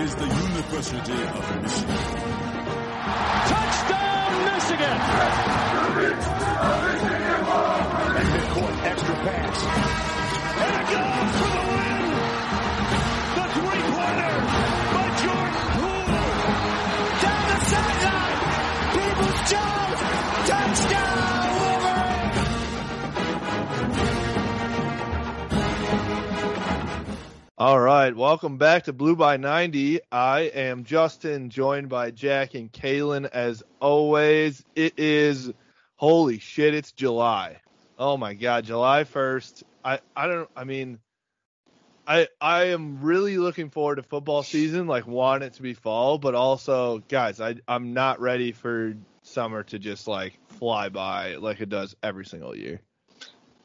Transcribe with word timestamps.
is 0.00 0.14
the 0.16 0.26
University 0.26 1.12
of 1.12 1.62
Michigan. 1.62 1.96
Touchdown, 3.46 4.44
Michigan! 4.44 4.98
And 8.16 8.28
midcourt, 8.28 8.76
extra 8.84 9.14
pass. 9.14 9.58
And 10.62 10.74
it 10.80 10.86
goes 10.90 11.32
for 11.38 11.50
the 11.54 11.62
win! 11.70 12.43
All 27.56 27.78
right, 27.78 28.16
welcome 28.16 28.58
back 28.58 28.82
to 28.84 28.92
Blue 28.92 29.14
by 29.14 29.36
90. 29.36 30.00
I 30.10 30.40
am 30.40 30.82
Justin, 30.82 31.50
joined 31.50 31.88
by 31.88 32.10
Jack 32.10 32.54
and 32.54 32.72
Kalen 32.72 33.26
as 33.32 33.62
always. 33.78 34.64
It 34.74 34.98
is 34.98 35.52
holy 35.94 36.40
shit, 36.40 36.74
it's 36.74 36.90
July. 36.90 37.60
Oh 37.96 38.16
my 38.16 38.34
god, 38.34 38.64
July 38.64 39.04
1st. 39.04 39.62
I 39.84 40.00
I 40.16 40.26
don't 40.26 40.50
I 40.56 40.64
mean 40.64 40.98
I 42.08 42.26
I 42.40 42.70
am 42.70 43.00
really 43.02 43.38
looking 43.38 43.70
forward 43.70 43.96
to 43.96 44.02
football 44.02 44.42
season, 44.42 44.88
like 44.88 45.06
want 45.06 45.44
it 45.44 45.52
to 45.52 45.62
be 45.62 45.74
fall, 45.74 46.18
but 46.18 46.34
also 46.34 47.04
guys, 47.06 47.40
I 47.40 47.54
I'm 47.68 47.94
not 47.94 48.18
ready 48.18 48.50
for 48.50 48.94
summer 49.22 49.62
to 49.62 49.78
just 49.78 50.08
like 50.08 50.40
fly 50.48 50.88
by 50.88 51.36
like 51.36 51.60
it 51.60 51.68
does 51.68 51.94
every 52.02 52.26
single 52.26 52.56
year. 52.56 52.80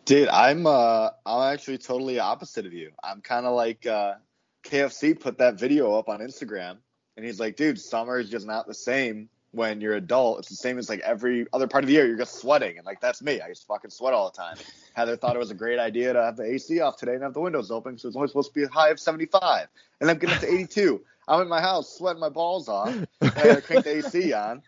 Dude, 0.10 0.28
I'm 0.30 0.66
uh 0.66 1.12
I'm 1.24 1.54
actually 1.54 1.78
totally 1.78 2.18
opposite 2.18 2.66
of 2.66 2.74
you. 2.74 2.90
I'm 3.04 3.22
kind 3.22 3.46
of 3.46 3.54
like 3.54 3.86
uh 3.86 4.16
KFC 4.64 5.20
put 5.20 5.38
that 5.38 5.60
video 5.60 5.94
up 5.94 6.10
on 6.10 6.20
Instagram 6.20 6.78
and 7.16 7.24
he's 7.24 7.40
like, 7.40 7.56
dude, 7.56 7.80
summer 7.80 8.18
is 8.18 8.28
just 8.28 8.48
not 8.48 8.66
the 8.66 8.74
same 8.74 9.30
when 9.52 9.82
you're 9.82 9.94
adult. 9.94 10.40
It's 10.40 10.50
the 10.50 10.56
same 10.56 10.80
as 10.80 10.90
like 10.90 11.02
every 11.02 11.46
other 11.54 11.68
part 11.68 11.84
of 11.84 11.90
the 11.90 11.94
year. 11.94 12.08
You're 12.08 12.18
just 12.18 12.40
sweating, 12.42 12.78
and 12.78 12.88
like 12.88 13.00
that's 13.02 13.22
me. 13.22 13.40
I 13.40 13.50
just 13.50 13.68
fucking 13.68 13.92
sweat 13.92 14.16
all 14.16 14.32
the 14.32 14.36
time. 14.36 14.58
Heather 14.94 15.16
thought 15.16 15.36
it 15.36 15.40
was 15.40 15.52
a 15.52 15.54
great 15.54 15.78
idea 15.78 16.12
to 16.12 16.24
have 16.24 16.38
the 16.38 16.44
AC 16.44 16.80
off 16.80 16.98
today 16.98 17.14
and 17.14 17.22
have 17.22 17.36
the 17.36 17.42
windows 17.42 17.70
open, 17.70 17.96
so 18.00 18.08
it's 18.08 18.18
only 18.18 18.30
supposed 18.30 18.52
to 18.52 18.60
be 18.60 18.64
a 18.64 18.68
high 18.68 18.90
of 18.90 19.00
75, 19.00 19.68
and 20.02 20.10
I'm 20.10 20.18
getting 20.18 20.34
up 20.34 20.42
to 20.42 20.52
82. 20.52 21.02
I'm 21.28 21.44
in 21.44 21.48
my 21.48 21.62
house 21.62 21.96
sweating 21.96 22.20
my 22.20 22.30
balls 22.30 22.68
off, 22.68 22.88
and 22.88 23.08
I 23.22 23.30
gotta 23.30 23.62
crank 23.62 23.84
the 23.84 23.98
AC 23.98 24.34
on. 24.34 24.64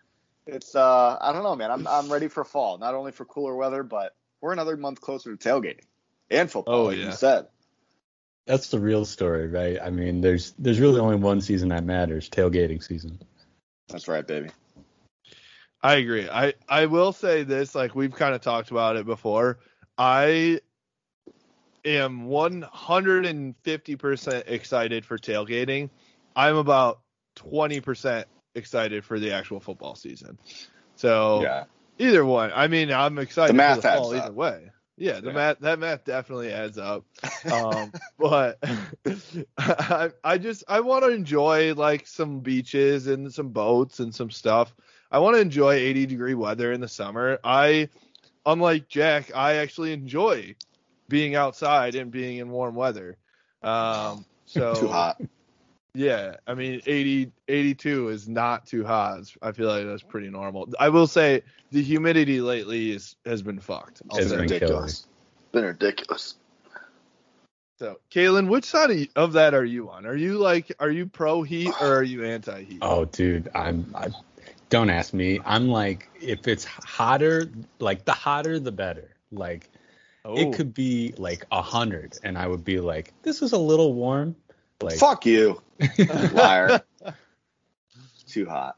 It's 0.46 0.76
uh 0.76 1.18
I 1.20 1.32
don't 1.32 1.42
know, 1.42 1.56
man. 1.56 1.72
I'm 1.72 1.88
I'm 1.88 2.12
ready 2.12 2.28
for 2.28 2.44
fall. 2.44 2.78
Not 2.78 2.94
only 2.94 3.10
for 3.10 3.24
cooler 3.24 3.56
weather, 3.56 3.82
but 3.82 4.14
we're 4.42 4.52
another 4.52 4.76
month 4.76 5.00
closer 5.00 5.34
to 5.34 5.48
tailgating 5.48 5.84
and 6.30 6.50
football, 6.50 6.80
Oh, 6.80 6.84
like 6.86 6.98
yeah. 6.98 7.06
you 7.06 7.12
said. 7.12 7.46
That's 8.46 8.68
the 8.70 8.80
real 8.80 9.04
story, 9.04 9.46
right? 9.46 9.78
I 9.80 9.90
mean, 9.90 10.20
there's 10.20 10.52
there's 10.58 10.80
really 10.80 10.98
only 11.00 11.14
one 11.16 11.40
season 11.40 11.68
that 11.68 11.84
matters, 11.84 12.28
tailgating 12.28 12.82
season. 12.82 13.20
That's 13.88 14.08
right, 14.08 14.26
baby. 14.26 14.50
I 15.80 15.94
agree. 15.94 16.28
I 16.28 16.54
I 16.68 16.86
will 16.86 17.12
say 17.12 17.44
this, 17.44 17.74
like 17.74 17.94
we've 17.94 18.12
kind 18.12 18.34
of 18.34 18.40
talked 18.40 18.72
about 18.72 18.96
it 18.96 19.06
before. 19.06 19.60
I 19.96 20.60
am 21.84 22.26
150% 22.26 24.42
excited 24.48 25.04
for 25.04 25.18
tailgating. 25.18 25.90
I'm 26.34 26.56
about 26.56 27.00
20% 27.36 28.24
excited 28.54 29.04
for 29.04 29.18
the 29.20 29.32
actual 29.32 29.60
football 29.60 29.94
season. 29.94 30.38
So 30.96 31.42
Yeah. 31.42 31.64
Either 32.02 32.24
one. 32.24 32.50
I 32.54 32.68
mean, 32.68 32.92
I'm 32.92 33.18
excited 33.18 33.52
The 33.52 33.56
math 33.56 33.76
for 33.76 33.82
the 33.82 33.88
adds 33.88 33.98
fall 33.98 34.14
up. 34.16 34.24
either 34.24 34.32
way. 34.32 34.70
Yeah, 34.98 35.20
the 35.20 35.28
Yeah. 35.28 35.32
math 35.32 35.58
that 35.60 35.78
math 35.78 36.04
definitely 36.04 36.52
adds 36.52 36.78
up. 36.78 37.04
Um, 37.52 37.92
but 38.18 38.58
I, 39.58 40.10
I 40.22 40.38
just 40.38 40.64
I 40.68 40.80
want 40.80 41.04
to 41.04 41.10
enjoy 41.10 41.74
like 41.74 42.06
some 42.06 42.40
beaches 42.40 43.06
and 43.08 43.32
some 43.32 43.48
boats 43.48 43.98
and 44.00 44.14
some 44.14 44.30
stuff. 44.30 44.72
I 45.10 45.18
want 45.18 45.36
to 45.36 45.40
enjoy 45.40 45.74
80 45.74 46.06
degree 46.06 46.34
weather 46.34 46.72
in 46.72 46.80
the 46.80 46.88
summer. 46.88 47.38
I, 47.44 47.88
unlike 48.46 48.88
Jack, 48.88 49.34
I 49.34 49.54
actually 49.56 49.92
enjoy 49.92 50.54
being 51.08 51.34
outside 51.34 51.94
and 51.96 52.10
being 52.10 52.38
in 52.38 52.50
warm 52.50 52.74
weather. 52.74 53.16
Um, 53.62 54.24
so 54.46 54.74
Too 54.74 54.88
hot. 54.88 55.20
Yeah, 55.94 56.36
I 56.46 56.54
mean 56.54 56.80
80 56.86 57.32
82 57.48 58.08
is 58.08 58.28
not 58.28 58.66
too 58.66 58.84
hot. 58.84 59.20
I 59.42 59.52
feel 59.52 59.68
like 59.68 59.86
that's 59.86 60.02
pretty 60.02 60.30
normal. 60.30 60.68
I 60.78 60.88
will 60.88 61.06
say 61.06 61.42
the 61.70 61.82
humidity 61.82 62.40
lately 62.40 62.92
is 62.92 63.16
has 63.26 63.42
been 63.42 63.58
fucked. 63.58 64.02
I'll 64.10 64.18
It's 64.18 64.28
say. 64.28 64.36
been 64.36 64.42
ridiculous. 64.42 65.06
Been 65.52 65.64
ridiculous. 65.64 66.36
So, 67.78 67.98
Kalen, 68.10 68.48
which 68.48 68.64
side 68.64 68.90
of, 68.90 69.08
of 69.16 69.32
that 69.32 69.54
are 69.54 69.64
you 69.64 69.90
on? 69.90 70.06
Are 70.06 70.14
you 70.14 70.38
like, 70.38 70.72
are 70.78 70.90
you 70.90 71.04
pro 71.06 71.42
heat 71.42 71.72
or 71.80 71.96
are 71.96 72.02
you 72.02 72.24
anti 72.24 72.62
heat? 72.62 72.78
Oh, 72.82 73.04
dude, 73.04 73.50
I'm. 73.54 73.92
I, 73.94 74.08
don't 74.70 74.88
ask 74.88 75.12
me. 75.12 75.40
I'm 75.44 75.68
like, 75.68 76.08
if 76.20 76.46
it's 76.48 76.64
hotter, 76.64 77.50
like 77.80 78.04
the 78.04 78.12
hotter 78.12 78.58
the 78.58 78.72
better. 78.72 79.10
Like 79.32 79.68
Oh. 80.24 80.36
it 80.36 80.52
could 80.54 80.72
be 80.72 81.12
like 81.18 81.44
a 81.50 81.60
hundred, 81.60 82.16
and 82.22 82.38
I 82.38 82.46
would 82.46 82.64
be 82.64 82.78
like, 82.78 83.12
this 83.22 83.42
is 83.42 83.50
a 83.52 83.58
little 83.58 83.92
warm. 83.92 84.36
Like, 84.82 84.98
Fuck 84.98 85.26
you, 85.26 85.60
liar. 86.32 86.82
Too 88.26 88.46
hot. 88.46 88.76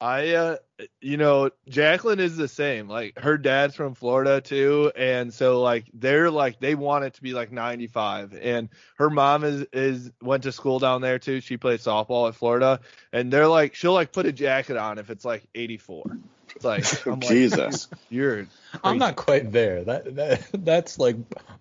I, 0.00 0.34
uh, 0.34 0.56
you 1.00 1.16
know, 1.16 1.50
Jacqueline 1.68 2.20
is 2.20 2.36
the 2.36 2.46
same. 2.46 2.88
Like 2.88 3.18
her 3.18 3.36
dad's 3.36 3.74
from 3.74 3.94
Florida 3.94 4.40
too, 4.40 4.92
and 4.94 5.34
so 5.34 5.60
like 5.60 5.86
they're 5.92 6.30
like 6.30 6.60
they 6.60 6.76
want 6.76 7.04
it 7.04 7.14
to 7.14 7.22
be 7.22 7.32
like 7.32 7.50
95. 7.50 8.34
And 8.40 8.68
her 8.96 9.10
mom 9.10 9.42
is 9.42 9.66
is 9.72 10.12
went 10.22 10.44
to 10.44 10.52
school 10.52 10.78
down 10.78 11.00
there 11.00 11.18
too. 11.18 11.40
She 11.40 11.56
played 11.56 11.80
softball 11.80 12.28
at 12.28 12.36
Florida, 12.36 12.80
and 13.12 13.32
they're 13.32 13.48
like 13.48 13.74
she'll 13.74 13.92
like 13.92 14.12
put 14.12 14.26
a 14.26 14.32
jacket 14.32 14.76
on 14.76 14.98
if 14.98 15.10
it's 15.10 15.24
like 15.24 15.48
84. 15.54 16.16
It's 16.56 16.64
like 16.64 17.06
I'm 17.06 17.20
like, 17.20 17.28
Jesus. 17.28 17.88
you're 18.08 18.46
I'm 18.84 18.98
not 18.98 19.16
quite 19.16 19.52
there. 19.52 19.84
That, 19.84 20.14
that 20.16 20.46
that's 20.52 20.98
like 20.98 21.16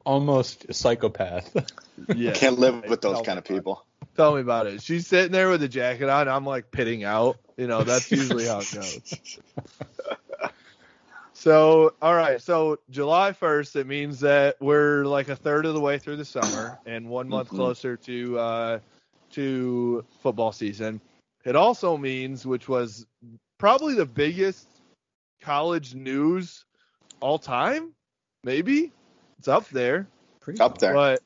almost 0.05 0.65
a 0.69 0.73
psychopath. 0.73 1.55
yeah. 2.15 2.31
Can't 2.33 2.59
live 2.59 2.85
with 2.87 3.01
those 3.01 3.17
kind 3.25 3.37
of 3.39 3.45
about 3.45 3.49
it. 3.49 3.53
people. 3.53 3.85
Tell 4.15 4.35
me 4.35 4.41
about 4.41 4.67
it. 4.67 4.81
She's 4.81 5.05
sitting 5.07 5.31
there 5.31 5.49
with 5.49 5.61
a 5.63 5.67
jacket 5.67 6.09
on. 6.09 6.27
I'm 6.27 6.45
like 6.45 6.71
pitting 6.71 7.03
out. 7.03 7.37
You 7.55 7.67
know, 7.67 7.83
that's 7.83 8.11
usually 8.11 8.45
how 8.45 8.59
it 8.59 8.71
goes. 8.73 9.39
So, 11.33 11.93
all 12.01 12.15
right. 12.15 12.41
So, 12.41 12.79
July 12.89 13.31
1st, 13.31 13.75
it 13.75 13.87
means 13.87 14.21
that 14.21 14.55
we're 14.59 15.05
like 15.05 15.29
a 15.29 15.35
third 15.35 15.67
of 15.67 15.75
the 15.75 15.79
way 15.79 15.99
through 15.99 16.15
the 16.17 16.25
summer 16.25 16.79
and 16.85 17.07
one 17.07 17.29
month 17.29 17.49
Mhm. 17.49 17.55
closer 17.55 17.95
to 17.97 18.39
uh, 18.39 18.79
to 19.33 20.03
football 20.21 20.51
season. 20.51 20.99
It 21.45 21.55
also 21.55 21.95
means, 21.95 22.45
which 22.45 22.67
was 22.67 23.05
probably 23.59 23.93
the 23.93 24.05
biggest 24.05 24.67
college 25.47 25.95
news 25.95 26.65
all 27.21 27.39
time, 27.39 27.93
maybe 28.43 28.91
it's 29.39 29.47
up 29.47 29.69
there. 29.69 30.05
Pretty 30.41 30.59
Up 30.59 30.77
there. 30.77 30.93
But 30.93 31.21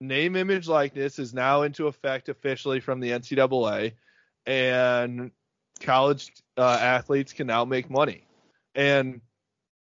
name, 0.00 0.36
image, 0.36 0.68
likeness 0.68 1.18
is 1.18 1.34
now 1.34 1.62
into 1.62 1.88
effect 1.88 2.28
officially 2.28 2.78
from 2.78 3.00
the 3.00 3.10
NCAA, 3.10 3.94
and 4.46 5.32
college 5.80 6.30
uh, 6.56 6.78
athletes 6.80 7.32
can 7.32 7.48
now 7.48 7.64
make 7.64 7.90
money. 7.90 8.28
And 8.76 9.20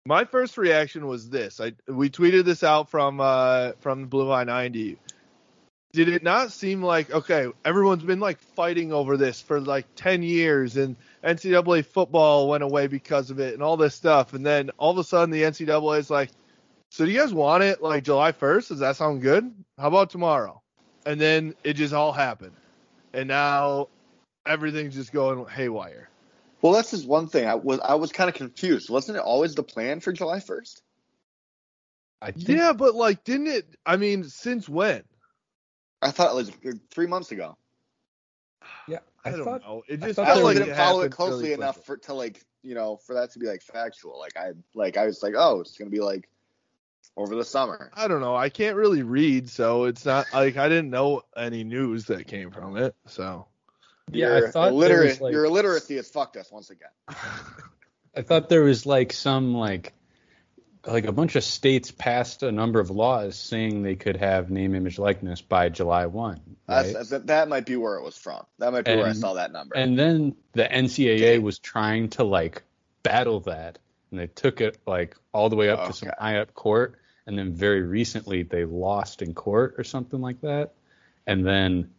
my 0.05 0.23
first 0.23 0.57
reaction 0.57 1.05
was 1.07 1.29
this: 1.29 1.59
I 1.59 1.73
we 1.89 2.09
tweeted 2.09 2.45
this 2.45 2.63
out 2.63 2.89
from 2.89 3.19
uh, 3.19 3.73
from 3.81 4.05
Blue 4.05 4.29
by 4.29 4.45
90. 4.45 4.97
Did 5.95 6.09
it 6.09 6.23
not 6.23 6.51
seem 6.51 6.83
like 6.83 7.09
okay? 7.09 7.47
Everyone's 7.63 8.03
been 8.03 8.19
like 8.19 8.39
fighting 8.39 8.91
over 8.91 9.15
this 9.15 9.41
for 9.41 9.61
like 9.61 9.85
10 9.95 10.23
years, 10.23 10.75
and 10.75 10.97
NCAA 11.23 11.85
football 11.85 12.49
went 12.49 12.63
away 12.63 12.87
because 12.87 13.31
of 13.31 13.39
it, 13.39 13.53
and 13.53 13.63
all 13.63 13.77
this 13.77 13.95
stuff. 13.95 14.33
And 14.33 14.45
then 14.45 14.71
all 14.77 14.91
of 14.91 14.97
a 14.97 15.03
sudden, 15.05 15.31
the 15.31 15.43
NCAA 15.43 15.99
is 15.99 16.09
like, 16.09 16.29
so 16.91 17.05
do 17.05 17.11
you 17.11 17.19
guys 17.19 17.33
want 17.33 17.63
it 17.63 17.81
like 17.81 18.03
July 18.03 18.33
1st? 18.33 18.67
Does 18.67 18.79
that 18.79 18.97
sound 18.97 19.21
good? 19.21 19.53
How 19.77 19.87
about 19.87 20.09
tomorrow? 20.09 20.61
And 21.05 21.19
then 21.19 21.55
it 21.63 21.73
just 21.73 21.93
all 21.93 22.11
happened. 22.11 22.55
And 23.13 23.29
now 23.29 23.87
everything's 24.45 24.95
just 24.95 25.13
going 25.13 25.45
haywire. 25.45 26.09
Well, 26.61 26.73
that's 26.73 26.91
just 26.91 27.07
one 27.07 27.27
thing. 27.27 27.47
I 27.47 27.55
was 27.55 27.79
I 27.79 27.95
was 27.95 28.11
kind 28.11 28.29
of 28.29 28.35
confused. 28.35 28.89
Wasn't 28.89 29.17
it 29.17 29.21
always 29.21 29.55
the 29.55 29.63
plan 29.63 30.01
for 30.01 30.11
July 30.11 30.39
1st? 30.39 30.81
I 32.21 32.31
think, 32.31 32.49
Yeah, 32.49 32.73
but 32.73 32.95
like 32.95 33.23
didn't 33.23 33.47
it 33.47 33.65
I 33.85 33.97
mean, 33.97 34.25
since 34.25 34.67
when? 34.67 35.03
I 36.01 36.11
thought 36.11 36.31
it 36.31 36.35
was 36.35 36.51
three 36.91 37.07
months 37.07 37.31
ago. 37.31 37.57
yeah. 38.87 38.99
I, 39.23 39.29
I, 39.29 39.31
don't 39.31 39.45
thought 39.45 39.61
know. 39.61 39.83
It 39.87 40.03
I 40.03 40.07
just 40.07 40.17
thought 40.17 40.27
I 40.27 40.33
felt 40.33 40.43
like 40.43 40.55
was- 40.55 40.65
didn't 40.65 40.77
follow 40.77 41.01
it 41.01 41.11
closely 41.11 41.41
really 41.43 41.53
enough 41.53 41.83
for 41.83 41.97
to 41.97 42.13
like 42.13 42.43
you 42.61 42.75
know 42.75 42.97
for 42.97 43.15
that 43.15 43.31
to 43.31 43.39
be 43.39 43.47
like 43.47 43.63
factual. 43.63 44.19
Like 44.19 44.37
I 44.37 44.51
like 44.73 44.97
I 44.97 45.05
was 45.05 45.23
like, 45.23 45.33
oh, 45.35 45.61
it's 45.61 45.77
gonna 45.77 45.89
be 45.89 46.01
like 46.01 46.29
over 47.17 47.35
the 47.35 47.45
summer. 47.45 47.91
I 47.93 48.07
don't 48.07 48.21
know. 48.21 48.35
I 48.35 48.49
can't 48.49 48.75
really 48.75 49.03
read, 49.03 49.49
so 49.49 49.85
it's 49.85 50.05
not 50.05 50.27
like 50.33 50.57
I 50.57 50.69
didn't 50.69 50.89
know 50.89 51.23
any 51.35 51.63
news 51.63 52.05
that 52.05 52.27
came 52.27 52.51
from 52.51 52.77
it. 52.77 52.95
So 53.07 53.47
yeah, 54.11 54.37
your 54.37 54.47
I 54.47 54.51
thought 54.51 54.69
there 54.69 55.03
illiterate, 55.03 55.21
like, 55.21 55.31
your 55.31 55.45
illiteracy 55.45 55.95
has 55.95 56.09
fucked 56.09 56.37
us 56.37 56.51
once 56.51 56.69
again. 56.69 56.89
I 58.15 58.21
thought 58.21 58.49
there 58.49 58.63
was 58.63 58.85
like 58.85 59.11
some 59.11 59.55
like 59.55 59.93
like 60.87 61.05
a 61.05 61.11
bunch 61.11 61.35
of 61.35 61.43
states 61.43 61.91
passed 61.91 62.43
a 62.43 62.51
number 62.51 62.79
of 62.79 62.89
laws 62.89 63.37
saying 63.37 63.81
they 63.83 63.95
could 63.95 64.17
have 64.17 64.49
name, 64.49 64.75
image, 64.75 64.99
likeness 64.99 65.41
by 65.41 65.69
July 65.69 66.05
one. 66.05 66.39
Right? 66.67 66.93
That's, 66.93 67.09
that 67.09 67.47
might 67.49 67.65
be 67.65 67.75
where 67.75 67.95
it 67.95 68.03
was 68.03 68.17
from. 68.17 68.45
That 68.59 68.71
might 68.71 68.85
be 68.85 68.95
where 68.95 69.07
I 69.07 69.13
saw 69.13 69.33
that 69.33 69.51
number. 69.51 69.75
And 69.75 69.97
then 69.97 70.35
the 70.53 70.63
NCAA 70.65 71.41
was 71.41 71.59
trying 71.59 72.09
to 72.09 72.23
like 72.23 72.63
battle 73.03 73.39
that, 73.41 73.79
and 74.11 74.19
they 74.19 74.27
took 74.27 74.61
it 74.61 74.77
like 74.85 75.15
all 75.33 75.49
the 75.49 75.55
way 75.55 75.69
up 75.69 75.87
to 75.87 75.93
some 75.93 76.09
Okay. 76.09 76.17
high 76.19 76.37
up 76.39 76.53
court, 76.53 76.95
and 77.27 77.37
then 77.37 77.53
very 77.53 77.81
recently 77.81 78.43
they 78.43 78.65
lost 78.65 79.21
in 79.21 79.33
court 79.33 79.75
or 79.77 79.83
something 79.83 80.21
like 80.21 80.41
that, 80.41 80.73
and 81.27 81.45
then 81.45 81.89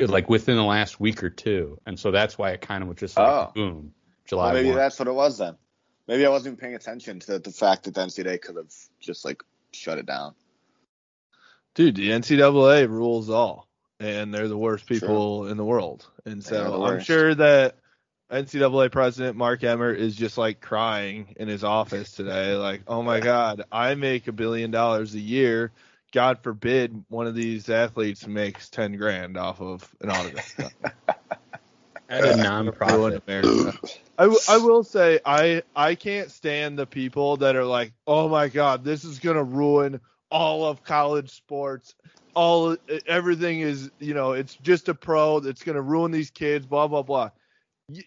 like 0.00 0.28
within 0.30 0.56
the 0.56 0.64
last 0.64 1.00
week 1.00 1.22
or 1.24 1.30
two, 1.30 1.80
and 1.86 1.98
so 1.98 2.10
that's 2.12 2.38
why 2.38 2.50
it 2.52 2.60
kind 2.60 2.82
of 2.82 2.88
was 2.88 2.98
just 2.98 3.16
like 3.16 3.26
Oh. 3.28 3.52
boom, 3.54 3.92
July 4.26 4.46
Well, 4.46 4.54
maybe 4.54 4.68
1. 4.68 4.76
that's 4.78 4.98
what 4.98 5.08
it 5.08 5.14
was 5.14 5.38
then. 5.38 5.56
Maybe 6.08 6.24
I 6.24 6.30
wasn't 6.30 6.54
even 6.54 6.56
paying 6.56 6.74
attention 6.74 7.20
to 7.20 7.38
the 7.38 7.50
fact 7.50 7.84
that 7.84 7.94
the 7.94 8.00
NCAA 8.00 8.40
could 8.40 8.56
have 8.56 8.72
just 8.98 9.26
like 9.26 9.42
shut 9.72 9.98
it 9.98 10.06
down. 10.06 10.34
Dude, 11.74 11.96
the 11.96 12.10
NCAA 12.10 12.88
rules 12.88 13.28
all, 13.28 13.68
and 14.00 14.32
they're 14.32 14.48
the 14.48 14.56
worst 14.58 14.86
people 14.86 15.46
in 15.48 15.58
the 15.58 15.64
world. 15.64 16.10
And 16.24 16.42
They 16.42 16.56
are 16.56 16.64
the 16.64 16.70
so 16.70 16.82
I'm 16.82 17.00
sure 17.00 17.34
that 17.34 17.76
NCAA 18.32 18.90
president 18.90 19.36
Mark 19.36 19.62
Emmert 19.62 19.98
is 19.98 20.16
just 20.16 20.38
like 20.38 20.62
crying 20.62 21.34
in 21.36 21.46
his 21.46 21.62
office 21.62 22.12
today, 22.12 22.54
like, 22.56 22.82
"Oh 22.86 23.02
my 23.02 23.20
God, 23.20 23.64
I 23.70 23.94
make 23.94 24.28
a 24.28 24.32
billion 24.32 24.70
dollars 24.70 25.14
a 25.14 25.20
year. 25.20 25.72
God 26.12 26.42
forbid 26.42 27.04
one 27.10 27.26
of 27.26 27.34
these 27.34 27.68
athletes 27.68 28.26
makes 28.26 28.70
ten 28.70 28.96
grand 28.96 29.36
off 29.36 29.60
of 29.60 29.94
an 30.00 30.08
autograph." 30.08 30.58
at 32.08 32.24
a 32.24 32.28
Ruin 32.28 32.38
nonprofit. 32.38 33.20
America. 33.26 33.78
I, 34.18 34.56
will 34.56 34.82
say 34.82 35.20
I 35.24 35.62
I 35.76 35.94
can't 35.94 36.30
stand 36.30 36.78
the 36.78 36.86
people 36.86 37.36
that 37.38 37.54
are 37.54 37.64
like, 37.64 37.92
oh 38.06 38.28
my 38.28 38.48
god, 38.48 38.84
this 38.84 39.04
is 39.04 39.20
gonna 39.20 39.44
ruin 39.44 40.00
all 40.30 40.64
of 40.64 40.82
college 40.82 41.30
sports. 41.30 41.94
All 42.34 42.76
everything 43.06 43.60
is 43.60 43.90
you 44.00 44.14
know 44.14 44.32
it's 44.32 44.54
just 44.56 44.88
a 44.88 44.94
pro 44.94 45.40
that's 45.40 45.62
gonna 45.62 45.82
ruin 45.82 46.10
these 46.10 46.30
kids. 46.30 46.66
Blah 46.66 46.88
blah 46.88 47.02
blah. 47.02 47.30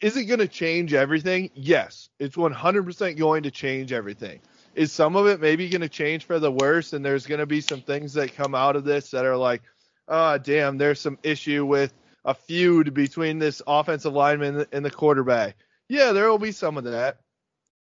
Is 0.01 0.17
it 0.17 0.25
gonna 0.25 0.47
change 0.47 0.93
everything? 0.93 1.49
Yes, 1.55 2.09
it's 2.19 2.35
100% 2.35 3.17
going 3.17 3.43
to 3.43 3.51
change 3.51 3.91
everything. 3.91 4.41
Is 4.75 4.91
some 4.91 5.15
of 5.15 5.27
it 5.27 5.39
maybe 5.39 5.69
gonna 5.69 5.89
change 5.89 6.25
for 6.25 6.39
the 6.39 6.51
worse? 6.51 6.93
And 6.93 7.03
there's 7.03 7.25
gonna 7.25 7.45
be 7.45 7.61
some 7.61 7.81
things 7.81 8.13
that 8.13 8.35
come 8.35 8.53
out 8.53 8.75
of 8.75 8.83
this 8.83 9.11
that 9.11 9.25
are 9.25 9.37
like, 9.37 9.61
oh 10.09 10.37
damn, 10.37 10.77
there's 10.77 10.99
some 10.99 11.17
issue 11.23 11.65
with 11.65 11.93
a 12.25 12.33
feud 12.33 12.93
between 12.93 13.39
this 13.39 13.61
offensive 13.65 14.13
lineman 14.13 14.65
and 14.71 14.85
the 14.85 14.91
quarterback. 14.91 15.55
Yeah, 15.91 16.13
there 16.13 16.29
will 16.29 16.39
be 16.39 16.53
some 16.53 16.77
of 16.77 16.85
that. 16.85 17.17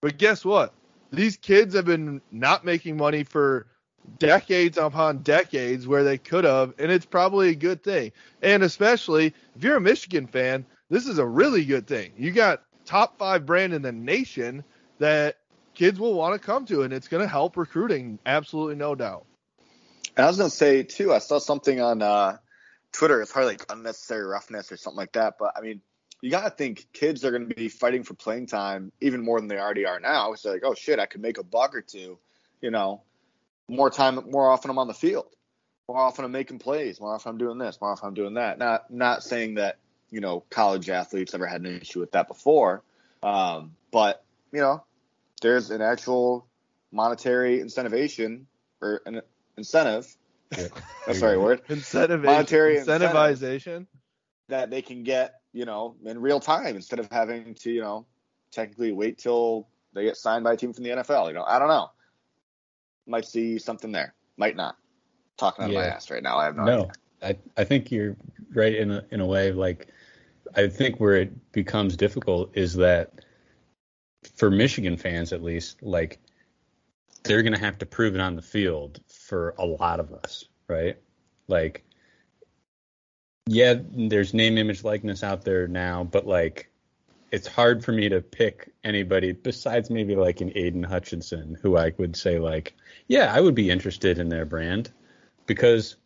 But 0.03 0.19
guess 0.19 0.45
what? 0.45 0.75
These 1.13 1.37
kids 1.37 1.77
have 1.77 1.85
been 1.85 2.21
not 2.33 2.65
making 2.65 2.97
money 2.97 3.23
for 3.23 3.69
decades 4.19 4.79
upon 4.79 5.19
decades 5.19 5.87
where 5.87 6.03
they 6.03 6.19
could 6.19 6.43
have, 6.43 6.75
and 6.81 6.91
it's 6.91 7.07
probably 7.07 7.51
a 7.51 7.55
good 7.55 7.85
thing. 7.85 8.11
And 8.43 8.65
especially 8.65 9.27
if 9.55 9.63
you're 9.63 9.77
a 9.77 9.81
Michigan 9.81 10.27
fan, 10.27 10.67
this 10.89 11.07
is 11.07 11.19
a 11.19 11.25
really 11.25 11.65
good 11.65 11.87
thing. 11.87 12.11
You 12.17 12.33
got 12.33 12.65
top 12.85 13.17
five 13.17 13.47
brand 13.47 13.75
in 13.75 13.83
the 13.83 13.93
nation 13.93 14.65
that 14.99 15.37
kids 15.75 16.01
will 16.01 16.15
want 16.15 16.35
to 16.35 16.45
come 16.45 16.67
to, 16.67 16.83
and 16.83 16.93
it's 16.93 17.07
going 17.07 17.23
to 17.23 17.29
help 17.29 17.57
recruiting, 17.57 18.19
absolutely 18.27 18.75
no 18.75 18.97
doubt. 18.97 19.25
And 20.17 20.25
I 20.25 20.29
was 20.29 20.37
gonna 20.37 20.51
say 20.51 20.83
too, 20.83 21.15
I 21.15 21.21
saw 21.21 21.39
something 21.39 21.81
on 21.81 22.03
uh, 22.03 22.39
Twitter. 22.93 23.23
It's 23.23 23.31
probably 23.31 23.53
like 23.53 23.67
unnecessary 23.71 24.25
roughness 24.25 24.73
or 24.73 24.77
something 24.77 24.99
like 24.99 25.13
that. 25.13 25.37
But 25.39 25.53
I 25.57 25.61
mean, 25.61 25.81
you 26.21 26.31
gotta 26.31 26.51
think 26.51 26.87
kids 26.93 27.25
are 27.25 27.31
gonna 27.31 27.47
be 27.47 27.69
fighting 27.69 28.03
for 28.03 28.15
playing 28.15 28.47
time 28.47 28.93
even 29.01 29.23
more 29.23 29.41
than 29.41 29.49
they 29.49 29.59
already 29.59 29.87
are 29.87 30.01
now. 30.01 30.33
It's 30.33 30.45
like, 30.45 30.63
oh 30.65 30.75
shit, 30.75 30.99
I 30.99 31.07
could 31.07 31.21
make 31.21 31.39
a 31.39 31.43
buck 31.43 31.75
or 31.75 31.83
two, 31.83 32.19
you 32.61 32.71
know, 32.71 33.03
more 33.69 33.91
time, 33.91 34.31
more 34.31 34.51
often 34.51 34.71
I'm 34.71 34.79
on 34.79 34.89
the 34.89 34.95
field, 34.95 35.35
more 35.89 35.99
often 35.99 36.25
I'm 36.25 36.33
making 36.33 36.59
plays, 36.59 37.01
more 37.01 37.15
often 37.15 37.31
I'm 37.31 37.39
doing 37.39 37.59
this, 37.59 37.81
more 37.81 37.93
often 37.93 38.09
I'm 38.09 38.15
doing 38.15 38.35
that. 38.35 38.59
Not 38.59 38.91
not 38.91 39.23
saying 39.23 39.55
that 39.55 39.79
you 40.11 40.21
know 40.21 40.45
college 40.51 40.91
athletes 40.91 41.35
ever 41.35 41.47
had 41.47 41.63
an 41.63 41.81
issue 41.81 42.01
with 42.01 42.13
that 42.13 42.29
before, 42.29 42.83
um, 43.23 43.77
but 43.91 44.25
you 44.53 44.61
know, 44.61 44.85
there's 45.41 45.71
an 45.71 45.81
actual 45.81 46.47
monetary 46.93 47.61
incentivation 47.61 48.45
or 48.81 49.01
an 49.07 49.23
incentive. 49.57 50.17
Yeah. 50.57 50.67
That's 51.07 51.21
the 51.21 51.27
right 51.27 51.41
word. 51.41 51.63
Incentive, 51.69 52.23
Monetary 52.23 52.77
incentivization. 52.77 53.87
that 54.49 54.71
they 54.71 54.83
can 54.83 55.05
get, 55.05 55.40
you 55.53 55.65
know, 55.65 55.97
in 56.05 56.21
real 56.21 56.41
time 56.41 56.77
instead 56.77 56.99
of 56.99 57.11
having 57.11 57.55
to, 57.57 57.71
you 57.71 57.81
know, 57.81 58.07
technically 58.53 58.93
wait 58.93 59.19
till 59.19 59.69
they 59.93 60.05
get 60.05 60.17
signed 60.17 60.45
by 60.45 60.53
a 60.53 60.57
team 60.57 60.73
from 60.73 60.85
the 60.85 60.91
NFL. 60.91 61.29
You 61.29 61.35
know, 61.35 61.45
I 61.45 61.59
don't 61.59 61.69
know. 61.69 61.91
Might 63.07 63.27
see 63.27 63.59
something 63.59 63.93
there. 63.93 64.15
Might 64.37 64.57
not. 64.57 64.77
Talking 65.37 65.65
out 65.65 65.71
of 65.71 65.75
my 65.75 65.85
Yeah. 65.85 65.95
ass 65.95 66.11
right 66.11 66.23
now. 66.23 66.39
I 66.39 66.45
have 66.45 66.57
no, 66.57 66.65
No, 66.65 66.81
idea. 66.83 66.93
I, 67.57 67.61
I 67.63 67.65
think 67.65 67.91
you're 67.91 68.17
right 68.55 68.75
in 68.75 68.91
a, 68.91 69.05
in 69.11 69.21
a 69.21 69.27
way. 69.27 69.53
Like, 69.53 69.89
I 70.55 70.69
think 70.69 71.01
where 71.01 71.17
it 71.17 71.53
becomes 71.53 71.97
difficult 71.97 72.57
is 72.57 72.75
that 72.75 73.25
for 74.37 74.51
Michigan 74.51 74.97
fans, 74.97 75.33
at 75.33 75.43
least, 75.43 75.83
like, 75.83 76.19
they're 77.25 77.43
going 77.43 77.53
to 77.53 77.61
have 77.61 77.79
to 77.79 77.87
prove 77.87 78.15
it 78.15 78.21
on 78.21 78.37
the 78.37 78.43
field 78.43 79.01
for 79.09 79.55
a 79.59 79.67
lot 79.67 80.01
of 80.01 80.13
us, 80.13 80.45
right? 80.69 80.97
Like, 81.49 81.85
yeah, 83.51 83.75
there's 83.91 84.33
name, 84.33 84.59
image, 84.59 84.85
likeness 84.85 85.25
out 85.25 85.45
there 85.45 85.67
now, 85.67 86.05
but 86.05 86.25
like, 86.25 86.71
it's 87.33 87.49
hard 87.49 87.85
for 87.85 87.91
me 87.91 88.09
to 88.09 88.21
pick 88.21 88.73
anybody 88.85 89.33
besides 89.33 89.91
maybe 89.91 90.15
like 90.15 90.41
an 90.41 90.53
Aidan 90.55 90.85
Hutchinson 90.85 91.59
who 91.61 91.77
I 91.77 91.93
would 91.99 92.15
say 92.15 92.39
like, 92.39 92.75
yeah, 93.09 93.33
I 93.35 93.41
would 93.41 93.57
be 93.57 93.69
interested 93.69 94.19
in 94.19 94.29
their 94.29 94.45
brand 94.45 94.93
because 95.47 95.97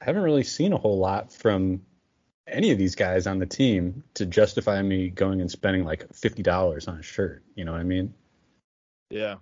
I 0.00 0.06
haven't 0.06 0.22
really 0.22 0.42
seen 0.42 0.72
a 0.72 0.76
whole 0.76 0.98
lot 0.98 1.32
from 1.32 1.82
any 2.48 2.72
of 2.72 2.78
these 2.78 2.96
guys 2.96 3.28
on 3.28 3.38
the 3.38 3.46
team 3.46 4.02
to 4.14 4.26
justify 4.26 4.82
me 4.82 5.08
going 5.08 5.40
and 5.40 5.50
spending 5.50 5.84
like 5.84 6.12
fifty 6.12 6.42
dollars 6.42 6.88
on 6.88 6.98
a 6.98 7.02
shirt. 7.02 7.44
You 7.54 7.64
know 7.64 7.72
what 7.72 7.80
I 7.80 7.84
mean? 7.84 8.12
Yeah. 9.10 9.36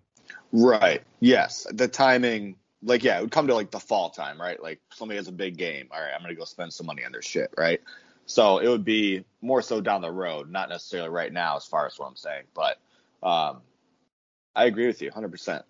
Right. 0.53 1.03
Yes. 1.21 1.67
The 1.71 1.89
timing, 1.89 2.57
like, 2.83 3.03
yeah, 3.03 3.19
it 3.19 3.23
would 3.23 3.31
come 3.31 3.47
to 3.47 3.55
like 3.55 3.71
the 3.71 3.81
fall 3.81 4.11
time, 4.11 4.41
right? 4.41 4.63
Like 4.63 4.81
somebody 4.93 5.17
has 5.19 5.29
a 5.29 5.33
big 5.33 5.57
game. 5.57 5.89
All 5.91 6.01
right, 6.01 6.13
I'm 6.15 6.23
gonna 6.23 6.35
go 6.35 6.45
spend 6.45 6.73
some 6.73 6.87
money 6.87 7.05
on 7.05 7.13
their 7.13 7.23
shit, 7.23 7.53
right? 7.57 7.81
So 8.27 8.59
it 8.59 8.69
would 8.69 8.85
be 8.85 9.25
more 9.41 9.63
so 9.63 9.81
down 9.81 10.03
the 10.03 10.11
road, 10.11 10.51
not 10.51 10.69
necessarily 10.69 11.09
right 11.09 11.33
now, 11.33 11.57
as 11.57 11.65
far 11.65 11.87
as 11.87 11.99
what 11.99 12.09
I'm 12.09 12.17
saying. 12.17 12.45
But 12.55 12.79
um, 13.23 13.61
I 14.55 14.65
agree 14.65 14.87
with 14.87 15.01
you 15.01 15.11
100%. 15.11 15.63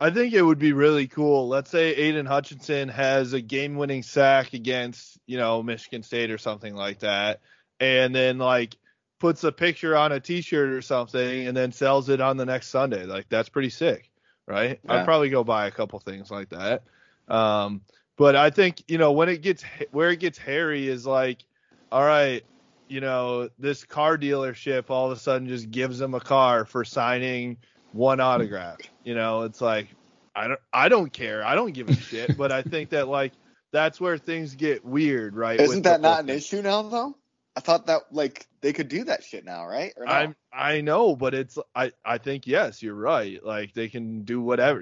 I 0.00 0.10
think 0.10 0.32
it 0.32 0.42
would 0.42 0.58
be 0.58 0.72
really 0.72 1.08
cool. 1.08 1.48
Let's 1.48 1.70
say 1.70 1.94
Aidan 1.94 2.26
Hutchinson 2.26 2.88
has 2.88 3.32
a 3.32 3.40
game-winning 3.40 4.04
sack 4.04 4.52
against, 4.52 5.18
you 5.26 5.38
know, 5.38 5.62
Michigan 5.62 6.04
State 6.04 6.30
or 6.30 6.38
something 6.38 6.74
like 6.74 7.00
that, 7.00 7.40
and 7.80 8.14
then 8.14 8.38
like 8.38 8.76
puts 9.18 9.42
a 9.42 9.50
picture 9.50 9.96
on 9.96 10.12
a 10.12 10.20
T-shirt 10.20 10.70
or 10.70 10.82
something, 10.82 11.48
and 11.48 11.56
then 11.56 11.72
sells 11.72 12.08
it 12.10 12.20
on 12.20 12.36
the 12.36 12.46
next 12.46 12.68
Sunday. 12.68 13.06
Like 13.06 13.28
that's 13.28 13.48
pretty 13.48 13.70
sick, 13.70 14.08
right? 14.48 14.80
Yeah. 14.84 14.94
I'd 14.94 15.04
probably 15.04 15.28
go 15.28 15.44
buy 15.44 15.66
a 15.66 15.70
couple 15.70 15.98
things 16.00 16.30
like 16.30 16.48
that. 16.48 16.82
Um, 17.28 17.82
but 18.16 18.34
I 18.34 18.50
think 18.50 18.82
you 18.88 18.98
know 18.98 19.12
when 19.12 19.28
it 19.28 19.42
gets 19.42 19.62
where 19.92 20.10
it 20.10 20.18
gets 20.18 20.38
hairy 20.38 20.88
is 20.88 21.06
like, 21.06 21.44
all 21.92 22.04
right, 22.04 22.44
you 22.88 23.00
know, 23.00 23.48
this 23.58 23.84
car 23.84 24.18
dealership 24.18 24.90
all 24.90 25.10
of 25.10 25.16
a 25.16 25.20
sudden 25.20 25.46
just 25.46 25.70
gives 25.70 25.98
them 25.98 26.14
a 26.14 26.20
car 26.20 26.64
for 26.64 26.84
signing 26.84 27.58
one 27.92 28.20
autograph. 28.20 28.78
You 29.04 29.14
know, 29.14 29.42
it's 29.42 29.60
like 29.60 29.88
I 30.34 30.48
don't 30.48 30.60
I 30.72 30.88
don't 30.88 31.12
care. 31.12 31.44
I 31.44 31.54
don't 31.54 31.72
give 31.72 31.88
a 31.88 31.94
shit, 31.94 32.36
but 32.36 32.50
I 32.50 32.62
think 32.62 32.90
that 32.90 33.08
like 33.08 33.32
that's 33.70 34.00
where 34.00 34.16
things 34.18 34.54
get 34.54 34.84
weird, 34.84 35.36
right? 35.36 35.60
Isn't 35.60 35.82
that 35.82 36.00
not 36.00 36.20
an 36.20 36.30
issue 36.30 36.62
now, 36.62 36.82
though? 36.82 37.16
I 37.58 37.60
thought 37.60 37.86
that 37.86 38.02
like 38.12 38.46
they 38.60 38.72
could 38.72 38.86
do 38.86 39.02
that 39.02 39.24
shit 39.24 39.44
now, 39.44 39.66
right? 39.66 39.92
Or 39.96 40.06
no? 40.06 40.12
I'm 40.12 40.36
I 40.52 40.80
know, 40.80 41.16
but 41.16 41.34
it's 41.34 41.58
I 41.74 41.90
I 42.04 42.18
think 42.18 42.46
yes, 42.46 42.84
you're 42.84 42.94
right. 42.94 43.44
Like 43.44 43.74
they 43.74 43.88
can 43.88 44.22
do 44.22 44.40
whatever. 44.40 44.80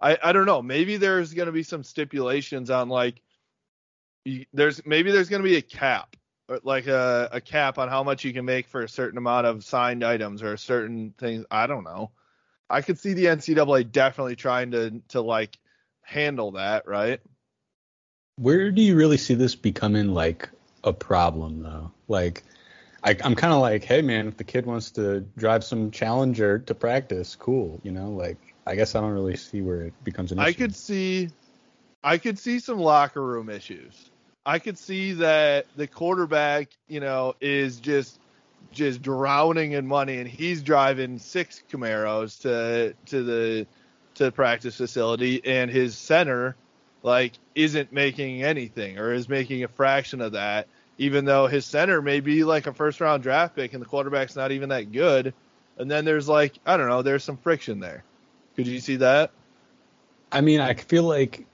I 0.00 0.18
I 0.20 0.32
don't 0.32 0.44
know. 0.44 0.60
Maybe 0.60 0.96
there's 0.96 1.32
gonna 1.32 1.52
be 1.52 1.62
some 1.62 1.84
stipulations 1.84 2.68
on 2.68 2.88
like 2.88 3.22
there's 4.52 4.84
maybe 4.84 5.12
there's 5.12 5.28
gonna 5.28 5.44
be 5.44 5.54
a 5.54 5.62
cap, 5.62 6.16
like 6.64 6.88
a 6.88 7.28
a 7.30 7.40
cap 7.40 7.78
on 7.78 7.88
how 7.88 8.02
much 8.02 8.24
you 8.24 8.32
can 8.32 8.44
make 8.44 8.66
for 8.66 8.82
a 8.82 8.88
certain 8.88 9.18
amount 9.18 9.46
of 9.46 9.62
signed 9.62 10.02
items 10.02 10.42
or 10.42 10.56
certain 10.56 11.14
things. 11.18 11.46
I 11.48 11.68
don't 11.68 11.84
know. 11.84 12.10
I 12.68 12.82
could 12.82 12.98
see 12.98 13.12
the 13.12 13.26
NCAA 13.26 13.92
definitely 13.92 14.34
trying 14.34 14.72
to 14.72 15.00
to 15.10 15.20
like 15.20 15.56
handle 16.02 16.50
that, 16.52 16.88
right? 16.88 17.20
Where 18.34 18.72
do 18.72 18.82
you 18.82 18.96
really 18.96 19.16
see 19.16 19.34
this 19.34 19.54
becoming 19.54 20.12
like 20.12 20.48
a 20.82 20.92
problem 20.92 21.62
though? 21.62 21.92
Like, 22.08 22.42
I, 23.02 23.16
I'm 23.22 23.34
kind 23.34 23.52
of 23.52 23.60
like, 23.60 23.84
hey 23.84 24.02
man, 24.02 24.26
if 24.26 24.36
the 24.36 24.44
kid 24.44 24.66
wants 24.66 24.90
to 24.92 25.20
drive 25.36 25.64
some 25.64 25.90
Challenger 25.90 26.58
to 26.60 26.74
practice, 26.74 27.36
cool. 27.36 27.80
You 27.82 27.92
know, 27.92 28.10
like 28.10 28.38
I 28.66 28.74
guess 28.74 28.94
I 28.94 29.00
don't 29.00 29.12
really 29.12 29.36
see 29.36 29.62
where 29.62 29.82
it 29.82 30.04
becomes 30.04 30.32
an 30.32 30.38
issue. 30.38 30.48
I 30.48 30.52
could 30.52 30.74
see 30.74 31.30
I 32.02 32.18
could 32.18 32.38
see 32.38 32.58
some 32.58 32.78
locker 32.78 33.22
room 33.22 33.48
issues. 33.48 34.10
I 34.44 34.60
could 34.60 34.78
see 34.78 35.12
that 35.14 35.66
the 35.76 35.86
quarterback, 35.86 36.68
you 36.88 37.00
know, 37.00 37.34
is 37.40 37.80
just 37.80 38.20
just 38.72 39.02
drowning 39.02 39.72
in 39.72 39.86
money 39.86 40.18
and 40.18 40.28
he's 40.28 40.62
driving 40.62 41.18
six 41.18 41.62
Camaros 41.70 42.40
to 42.42 42.94
to 43.06 43.22
the 43.22 43.66
to 44.14 44.24
the 44.24 44.32
practice 44.32 44.76
facility 44.76 45.44
and 45.44 45.70
his 45.70 45.96
center 45.96 46.56
like 47.02 47.34
isn't 47.54 47.92
making 47.92 48.42
anything 48.42 48.98
or 48.98 49.12
is 49.12 49.28
making 49.28 49.62
a 49.62 49.68
fraction 49.68 50.20
of 50.20 50.32
that 50.32 50.68
even 50.98 51.24
though 51.24 51.46
his 51.46 51.64
center 51.64 52.00
may 52.00 52.20
be 52.20 52.44
like 52.44 52.66
a 52.66 52.72
first 52.72 53.00
round 53.00 53.22
draft 53.22 53.54
pick 53.54 53.72
and 53.72 53.82
the 53.82 53.86
quarterback's 53.86 54.36
not 54.36 54.52
even 54.52 54.70
that 54.70 54.92
good 54.92 55.34
and 55.78 55.90
then 55.90 56.04
there's 56.04 56.28
like 56.28 56.58
i 56.66 56.76
don't 56.76 56.88
know 56.88 57.02
there's 57.02 57.24
some 57.24 57.36
friction 57.36 57.80
there 57.80 58.04
could 58.56 58.66
you 58.66 58.80
see 58.80 58.96
that 58.96 59.30
I 60.32 60.40
mean, 60.40 60.60
I 60.60 60.74
feel 60.74 61.04
like 61.04 61.46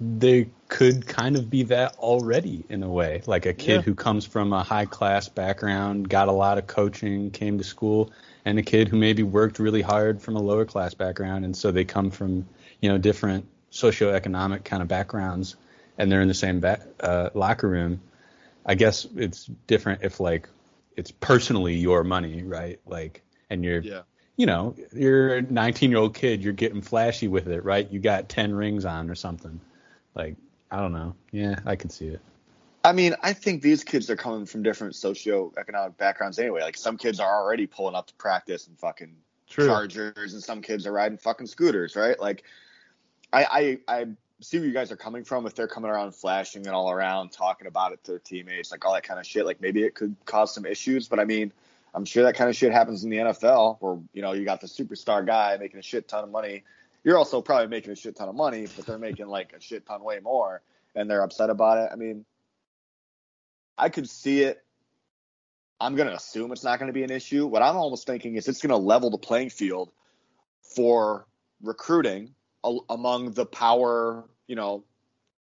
they 0.00 0.48
could 0.68 1.06
kind 1.06 1.36
of 1.36 1.50
be 1.50 1.64
that 1.64 1.94
already 1.98 2.64
in 2.68 2.82
a 2.82 2.88
way. 2.88 3.22
Like 3.26 3.46
a 3.46 3.52
kid 3.52 3.76
Yeah. 3.76 3.80
who 3.82 3.94
comes 3.94 4.24
from 4.24 4.52
a 4.52 4.62
high 4.62 4.86
class 4.86 5.28
background, 5.28 6.08
got 6.08 6.28
a 6.28 6.32
lot 6.32 6.58
of 6.58 6.66
coaching, 6.66 7.30
came 7.30 7.58
to 7.58 7.64
school, 7.64 8.10
and 8.44 8.58
a 8.58 8.62
kid 8.62 8.88
who 8.88 8.96
maybe 8.96 9.22
worked 9.22 9.58
really 9.58 9.82
hard 9.82 10.20
from 10.20 10.36
a 10.36 10.42
lower 10.42 10.64
class 10.64 10.94
background, 10.94 11.44
and 11.44 11.56
so 11.56 11.70
they 11.70 11.84
come 11.84 12.10
from 12.10 12.46
you 12.80 12.88
know 12.88 12.98
different 12.98 13.46
socioeconomic 13.70 14.64
kind 14.64 14.82
of 14.82 14.88
backgrounds, 14.88 15.56
and 15.98 16.10
they're 16.10 16.22
in 16.22 16.28
the 16.28 16.34
same 16.34 16.60
ba- 16.60 16.84
uh, 17.00 17.30
locker 17.34 17.68
room. 17.68 18.00
I 18.66 18.74
guess 18.74 19.06
it's 19.16 19.46
different 19.66 20.02
if 20.02 20.20
like 20.20 20.48
it's 20.96 21.10
personally 21.10 21.74
your 21.74 22.04
money, 22.04 22.42
right? 22.42 22.80
Like, 22.86 23.22
and 23.50 23.64
you're 23.64 23.80
yeah 23.80 24.02
you 24.36 24.46
know, 24.46 24.74
you're 24.92 25.36
a 25.36 25.42
19 25.42 25.90
year 25.90 26.00
old 26.00 26.14
kid, 26.14 26.42
you're 26.42 26.52
getting 26.52 26.82
flashy 26.82 27.28
with 27.28 27.48
it, 27.48 27.64
right? 27.64 27.90
You 27.90 28.00
got 28.00 28.28
10 28.28 28.54
rings 28.54 28.84
on 28.84 29.10
or 29.10 29.14
something. 29.14 29.60
Like, 30.14 30.36
I 30.70 30.78
don't 30.80 30.92
know. 30.92 31.14
Yeah, 31.30 31.60
I 31.64 31.76
can 31.76 31.90
see 31.90 32.06
it. 32.06 32.20
I 32.84 32.92
mean, 32.92 33.14
I 33.22 33.32
think 33.32 33.62
these 33.62 33.84
kids 33.84 34.10
are 34.10 34.16
coming 34.16 34.44
from 34.44 34.62
different 34.62 34.94
socioeconomic 34.94 35.96
backgrounds 35.96 36.38
anyway. 36.38 36.62
Like 36.62 36.76
some 36.76 36.98
kids 36.98 37.20
are 37.20 37.42
already 37.42 37.66
pulling 37.66 37.94
up 37.94 38.08
to 38.08 38.14
practice 38.14 38.66
and 38.66 38.78
fucking 38.78 39.16
true 39.48 39.66
Chargers, 39.66 40.34
and 40.34 40.42
some 40.42 40.60
kids 40.60 40.86
are 40.86 40.92
riding 40.92 41.16
fucking 41.16 41.46
scooters, 41.46 41.96
right? 41.96 42.18
Like, 42.20 42.44
I, 43.32 43.78
I 43.88 44.00
I 44.00 44.06
see 44.40 44.58
where 44.58 44.66
you 44.66 44.72
guys 44.72 44.90
are 44.90 44.96
coming 44.96 45.24
from. 45.24 45.46
If 45.46 45.54
they're 45.54 45.68
coming 45.68 45.90
around 45.90 46.14
flashing 46.14 46.66
and 46.66 46.74
all 46.74 46.90
around 46.90 47.30
talking 47.30 47.66
about 47.66 47.92
it 47.92 48.02
to 48.04 48.12
their 48.12 48.18
teammates, 48.18 48.70
like 48.70 48.84
all 48.84 48.92
that 48.94 49.04
kind 49.04 49.20
of 49.20 49.26
shit, 49.26 49.46
like 49.46 49.60
maybe 49.60 49.82
it 49.82 49.94
could 49.94 50.16
cause 50.24 50.54
some 50.54 50.66
issues. 50.66 51.08
But 51.08 51.20
I 51.20 51.24
mean, 51.24 51.52
I'm 51.94 52.04
sure 52.04 52.24
that 52.24 52.34
kind 52.34 52.50
of 52.50 52.56
shit 52.56 52.72
happens 52.72 53.04
in 53.04 53.10
the 53.10 53.18
NFL, 53.18 53.78
where 53.80 53.98
you 54.12 54.22
know 54.22 54.32
you 54.32 54.44
got 54.44 54.60
the 54.60 54.66
superstar 54.66 55.24
guy 55.24 55.56
making 55.58 55.78
a 55.78 55.82
shit 55.82 56.08
ton 56.08 56.24
of 56.24 56.30
money. 56.30 56.64
You're 57.04 57.18
also 57.18 57.40
probably 57.40 57.68
making 57.68 57.92
a 57.92 57.96
shit 57.96 58.16
ton 58.16 58.28
of 58.28 58.34
money, 58.34 58.66
but 58.74 58.86
they're 58.86 58.98
making 58.98 59.26
like 59.26 59.52
a 59.52 59.60
shit 59.60 59.86
ton 59.86 60.02
way 60.02 60.20
more, 60.20 60.62
and 60.94 61.08
they're 61.08 61.22
upset 61.22 61.50
about 61.50 61.78
it. 61.78 61.90
I 61.92 61.96
mean, 61.96 62.24
I 63.78 63.88
could 63.88 64.08
see 64.08 64.42
it. 64.42 64.62
I'm 65.80 65.96
going 65.96 66.08
to 66.08 66.14
assume 66.14 66.52
it's 66.52 66.64
not 66.64 66.78
going 66.78 66.86
to 66.86 66.92
be 66.92 67.02
an 67.02 67.10
issue. 67.10 67.46
What 67.46 67.60
I'm 67.60 67.76
almost 67.76 68.06
thinking 68.06 68.36
is 68.36 68.48
it's 68.48 68.62
going 68.62 68.70
to 68.70 68.76
level 68.76 69.10
the 69.10 69.18
playing 69.18 69.50
field 69.50 69.90
for 70.62 71.26
recruiting 71.62 72.34
among 72.88 73.32
the 73.32 73.46
power, 73.46 74.24
you 74.46 74.56
know, 74.56 74.84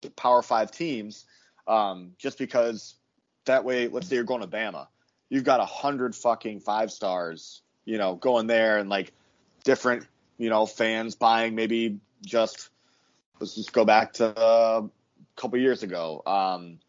the 0.01 0.09
power 0.11 0.41
five 0.41 0.71
teams, 0.71 1.25
um, 1.67 2.11
just 2.17 2.37
because 2.37 2.95
that 3.45 3.63
way, 3.63 3.87
let's 3.87 4.07
say 4.07 4.15
you're 4.15 4.23
going 4.23 4.41
to 4.41 4.47
Bama, 4.47 4.87
you've 5.29 5.43
got 5.43 5.59
a 5.59 5.65
hundred 5.65 6.15
fucking 6.15 6.59
five 6.59 6.91
stars, 6.91 7.61
you 7.85 7.97
know, 7.97 8.15
going 8.15 8.47
there 8.47 8.77
and 8.77 8.89
like 8.89 9.13
different, 9.63 10.05
you 10.37 10.49
know, 10.49 10.65
fans 10.65 11.15
buying 11.15 11.55
maybe 11.55 11.99
just 12.25 12.69
let's 13.39 13.55
just 13.55 13.73
go 13.73 13.85
back 13.85 14.13
to 14.13 14.39
a 14.39 14.89
couple 15.35 15.59
years 15.59 15.83
ago. 15.83 16.21
Um, 16.25 16.79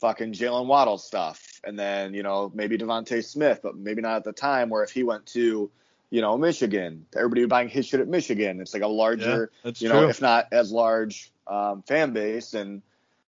fucking 0.00 0.32
Jaylen 0.32 0.66
Waddle 0.66 0.98
stuff, 0.98 1.60
and 1.64 1.78
then 1.78 2.14
you 2.14 2.22
know 2.22 2.50
maybe 2.54 2.76
DeVonta 2.76 3.24
Smith, 3.24 3.60
but 3.62 3.76
maybe 3.76 4.02
not 4.02 4.16
at 4.16 4.24
the 4.24 4.32
time. 4.32 4.68
Where 4.70 4.82
if 4.82 4.90
he 4.90 5.02
went 5.02 5.26
to, 5.26 5.70
you 6.14 6.20
know, 6.20 6.38
Michigan, 6.38 7.06
everybody 7.16 7.44
buying 7.46 7.68
his 7.68 7.86
shit 7.86 7.98
at 7.98 8.06
Michigan. 8.06 8.60
It's 8.60 8.72
like 8.72 8.84
a 8.84 8.86
yeah 8.86 8.92
larger, 8.92 9.50
that's 9.64 9.82
you 9.82 9.88
true 9.88 10.02
know, 10.02 10.08
if 10.08 10.22
not 10.22 10.46
as 10.52 10.70
large 10.70 11.32
um, 11.48 11.82
fan 11.82 12.12
base, 12.12 12.54
and 12.54 12.82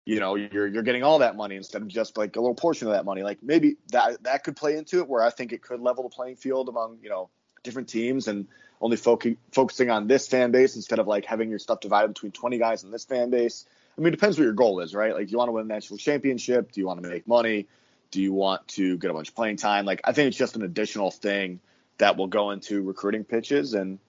you 0.03 0.19
know 0.19 0.35
you're 0.35 0.67
you're 0.67 0.83
getting 0.83 1.01
all 1.01 1.19
that 1.19 1.37
money 1.37 1.55
instead 1.55 1.81
of 1.81 1.87
just 1.87 2.17
like 2.17 2.35
a 2.35 2.41
little 2.41 2.55
portion 2.55 2.89
of 2.89 2.93
that 2.93 3.05
money. 3.05 3.23
Like 3.23 3.41
maybe 3.41 3.77
that 3.93 4.23
that 4.23 4.43
could 4.43 4.57
play 4.57 4.75
into 4.75 4.97
it, 4.97 5.07
where 5.07 5.23
I 5.23 5.29
think 5.29 5.53
it 5.53 5.61
could 5.61 5.79
level 5.79 6.03
the 6.03 6.09
playing 6.09 6.35
field 6.35 6.67
among 6.67 6.97
you 7.01 7.07
know 7.07 7.29
different 7.63 7.87
teams 7.87 8.27
and 8.27 8.47
only 8.81 8.97
focu- 8.97 9.37
focusing 9.53 9.89
on 9.89 10.07
this 10.07 10.27
fan 10.27 10.51
base 10.51 10.75
instead 10.75 10.99
of 10.99 11.07
like 11.07 11.23
having 11.23 11.49
your 11.49 11.59
stuff 11.59 11.79
divided 11.79 12.09
between 12.09 12.33
20 12.33 12.57
guys 12.57 12.83
in 12.83 12.91
this 12.91 13.05
fan 13.05 13.29
base. 13.29 13.65
I 13.97 14.01
mean, 14.01 14.09
it 14.09 14.11
depends 14.11 14.37
what 14.37 14.43
your 14.43 14.51
goal 14.51 14.81
is, 14.81 14.93
right? 14.93 15.13
Like, 15.13 15.27
do 15.27 15.31
you 15.31 15.37
want 15.37 15.47
to 15.47 15.53
win 15.53 15.63
a 15.63 15.73
national 15.73 15.99
championship? 15.99 16.73
Do 16.73 16.81
you 16.81 16.87
want 16.87 17.01
to 17.01 17.07
make 17.07 17.29
money? 17.29 17.65
Do 18.11 18.21
you 18.21 18.33
want 18.33 18.67
to 18.69 18.97
get 18.97 19.09
a 19.09 19.13
bunch 19.13 19.29
of 19.29 19.35
playing 19.35 19.55
time? 19.55 19.85
Like, 19.85 20.01
I 20.03 20.11
think 20.11 20.27
it's 20.27 20.37
just 20.37 20.57
an 20.57 20.63
additional 20.63 21.11
thing 21.11 21.61
that 21.97 22.17
will 22.17 22.27
go 22.27 22.51
into 22.51 22.81
recruiting 22.81 23.23
pitches, 23.23 23.73
and 23.73 23.99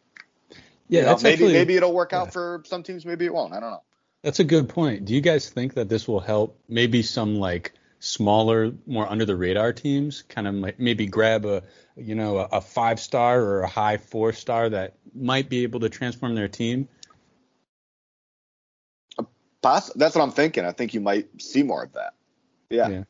Yeah, 0.89 1.01
you 1.01 1.07
know, 1.07 1.17
maybe 1.17 1.33
actually, 1.33 1.53
maybe 1.53 1.77
it'll 1.77 1.93
work 1.93 2.13
yeah. 2.13 2.23
out 2.23 2.33
for 2.33 2.63
some 2.67 2.83
teams, 2.83 3.05
maybe 3.05 3.25
it 3.25 3.35
won't. 3.35 3.53
I 3.53 3.61
don't 3.61 3.71
know. 3.71 3.83
That's 4.23 4.41
a 4.41 4.45
good 4.45 4.69
point. 4.69 5.05
Do 5.05 5.15
you 5.15 5.21
guys 5.21 5.51
think 5.51 5.75
that 5.75 5.89
this 5.89 6.09
will 6.09 6.21
help 6.21 6.59
maybe 6.69 7.03
some 7.03 7.37
like 7.37 7.73
smaller, 7.99 8.73
more 8.87 9.11
under 9.11 9.25
the 9.25 9.37
radar 9.37 9.73
teams 9.73 10.23
kind 10.23 10.47
of 10.47 10.55
like 10.55 10.79
maybe 10.79 11.07
grab 11.07 11.45
a 11.45 11.63
you 11.97 12.15
know 12.15 12.39
a, 12.39 12.45
a 12.53 12.61
five 12.61 13.01
star 13.01 13.41
or 13.41 13.61
a 13.63 13.69
high 13.69 13.97
four 13.97 14.33
star 14.33 14.71
that 14.71 14.95
might 15.15 15.49
be 15.49 15.63
able 15.63 15.81
to 15.81 15.89
transform 15.89 16.35
their 16.35 16.49
team? 16.49 16.89
Poss- 19.63 19.93
that's 19.95 20.15
what 20.15 20.23
I'm 20.23 20.33
thinking. 20.33 20.65
I 20.65 20.73
think 20.73 20.93
you 20.95 21.01
might 21.01 21.41
see 21.41 21.63
more 21.63 21.85
of 21.85 21.93
that. 21.93 22.15
Yeah. 22.69 22.89
Yeah. 22.89 23.05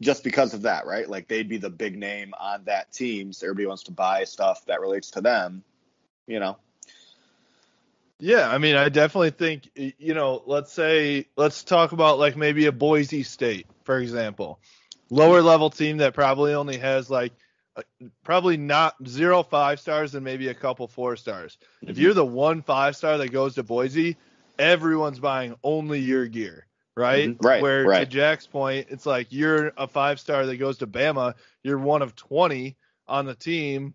Just 0.00 0.24
because 0.24 0.54
of 0.54 0.62
that, 0.62 0.86
right? 0.86 1.08
Like 1.08 1.28
they'd 1.28 1.48
be 1.48 1.58
the 1.58 1.70
big 1.70 1.96
name 1.96 2.34
on 2.38 2.64
that 2.64 2.92
team, 2.92 3.32
so 3.32 3.46
everybody 3.46 3.66
wants 3.66 3.84
to 3.84 3.92
buy 3.92 4.24
stuff 4.24 4.64
that 4.66 4.80
relates 4.80 5.12
to 5.12 5.20
them. 5.20 5.62
You 6.26 6.40
know. 6.40 6.58
Yeah, 8.18 8.48
I 8.48 8.58
mean, 8.58 8.76
I 8.76 8.88
definitely 8.88 9.30
think 9.30 9.70
you 9.74 10.14
know, 10.14 10.42
let's 10.46 10.72
say 10.72 11.26
let's 11.36 11.62
talk 11.62 11.92
about 11.92 12.18
like 12.18 12.36
maybe 12.36 12.66
a 12.66 12.72
Boise 12.72 13.22
State, 13.22 13.66
for 13.84 13.98
example. 13.98 14.60
Lower 15.10 15.42
level 15.42 15.70
team 15.70 15.98
that 15.98 16.14
probably 16.14 16.54
only 16.54 16.78
has 16.78 17.10
like 17.10 17.32
probably 18.22 18.56
not 18.56 18.94
zero 19.06 19.42
five 19.42 19.80
stars 19.80 20.14
and 20.14 20.24
maybe 20.24 20.48
a 20.48 20.54
couple 20.54 20.86
four 20.86 21.16
stars. 21.16 21.58
If 21.82 21.90
mm-hmm. 21.90 22.00
you're 22.00 22.14
the 22.14 22.24
one 22.24 22.62
five 22.62 22.96
star 22.96 23.18
that 23.18 23.32
goes 23.32 23.56
to 23.56 23.62
Boise, 23.62 24.16
everyone's 24.58 25.18
buying 25.18 25.56
only 25.62 26.00
your 26.00 26.26
gear, 26.26 26.66
right? 26.96 27.30
Mhm. 27.30 27.44
Right, 27.44 27.62
Where 27.62 27.84
to. 27.84 28.06
Jack's 28.06 28.46
point, 28.46 28.88
it's 28.90 29.06
like 29.06 29.28
you're 29.30 29.72
a 29.76 29.86
five 29.86 30.20
star 30.20 30.46
that 30.46 30.56
goes 30.56 30.78
to 30.78 30.86
Bama, 30.86 31.34
you're 31.62 31.78
one 31.78 32.02
of 32.02 32.14
20 32.16 32.76
on 33.06 33.26
the 33.26 33.34
team 33.34 33.94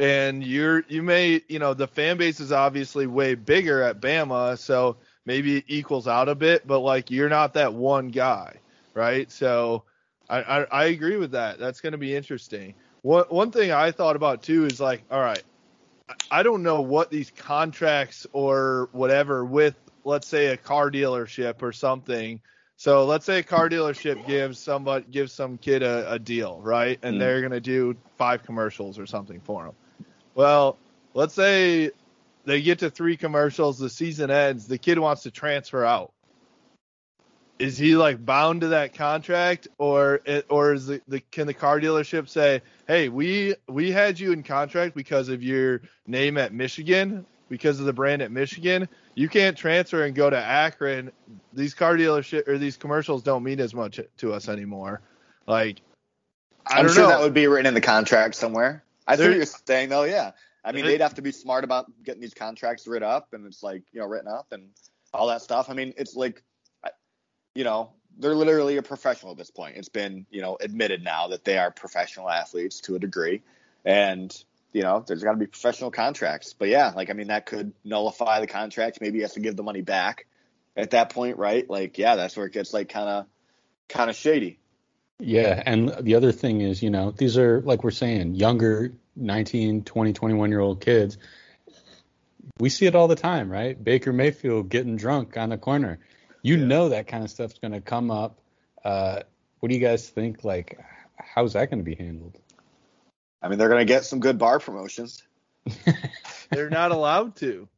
and 0.00 0.42
you're 0.42 0.82
you 0.88 1.02
may 1.02 1.42
you 1.48 1.58
know 1.58 1.74
the 1.74 1.86
fan 1.86 2.16
base 2.16 2.40
is 2.40 2.50
obviously 2.50 3.06
way 3.06 3.34
bigger 3.34 3.82
at 3.82 4.00
Bama, 4.00 4.58
so 4.58 4.96
maybe 5.26 5.58
it 5.58 5.64
equals 5.68 6.08
out 6.08 6.28
a 6.28 6.34
bit, 6.34 6.66
but 6.66 6.80
like 6.80 7.10
you're 7.10 7.28
not 7.28 7.54
that 7.54 7.74
one 7.74 8.08
guy, 8.08 8.54
right? 8.94 9.30
So 9.30 9.84
I 10.28 10.40
I, 10.40 10.62
I 10.64 10.84
agree 10.86 11.18
with 11.18 11.32
that. 11.32 11.58
That's 11.58 11.80
going 11.80 11.92
to 11.92 11.98
be 11.98 12.16
interesting. 12.16 12.74
One 13.02 13.24
one 13.28 13.50
thing 13.50 13.72
I 13.72 13.92
thought 13.92 14.16
about 14.16 14.42
too 14.42 14.64
is 14.64 14.80
like, 14.80 15.02
all 15.10 15.20
right, 15.20 15.42
I 16.30 16.42
don't 16.42 16.62
know 16.62 16.80
what 16.80 17.10
these 17.10 17.30
contracts 17.30 18.26
or 18.32 18.88
whatever 18.92 19.44
with 19.44 19.76
let's 20.04 20.26
say 20.26 20.46
a 20.46 20.56
car 20.56 20.90
dealership 20.90 21.62
or 21.62 21.72
something. 21.72 22.40
So 22.76 23.04
let's 23.04 23.26
say 23.26 23.40
a 23.40 23.42
car 23.42 23.68
dealership 23.68 24.26
gives 24.26 24.58
somebody 24.58 25.04
gives 25.10 25.32
some 25.32 25.58
kid 25.58 25.82
a, 25.82 26.12
a 26.12 26.18
deal, 26.18 26.60
right? 26.62 26.98
And 27.02 27.16
Mm. 27.16 27.18
they're 27.18 27.42
gonna 27.42 27.60
do 27.60 27.96
five 28.16 28.42
commercials 28.42 28.98
or 28.98 29.06
something 29.06 29.40
for 29.40 29.66
him. 29.66 29.72
Well, 30.34 30.78
let's 31.12 31.34
say 31.34 31.90
they 32.46 32.62
get 32.62 32.78
to 32.78 32.90
three 32.90 33.16
commercials, 33.16 33.78
the 33.78 33.90
season 33.90 34.30
ends, 34.30 34.66
the 34.66 34.78
kid 34.78 34.98
wants 34.98 35.24
to 35.24 35.30
transfer 35.30 35.84
out. 35.84 36.12
Is 37.58 37.76
he 37.76 37.94
like 37.94 38.24
bound 38.24 38.62
to 38.62 38.68
that 38.68 38.94
contract, 38.94 39.68
or 39.76 40.22
it, 40.24 40.46
or 40.48 40.72
is 40.72 40.86
the, 40.86 41.02
the 41.08 41.20
can 41.20 41.46
the 41.46 41.52
car 41.52 41.78
dealership 41.78 42.26
say, 42.26 42.62
hey, 42.88 43.10
we 43.10 43.54
we 43.68 43.90
had 43.90 44.18
you 44.18 44.32
in 44.32 44.42
contract 44.42 44.94
because 44.94 45.28
of 45.28 45.42
your 45.42 45.82
name 46.06 46.38
at 46.38 46.54
Michigan, 46.54 47.26
because 47.50 47.80
of 47.80 47.84
the 47.84 47.92
brand 47.92 48.22
at 48.22 48.30
Michigan, 48.30 48.88
you 49.14 49.28
can't 49.28 49.58
transfer 49.58 50.04
and 50.04 50.14
go 50.14 50.30
to 50.30 50.38
Akron. 50.38 51.12
These 51.52 51.74
car 51.74 51.96
dealership 51.96 52.48
or 52.48 52.56
these 52.56 52.78
commercials 52.78 53.22
don't 53.22 53.42
mean 53.42 53.60
as 53.60 53.74
much 53.74 54.00
to 54.18 54.32
us 54.32 54.48
anymore. 54.48 55.02
Like, 55.46 55.82
I 56.66 56.78
I'm 56.78 56.86
don't 56.86 56.94
sure 56.94 57.02
know. 57.02 57.08
that 57.10 57.20
would 57.20 57.34
be 57.34 57.48
written 57.48 57.66
in 57.66 57.74
the 57.74 57.80
contract 57.80 58.36
somewhere. 58.36 58.84
I 59.06 59.16
see 59.16 59.28
what 59.28 59.36
you're 59.36 59.46
saying 59.46 59.90
though. 59.90 60.04
Yeah. 60.04 60.30
I 60.64 60.72
mean, 60.72 60.84
they'd 60.84 61.00
have 61.00 61.14
to 61.14 61.22
be 61.22 61.32
smart 61.32 61.64
about 61.64 61.90
getting 62.04 62.20
these 62.20 62.34
contracts 62.34 62.86
written 62.86 63.08
up, 63.08 63.28
and 63.32 63.46
it's 63.46 63.62
like 63.62 63.82
you 63.92 64.00
know 64.00 64.06
written 64.06 64.28
up 64.28 64.48
and 64.52 64.68
all 65.12 65.26
that 65.28 65.42
stuff. 65.42 65.70
I 65.70 65.74
mean, 65.74 65.94
it's 65.96 66.14
like, 66.14 66.42
you 67.54 67.64
know, 67.64 67.90
they're 68.18 68.34
literally 68.34 68.76
a 68.76 68.82
professional 68.82 69.32
at 69.32 69.38
this 69.38 69.50
point. 69.50 69.76
It's 69.76 69.88
been 69.88 70.26
you 70.30 70.42
know 70.42 70.58
admitted 70.60 71.02
now 71.02 71.28
that 71.28 71.44
they 71.44 71.58
are 71.58 71.70
professional 71.70 72.28
athletes 72.28 72.80
to 72.82 72.94
a 72.94 72.98
degree, 72.98 73.42
and 73.84 74.44
you 74.72 74.82
know 74.82 75.04
there's 75.06 75.22
got 75.22 75.32
to 75.32 75.38
be 75.38 75.46
professional 75.46 75.90
contracts. 75.90 76.54
But 76.54 76.68
yeah, 76.68 76.92
like 76.94 77.10
I 77.10 77.12
mean, 77.14 77.28
that 77.28 77.46
could 77.46 77.72
nullify 77.84 78.40
the 78.40 78.46
contract. 78.46 79.00
Maybe 79.00 79.18
he 79.18 79.22
has 79.22 79.34
to 79.34 79.40
give 79.40 79.56
the 79.56 79.62
money 79.62 79.82
back 79.82 80.26
at 80.76 80.90
that 80.90 81.10
point, 81.10 81.36
right? 81.38 81.68
Like, 81.68 81.98
yeah, 81.98 82.16
that's 82.16 82.36
where 82.36 82.46
it 82.46 82.52
gets 82.52 82.72
like 82.72 82.88
kind 82.88 83.08
of 83.08 83.26
kind 83.88 84.10
of 84.10 84.16
shady. 84.16 84.58
Yeah, 85.18 85.62
and 85.66 85.92
the 86.00 86.14
other 86.14 86.32
thing 86.32 86.62
is, 86.62 86.82
you 86.82 86.90
know, 86.90 87.10
these 87.10 87.36
are 87.36 87.60
like 87.60 87.84
we're 87.84 87.90
saying, 87.90 88.36
younger 88.36 88.92
19, 89.16 89.84
20, 89.84 90.12
21 90.12 90.50
year 90.50 90.60
old 90.60 90.80
kids. 90.80 91.18
we 92.58 92.70
see 92.70 92.86
it 92.86 92.94
all 92.94 93.08
the 93.08 93.16
time, 93.16 93.50
right? 93.50 93.82
Baker 93.82 94.12
Mayfield 94.12 94.68
getting 94.68 94.96
drunk 94.96 95.36
on 95.36 95.50
the 95.50 95.58
corner. 95.58 95.98
You 96.42 96.56
Yeah. 96.56 96.64
know 96.66 96.88
that 96.90 97.06
kind 97.06 97.24
of 97.24 97.30
stuff's 97.30 97.58
going 97.58 97.72
to 97.72 97.80
come 97.80 98.10
up. 98.10 98.40
Uh, 98.84 99.20
what 99.60 99.68
do 99.68 99.74
you 99.74 99.80
guys 99.80 100.08
think? 100.08 100.42
Like, 100.44 100.78
how's 101.16 101.52
that 101.52 101.70
going 101.70 101.80
to 101.80 101.84
be 101.84 101.94
handled? 101.94 102.38
I 103.42 103.48
mean, 103.48 103.58
they're 103.58 103.68
gonna 103.68 103.84
get 103.84 104.04
some 104.04 104.20
good 104.20 104.38
bar 104.38 104.58
promotions. 104.58 105.22
They're 106.50 106.70
not 106.70 106.90
allowed 106.90 107.36
to. 107.36 107.68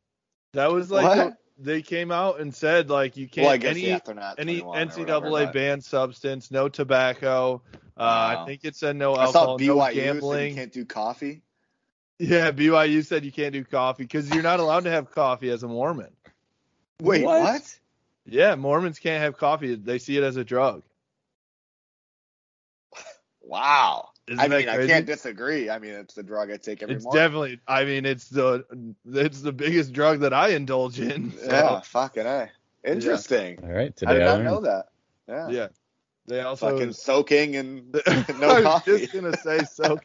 That 0.54 0.72
was 0.72 0.90
like 0.90 1.04
What? 1.04 1.36
they 1.58 1.82
came 1.82 2.10
out 2.10 2.40
and 2.40 2.54
said 2.54 2.90
like 2.90 3.16
you 3.16 3.28
can't 3.28 3.44
well, 3.44 3.52
I 3.54 3.56
guess 3.58 3.70
any 3.76 3.80
yeah, 3.88 3.98
not 4.14 4.38
any 4.38 4.60
NCAA 4.60 4.96
whatever, 4.98 5.30
but- 5.30 5.52
banned 5.52 5.84
substance, 5.84 6.50
no 6.50 6.68
tobacco. 6.68 7.62
Uh, 7.96 8.00
I 8.02 8.34
Wow. 8.36 8.46
think 8.46 8.64
it 8.64 8.74
said 8.76 8.96
no 8.96 9.12
I 9.14 9.26
saw 9.30 9.40
alcohol, 9.40 9.58
no 9.58 9.76
BYU 9.76 9.84
said 9.84 9.94
you 9.96 10.02
gambling. 10.02 10.54
can't 10.54 10.72
do 10.72 10.84
coffee. 10.84 11.42
Yeah, 12.18 12.50
BYU 12.52 13.04
said 13.04 13.24
you 13.24 13.32
can't 13.32 13.52
do 13.52 13.64
coffee 13.64 14.04
because 14.04 14.30
you're 14.32 14.42
not 14.42 14.60
allowed 14.60 14.84
to 14.84 14.90
have 14.90 15.10
coffee 15.10 15.50
as 15.50 15.62
a 15.62 15.68
Mormon. 15.68 16.10
Wait, 17.00 17.24
What? 17.24 17.40
what? 17.42 17.78
Yeah, 18.24 18.54
Mormons 18.54 18.98
can't 19.00 19.22
have 19.22 19.36
coffee. 19.36 19.74
They 19.74 19.98
see 19.98 20.16
it 20.16 20.22
as 20.22 20.36
a 20.36 20.44
drug. 20.44 20.82
Wow. 23.42 24.10
Isn't 24.32 24.40
I 24.40 24.48
that 24.48 24.58
mean, 24.58 24.68
I 24.68 24.86
can't 24.86 25.06
disagree. 25.06 25.70
I 25.70 25.78
mean, 25.78 25.92
it's 25.92 26.14
the 26.14 26.22
drug 26.22 26.50
I 26.50 26.56
take 26.56 26.82
every 26.82 26.96
morning. 26.96 26.96
It's 26.96 27.04
morning. 27.04 27.22
definitely. 27.22 27.60
I 27.68 27.84
mean, 27.84 28.06
it's 28.06 28.28
the 28.28 28.64
it's 29.06 29.42
the 29.42 29.52
biggest 29.52 29.92
drug 29.92 30.20
that 30.20 30.32
I 30.32 30.48
indulge 30.48 31.00
in. 31.00 31.32
so, 31.38 31.46
yeah, 31.46 31.80
fucking 31.80 32.26
a. 32.26 32.50
Interesting. 32.84 33.58
All 33.62 33.70
right, 33.70 33.94
I 34.06 34.14
today 34.14 34.14
did 34.14 34.22
I, 34.22 34.24
not 34.24 34.32
learned. 34.38 34.44
know 34.44 34.60
that. 34.62 34.86
Yeah. 35.28 35.48
Yeah. 35.48 35.68
They 36.26 36.40
also. 36.40 36.70
Fucking 36.70 36.92
soaking 36.92 37.56
and 37.56 37.92
no 38.38 38.48
I 38.48 38.54
no 38.54 38.54
was 38.54 38.64
coffee. 38.64 38.98
just 38.98 39.12
gonna 39.12 39.36
say 39.36 39.64
so. 39.64 39.98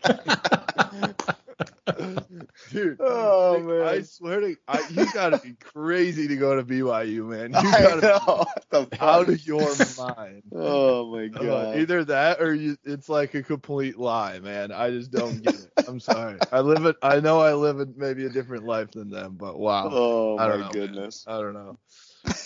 Dude, 2.69 3.00
Oh, 3.00 3.57
I- 3.57 3.62
man. 3.62 3.81
I 3.83 4.01
swear 4.01 4.39
to 4.41 4.55
I, 4.67 4.83
you 4.89 5.07
gotta 5.09 5.38
be 5.38 5.53
crazy 5.53 6.27
to 6.27 6.36
go 6.36 6.55
to 6.55 6.63
BYU, 6.63 7.25
man. 7.25 7.53
You 7.55 7.74
I 7.74 7.81
gotta 7.81 8.01
know. 8.01 8.45
be 8.71 8.86
out 9.00 9.29
of 9.29 9.45
your 9.45 9.75
mind. 9.97 10.43
Oh 10.51 11.12
my 11.15 11.27
Uh, 11.36 11.39
god. 11.39 11.75
either 11.75 12.03
that 12.05 12.41
or 12.41 12.53
you, 12.53 12.77
it's 12.83 13.09
like 13.09 13.33
a 13.33 13.43
complete 13.43 13.97
lie, 13.97 14.39
man. 14.39 14.71
I 14.71 14.89
just 14.91 15.12
don't 15.12 15.41
get 15.41 15.55
it. 15.59 15.71
I'm 15.88 16.00
sorry. 16.00 16.41
I 16.51 16.62
live 16.62 16.86
it. 16.86 16.95
I 17.01 17.19
know 17.19 17.39
I 17.39 17.53
live 17.53 17.79
in 17.79 17.93
maybe 17.97 18.25
a 18.25 18.29
different 18.29 18.65
life 18.65 18.91
than 18.91 19.09
them, 19.09 19.36
but 19.38 19.57
wow. 19.59 19.91
oh 19.91 20.38
I 20.38 20.47
don't 20.47 20.59
my 20.59 20.62
know, 20.62 20.71
goodness. 20.71 21.25
I 21.27 21.39
don't 21.39 21.53
know. 21.53 21.77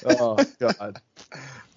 Oh 0.06 0.44
god. 0.60 0.98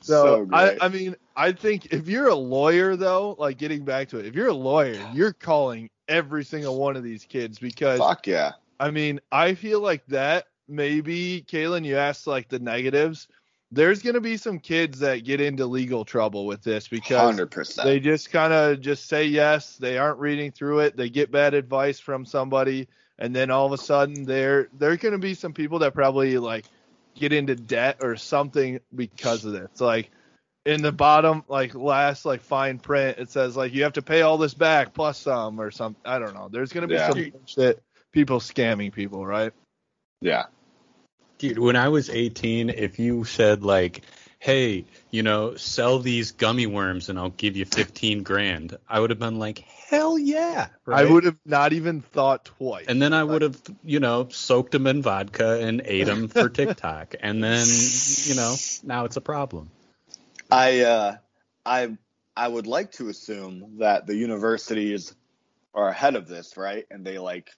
So 0.00 0.40
So, 0.42 0.46
I, 0.52 0.72
I 0.80 0.88
mean, 0.88 1.16
I 1.36 1.52
think 1.52 1.86
if 1.86 2.08
you're 2.08 2.28
a 2.28 2.34
lawyer 2.34 2.96
though, 2.96 3.34
like 3.38 3.58
getting 3.58 3.84
back 3.84 4.08
to 4.08 4.18
it, 4.18 4.26
if 4.26 4.34
you're 4.34 4.48
a 4.48 4.52
lawyer, 4.54 5.00
you're 5.02 5.32
calling 5.32 5.90
every 6.08 6.44
single 6.44 6.78
one 6.78 6.96
of 6.96 7.02
these 7.02 7.24
kids 7.24 7.58
because 7.58 7.98
Fuck 7.98 8.26
yeah. 8.26 8.52
I 8.78 8.90
mean, 8.90 9.20
I 9.30 9.54
feel 9.54 9.80
like 9.80 10.06
that 10.06 10.46
maybe 10.68 11.44
Kalen, 11.46 11.84
you 11.84 11.96
asked 11.96 12.26
like 12.26 12.48
the 12.48 12.58
negatives. 12.58 13.28
There's 13.70 14.02
gonna 14.02 14.20
be 14.20 14.36
some 14.36 14.60
kids 14.60 15.00
that 15.00 15.24
get 15.24 15.40
into 15.40 15.66
legal 15.66 16.04
trouble 16.04 16.46
with 16.46 16.62
this 16.62 16.86
because 16.86 17.18
Hundred 17.18 17.50
percent. 17.50 17.86
they 17.86 17.98
just 17.98 18.30
kind 18.30 18.52
of 18.52 18.80
just 18.80 19.08
say 19.08 19.24
yes. 19.24 19.76
They 19.76 19.98
aren't 19.98 20.18
reading 20.18 20.52
through 20.52 20.80
it. 20.80 20.96
They 20.96 21.10
get 21.10 21.32
bad 21.32 21.54
advice 21.54 21.98
from 21.98 22.24
somebody, 22.24 22.88
and 23.18 23.34
then 23.34 23.50
all 23.50 23.66
of 23.66 23.72
a 23.72 23.78
sudden, 23.78 24.24
there 24.24 24.68
there 24.78 24.96
to 24.96 25.18
be 25.18 25.34
some 25.34 25.52
people 25.52 25.80
that 25.80 25.92
probably 25.92 26.38
like 26.38 26.66
get 27.14 27.32
into 27.32 27.54
debt 27.56 27.98
or 28.00 28.16
something 28.16 28.80
because 28.94 29.44
of 29.44 29.52
this. 29.52 29.80
Like 29.80 30.10
in 30.64 30.82
the 30.82 30.92
bottom, 30.92 31.44
like 31.48 31.74
last 31.74 32.24
like 32.24 32.40
fine 32.40 32.78
print, 32.78 33.18
it 33.18 33.30
says 33.30 33.56
like 33.56 33.74
you 33.74 33.82
have 33.84 33.94
to 33.94 34.02
pay 34.02 34.22
all 34.22 34.38
this 34.38 34.54
back 34.54 34.94
plus 34.94 35.18
some 35.18 35.60
or 35.60 35.70
some. 35.70 35.96
I 36.04 36.18
don't 36.18 36.34
know. 36.34 36.48
There's 36.50 36.72
going 36.72 36.82
to 36.82 36.88
be 36.88 36.94
Yeah. 36.94 37.10
some 37.10 37.32
shit 37.46 37.82
people 38.12 38.40
scamming 38.40 38.92
people, 38.92 39.26
right? 39.26 39.52
Yeah. 40.20 40.44
Dude, 41.38 41.58
when 41.58 41.76
I 41.76 41.88
was 41.88 42.08
18, 42.08 42.70
if 42.70 42.98
you 42.98 43.24
said 43.24 43.62
like, 43.62 44.02
"Hey, 44.38 44.84
you 45.10 45.22
know, 45.22 45.56
sell 45.56 45.98
these 45.98 46.32
gummy 46.32 46.66
worms 46.66 47.08
and 47.08 47.18
I'll 47.18 47.30
give 47.30 47.56
you 47.56 47.64
15 47.66 48.22
grand," 48.22 48.78
I 48.88 49.00
would 49.00 49.10
have 49.10 49.18
been 49.18 49.38
like, 49.38 49.58
"Hell 49.58 50.16
yeah!" 50.16 50.68
I 50.86 51.04
would 51.04 51.24
have 51.24 51.36
not 51.44 51.72
even 51.72 52.00
thought 52.00 52.44
twice. 52.46 52.86
And 52.88 53.02
then 53.02 53.12
I 53.12 53.24
would 53.24 53.42
have, 53.42 53.60
you 53.82 54.00
know, 54.00 54.28
soaked 54.30 54.72
them 54.72 54.86
in 54.86 55.02
vodka 55.02 55.60
and 55.60 55.82
ate 55.84 56.04
them 56.04 56.28
for 56.28 56.48
TikTok. 56.48 57.16
And 57.20 57.42
then, 57.42 57.66
you 57.66 58.34
know, 58.36 58.54
now 58.84 59.04
it's 59.04 59.16
a 59.16 59.20
problem. 59.20 59.70
I 60.54 60.80
uh 60.80 61.16
I 61.66 61.96
I 62.36 62.48
would 62.48 62.66
like 62.66 62.92
to 62.92 63.08
assume 63.08 63.78
that 63.78 64.06
the 64.06 64.14
universities 64.14 65.14
are 65.74 65.88
ahead 65.88 66.14
of 66.14 66.28
this, 66.28 66.56
right? 66.56 66.86
And 66.90 67.04
they 67.04 67.18
like 67.18 67.50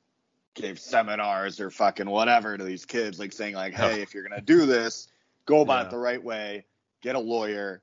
gave 0.54 0.78
seminars 0.78 1.60
or 1.60 1.70
fucking 1.70 2.08
whatever 2.08 2.56
to 2.56 2.64
these 2.64 2.86
kids, 2.86 3.18
like 3.18 3.32
saying 3.32 3.54
like, 3.54 3.74
hey, 3.74 4.00
if 4.00 4.14
you're 4.14 4.22
gonna 4.26 4.40
do 4.40 4.64
this, 4.66 5.08
go 5.44 5.60
about 5.60 5.82
Yeah. 5.82 5.88
it 5.88 5.90
the 5.90 5.98
right 5.98 6.22
way, 6.22 6.64
get 7.02 7.14
a 7.16 7.20
lawyer, 7.20 7.82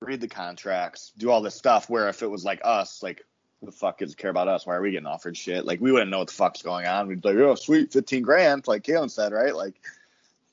read 0.00 0.20
the 0.20 0.28
contracts, 0.28 1.12
do 1.18 1.30
all 1.30 1.40
this 1.40 1.56
stuff. 1.56 1.90
Where 1.90 2.08
if 2.08 2.22
it 2.22 2.30
was 2.30 2.44
like 2.44 2.60
us, 2.64 3.02
like 3.02 3.24
who 3.58 3.66
the 3.66 3.72
fuck 3.72 3.98
kids 3.98 4.14
care 4.14 4.30
about 4.30 4.46
us? 4.46 4.66
Why 4.66 4.76
are 4.76 4.80
we 4.82 4.92
getting 4.92 5.06
offered 5.06 5.36
shit? 5.36 5.64
Like 5.64 5.80
we 5.80 5.90
wouldn't 5.90 6.10
know 6.12 6.18
what 6.18 6.28
the 6.28 6.34
fuck's 6.34 6.62
going 6.62 6.86
on. 6.86 7.08
We'd 7.08 7.20
be 7.20 7.30
like, 7.30 7.38
oh 7.38 7.56
sweet, 7.56 7.92
fifteen 7.92 8.22
grand, 8.22 8.68
like 8.68 8.84
Kalen 8.84 9.10
said, 9.10 9.32
right? 9.32 9.54
Like, 9.54 9.74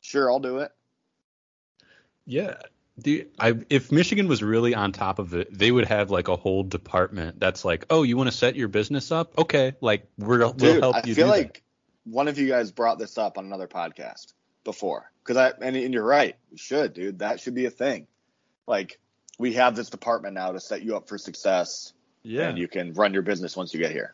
sure, 0.02 0.32
I'll 0.32 0.40
do 0.40 0.58
it. 0.60 0.72
Yeah. 2.26 2.58
The, 3.04 3.28
I, 3.40 3.56
if 3.70 3.92
Michigan 3.92 4.28
was 4.28 4.44
really 4.44 4.76
on 4.76 4.92
top 4.92 5.20
of 5.20 5.34
it, 5.34 5.48
they 5.52 5.72
would 5.72 5.86
have 5.88 6.12
like 6.12 6.28
a 6.28 6.36
whole 6.36 6.64
department 6.64 7.40
that's 7.40 7.66
like, 7.66 7.86
oh, 7.90 8.04
you 8.04 8.18
want 8.18 8.30
to 8.30 8.36
set 8.36 8.56
your 8.56 8.68
business 8.68 9.12
up? 9.12 9.38
Okay, 9.38 9.74
like 9.82 10.08
we're, 10.18 10.40
we'll 10.40 10.54
Dude, 10.54 10.82
help 10.82 10.96
I 10.98 11.02
you 11.06 11.16
feel 11.16 11.28
do 11.28 11.32
like 11.32 11.64
one 12.04 12.28
of 12.28 12.38
you 12.38 12.48
guys 12.48 12.72
brought 12.72 13.00
this 13.00 13.18
up 13.18 13.38
on 13.38 13.46
another 13.46 13.68
podcast 13.68 14.34
before. 14.64 15.12
Because 15.24 15.38
I 15.38 15.52
and, 15.66 15.76
and 15.76 15.94
you're 15.94 16.04
right, 16.04 16.36
we 16.52 16.58
should, 16.58 16.94
dude. 16.94 17.20
That 17.20 17.40
should 17.40 17.54
be 17.56 17.66
a 17.66 17.70
thing. 17.72 18.08
Like 18.68 19.00
we 19.38 19.54
have 19.54 19.76
this 19.76 19.90
department 19.90 20.34
now 20.36 20.52
to 20.52 20.60
set 20.60 20.82
you 20.84 20.96
up 20.96 21.08
for 21.08 21.18
success, 21.18 21.94
yeah. 22.24 22.50
and 22.50 22.58
you 22.58 22.68
can 22.68 22.94
run 22.94 23.14
your 23.14 23.22
business 23.24 23.56
once 23.56 23.74
you 23.74 23.80
get 23.80 23.92
here. 23.92 24.14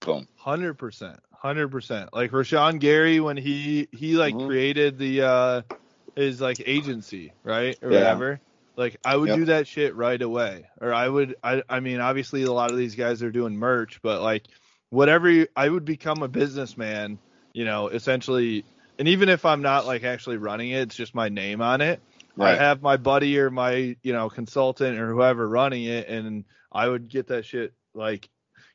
Boom. 0.00 0.28
Hundred 0.36 0.74
percent, 0.74 1.18
hundred 1.32 1.68
percent. 1.68 2.10
Like 2.12 2.30
Rashan 2.30 2.78
Gary 2.78 3.18
when 3.20 3.36
he 3.36 3.88
he 3.92 4.14
like 4.14 4.34
Mhm. 4.34 4.46
created 4.46 4.98
the 4.98 5.22
uh 5.22 5.62
his 6.18 6.40
like 6.40 6.62
agency, 6.66 7.34
right 7.44 7.78
or 7.82 7.90
Yeah. 7.90 7.94
whatever. 7.94 8.42
Like 8.76 8.98
I 9.04 9.16
would 9.16 9.30
Yep. 9.30 9.32
do 9.32 9.46
that 9.46 9.68
shit 9.68 9.96
right 9.96 10.22
away. 10.22 10.68
Or 10.80 10.94
I 10.94 11.08
would 11.08 11.36
I 11.44 11.62
I 11.68 11.80
mean 11.80 12.00
obviously 12.00 12.44
a 12.44 12.52
lot 12.52 12.72
of 12.72 12.78
these 12.78 12.96
guys 12.96 13.22
are 13.22 13.32
doing 13.32 13.56
merch, 13.56 14.00
but 14.02 14.22
like 14.22 14.46
whatever 14.90 15.30
you, 15.30 15.48
I 15.56 15.68
would 15.68 15.86
become 15.86 16.22
a 16.22 16.28
businessman, 16.28 17.20
you 17.54 17.66
know, 17.66 17.88
essentially. 17.88 18.66
And 18.98 19.08
even 19.08 19.30
if 19.30 19.44
I'm 19.46 19.62
not 19.62 19.86
like 19.86 20.04
actually 20.04 20.38
running 20.38 20.70
it, 20.70 20.82
it's 20.82 20.96
just 20.96 21.14
my 21.14 21.30
name 21.30 21.62
on 21.62 21.82
it. 21.82 22.02
Right. 22.36 22.54
I 22.56 22.56
have 22.56 22.82
my 22.82 22.98
buddy 22.98 23.38
or 23.40 23.50
my 23.50 23.96
you 24.02 24.12
know 24.14 24.30
consultant 24.30 24.98
or 24.98 25.12
whoever 25.14 25.48
running 25.48 25.84
it, 25.84 26.08
and 26.08 26.44
I 26.72 26.88
would 26.88 27.08
get 27.08 27.28
that 27.28 27.46
shit 27.46 27.74
like 27.94 28.28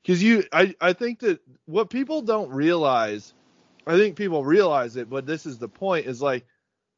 because 0.03 0.23
you 0.23 0.45
I 0.53 0.75
I 0.81 0.93
think 0.93 1.19
that 1.21 1.41
what 1.65 1.89
people 1.91 2.23
don't 2.23 2.51
realize, 2.51 3.33
I 3.87 3.97
think 3.97 4.17
people 4.17 4.45
realize 4.45 4.97
it, 4.97 5.09
but 5.09 5.25
this 5.27 5.45
is 5.45 5.59
the 5.59 5.69
point 5.69 6.07
is 6.07 6.21
like 6.21 6.45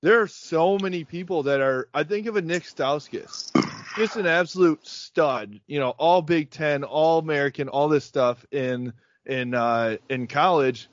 there 0.06 0.22
are 0.22 0.28
so 0.28 0.78
many 0.78 1.04
people 1.04 1.42
that 1.42 1.62
are 1.62 1.90
I 1.92 2.04
think 2.04 2.28
of 2.28 2.36
a 2.36 2.42
Nick 2.42 2.62
Stauskas, 2.62 3.52
just 3.98 4.18
an 4.18 4.28
absolute 4.28 4.86
stud, 4.86 5.60
you 5.66 5.80
know, 5.80 5.96
all 5.98 6.22
Big 6.22 6.52
Ten, 6.52 6.84
all 6.84 7.18
American, 7.18 7.70
all 7.70 7.90
this 7.90 8.06
stuff 8.06 8.46
in 8.52 8.94
in 9.26 9.56
uh 9.56 9.98
in 10.08 10.28
college. 10.28 10.90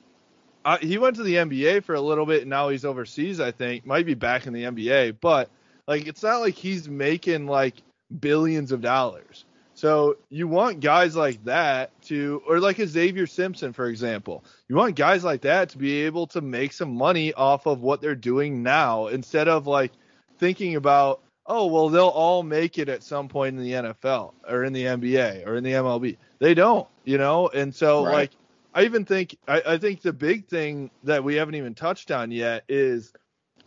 Uh, 0.65 0.79
he 0.79 0.97
went 0.97 1.15
to 1.17 1.23
the 1.23 1.35
NBA 1.35 1.83
for 1.83 1.93
a 1.93 2.01
little 2.01 2.25
bit 2.25 2.41
and 2.41 2.49
now 2.49 2.69
he's 2.69 2.85
overseas, 2.85 3.39
I 3.39 3.51
think. 3.51 3.85
Might 3.85 4.07
be 4.07 4.15
back 4.15 4.47
in 4.47 4.53
the 4.53 4.63
NBA, 4.63 5.17
but 5.21 5.51
like 5.87 6.07
it's 6.07 6.23
not 6.23 6.39
like 6.39 6.55
he's 6.55 6.89
making 6.89 7.45
like 7.45 7.75
billions 8.19 8.71
of 8.71 8.81
dollars. 8.81 9.45
So 9.83 10.15
you 10.29 10.47
want 10.47 10.79
guys 10.79 11.13
like 11.13 11.43
that 11.43 11.91
to 12.03 12.41
or 12.47 12.61
like 12.61 12.79
a 12.79 12.87
Xavier 12.87 13.27
Simpson, 13.27 13.73
for 13.73 13.87
example. 13.87 14.45
You 14.69 14.77
want 14.77 14.95
guys 14.95 15.25
like 15.25 15.41
that 15.41 15.67
to 15.71 15.77
be 15.77 16.03
able 16.03 16.25
to 16.27 16.39
make 16.39 16.71
some 16.71 16.95
money 16.95 17.33
off 17.33 17.65
of 17.65 17.81
what 17.81 17.99
they're 17.99 18.15
doing 18.15 18.63
now 18.63 19.07
instead 19.07 19.49
of 19.49 19.67
like 19.67 19.91
thinking 20.39 20.77
about, 20.77 21.19
oh 21.47 21.65
well 21.65 21.89
they'll 21.89 22.07
all 22.07 22.43
make 22.43 22.77
it 22.77 22.87
at 22.87 23.03
some 23.03 23.27
point 23.27 23.57
in 23.57 23.61
the 23.61 23.73
NFL 23.73 24.35
or 24.49 24.63
in 24.63 24.71
the 24.71 24.85
NBA 24.85 25.45
or 25.45 25.57
in 25.57 25.65
the 25.65 25.73
MLB. 25.73 26.15
They 26.39 26.53
don't, 26.53 26.87
you 27.03 27.17
know? 27.17 27.49
And 27.49 27.75
so 27.75 28.03
Right. 28.03 28.13
like 28.13 28.31
I 28.73 28.85
even 28.85 29.03
think 29.03 29.37
I, 29.49 29.63
I 29.67 29.77
think 29.77 30.01
the 30.01 30.13
big 30.13 30.47
thing 30.47 30.91
that 31.03 31.25
we 31.25 31.35
haven't 31.35 31.55
even 31.55 31.75
touched 31.75 32.09
on 32.09 32.31
yet 32.31 32.63
is 32.69 33.11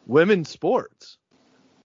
women's 0.07 0.49
sports. 0.49 1.16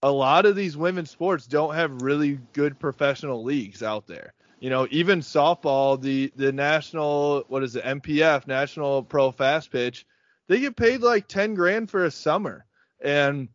A 0.03 0.11
lot 0.11 0.45
of 0.45 0.55
these 0.55 0.75
women's 0.75 1.11
sports 1.11 1.45
don't 1.45 1.75
have 1.75 2.01
really 2.01 2.39
good 2.53 2.79
professional 2.79 3.43
leagues 3.43 3.83
out 3.83 4.07
there. 4.07 4.33
You 4.59 4.69
know, 4.69 4.87
even 4.91 5.21
softball, 5.21 5.99
the 5.99 6.31
the 6.35 6.51
national 6.51 7.45
what 7.47 7.63
is 7.63 7.75
it, 7.75 7.83
NPF, 7.83 8.47
National 8.47 9.03
Pro 9.03 9.31
Fast 9.31 9.71
Pitch, 9.71 10.05
they 10.47 10.59
get 10.59 10.75
paid 10.75 11.01
like 11.01 11.27
ten 11.27 11.55
grand 11.55 11.89
for 11.89 12.05
a 12.05 12.11
summer. 12.11 12.65
And 13.03 13.49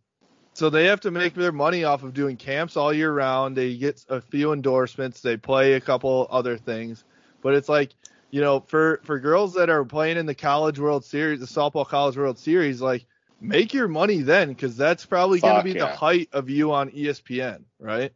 so 0.54 0.70
they 0.70 0.87
have 0.87 1.00
to 1.02 1.11
make 1.11 1.35
their 1.35 1.52
money 1.52 1.85
off 1.85 2.02
of 2.02 2.14
doing 2.14 2.37
camps 2.37 2.76
all 2.76 2.92
year 2.92 3.12
round. 3.12 3.56
They 3.56 3.76
get 3.76 4.04
a 4.09 4.20
few 4.20 4.52
endorsements, 4.52 5.20
they 5.20 5.37
play 5.37 5.74
a 5.74 5.80
couple 5.80 6.26
other 6.30 6.56
things. 6.56 7.04
But 7.42 7.54
it's 7.54 7.68
like 7.68 7.92
you 8.30 8.40
know, 8.40 8.61
for 8.61 9.00
for 9.04 9.18
girls 9.18 9.54
that 9.54 9.70
are 9.70 9.85
playing 9.85 10.16
in 10.16 10.26
the 10.26 10.35
College 10.35 10.78
World 10.78 11.04
Series, 11.04 11.40
the 11.40 11.46
softball 11.46 11.87
College 11.87 12.16
World 12.16 12.38
Series, 12.38 12.80
like 12.82 13.06
make 13.40 13.75
your 13.75 13.88
money 13.88 14.22
then 14.22 14.49
because 14.49 14.77
that's 14.77 15.05
probably 15.07 15.40
going 15.40 15.55
to 15.55 15.59
Fuck 15.59 15.64
be 15.64 15.72
the 15.79 15.87
height 15.87 16.29
of 16.33 16.49
you 16.51 16.72
on 16.72 16.90
ESPN, 16.90 17.62
right? 17.79 18.12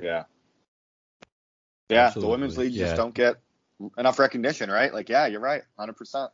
Yeah. 0.00 0.24
Yeah, 1.88 2.06
Absolutely, 2.06 2.26
the 2.26 2.30
women's 2.30 2.58
league 2.58 2.72
yeah. 2.72 2.84
just 2.86 2.96
don't 2.96 3.14
get 3.14 3.36
enough 3.98 4.18
recognition, 4.18 4.70
right? 4.70 4.92
Like, 4.94 5.08
yeah, 5.10 5.26
you're 5.26 5.40
right, 5.40 5.62
hundred 5.78 5.96
percent. 5.96 6.30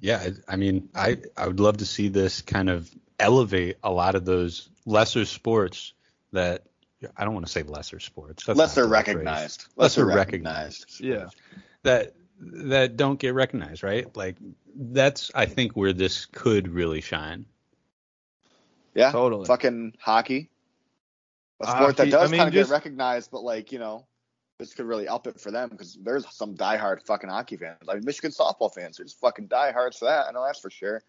Yeah, 0.00 0.18
I 0.48 0.54
I 0.54 0.56
mean, 0.56 0.88
I 0.94 1.18
I 1.36 1.46
would 1.46 1.60
love 1.60 1.78
to 1.78 1.86
see 1.86 2.08
this 2.08 2.40
kind 2.40 2.70
of 2.70 2.90
elevate 3.18 3.76
a 3.82 3.90
lot 3.90 4.14
of 4.14 4.24
those 4.24 4.70
lesser 4.86 5.24
sports 5.26 5.92
that 6.32 6.62
I 7.16 7.24
don't 7.24 7.34
want 7.34 7.46
to 7.46 7.52
say 7.52 7.62
lesser 7.62 8.00
sports. 8.00 8.44
That's 8.44 8.56
not 8.56 8.64
Lesser 8.64 8.82
the 8.82 8.88
right 8.88 9.04
phrase. 9.04 9.16
recognized. 9.16 9.66
Lesser 9.76 10.04
Lesser 10.04 10.16
recognized. 10.16 10.86
recognized. 11.00 11.00
Yeah. 11.00 11.28
That 11.82 12.14
that 12.40 12.96
don't 12.96 13.18
get 13.18 13.34
recognized, 13.34 13.82
right? 13.82 14.14
Like 14.16 14.36
that's 14.74 15.30
I 15.34 15.46
think 15.46 15.72
where 15.72 15.92
this 15.92 16.26
could 16.26 16.68
really 16.68 17.00
shine. 17.00 17.46
Yeah, 18.94 19.12
Totally. 19.12 19.46
fucking 19.46 19.94
hockey. 20.00 20.50
A 21.60 21.66
sport 21.66 21.78
Hockey, 21.96 21.96
that 21.96 22.10
does 22.10 22.28
I 22.28 22.32
mean, 22.32 22.38
kind 22.38 22.48
of 22.48 22.54
get 22.54 22.68
recognized, 22.68 23.30
but 23.30 23.42
like 23.42 23.72
you 23.72 23.78
know, 23.78 24.06
this 24.58 24.74
could 24.74 24.86
really 24.86 25.08
up 25.08 25.26
it 25.26 25.40
for 25.40 25.50
them 25.50 25.68
because 25.68 25.98
there's 26.02 26.24
some 26.34 26.56
diehard 26.56 27.04
fucking 27.06 27.30
hockey 27.30 27.56
fans. 27.56 27.78
I 27.88 27.94
mean, 27.94 28.04
Michigan 28.04 28.30
softball 28.30 28.72
fans 28.72 28.98
are 29.00 29.04
just 29.04 29.20
fucking 29.20 29.46
diehards 29.46 29.98
for 29.98 30.06
that. 30.06 30.26
I 30.28 30.32
know 30.32 30.44
that's 30.44 30.60
for 30.60 30.70
sure. 30.70 31.02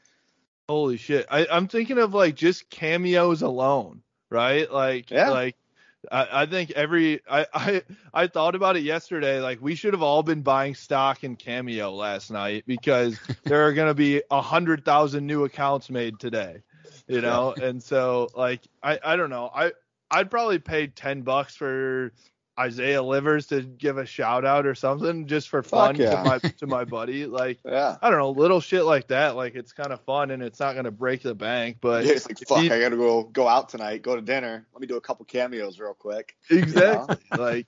Holy 0.68 0.98
shit. 0.98 1.26
I, 1.32 1.48
I'm 1.52 1.68
thinking 1.68 1.98
of 1.98 2.14
like 2.14 2.36
just 2.36 2.70
cameos 2.70 3.42
alone, 3.42 4.02
right? 4.30 4.72
Like, 4.72 5.10
Yeah. 5.10 5.30
like 5.32 5.56
I, 6.12 6.44
I 6.44 6.46
think 6.46 6.72
every 6.72 7.22
I, 7.30 7.46
I 7.54 7.84
I 8.14 8.28
thought 8.28 8.56
about 8.56 8.78
it 8.78 8.84
yesterday. 8.84 9.40
Like 9.40 9.62
we 9.62 9.76
should 9.76 9.94
have 9.94 10.02
all 10.04 10.24
been 10.24 10.42
buying 10.42 10.76
stock 10.76 11.24
in 11.24 11.36
Cameo 11.36 11.92
last 11.92 12.32
night 12.32 12.64
because 12.66 13.20
there 13.44 13.68
are 13.68 13.74
gonna 13.74 13.94
be 13.94 14.22
a 14.32 14.42
hundred 14.42 14.86
thousand 14.86 15.28
new 15.28 15.44
accounts 15.44 15.90
made 15.90 16.20
today. 16.20 16.62
You 17.08 17.22
know, 17.22 17.54
and 17.60 17.82
so 17.82 18.28
like 18.36 18.62
I, 18.84 19.00
I 19.04 19.16
don't 19.16 19.30
know. 19.30 19.50
I 19.54 19.72
I'd 20.12 20.30
probably 20.30 20.60
pay 20.60 20.88
ten 20.88 21.22
bucks 21.22 21.56
for 21.56 22.14
Isaiah 22.60 23.02
Livers 23.02 23.48
to 23.48 23.62
give 23.62 23.98
a 23.98 24.06
shout 24.06 24.44
out 24.46 24.66
or 24.66 24.76
something 24.76 25.28
just 25.28 25.48
for 25.50 25.64
fun 25.64 25.96
yeah. 25.96 26.22
to 26.22 26.24
my 26.24 26.38
to 26.60 26.68
my 26.68 26.84
buddy. 26.84 27.26
Like 27.26 27.60
Yeah. 27.66 27.96
I 28.02 28.10
don't 28.10 28.20
know, 28.20 28.32
little 28.32 28.60
shit 28.60 28.84
like 28.84 29.08
that. 29.08 29.36
Like 29.36 29.56
it's 29.56 29.72
kind 29.72 29.94
of 29.94 30.02
fun 30.02 30.30
and 30.32 30.44
it's 30.44 30.60
not 30.60 30.76
gonna 30.76 30.92
break 30.92 31.22
the 31.22 31.34
bank, 31.36 31.78
but 31.80 32.04
Yeah, 32.06 32.14
it's 32.14 32.28
like 32.28 32.40
fuck. 32.48 32.60
he- 32.60 32.72
I 32.72 32.80
gotta 32.82 32.98
go 32.98 33.24
go 33.24 33.48
out 33.48 33.70
tonight, 33.70 34.02
go 34.02 34.16
to 34.16 34.22
dinner. 34.22 34.68
Let 34.74 34.82
me 34.82 34.88
do 34.88 34.98
a 34.98 35.02
couple 35.02 35.26
cameos 35.26 35.80
real 35.80 35.94
quick. 35.94 36.36
exactly 36.50 37.18
like 37.38 37.66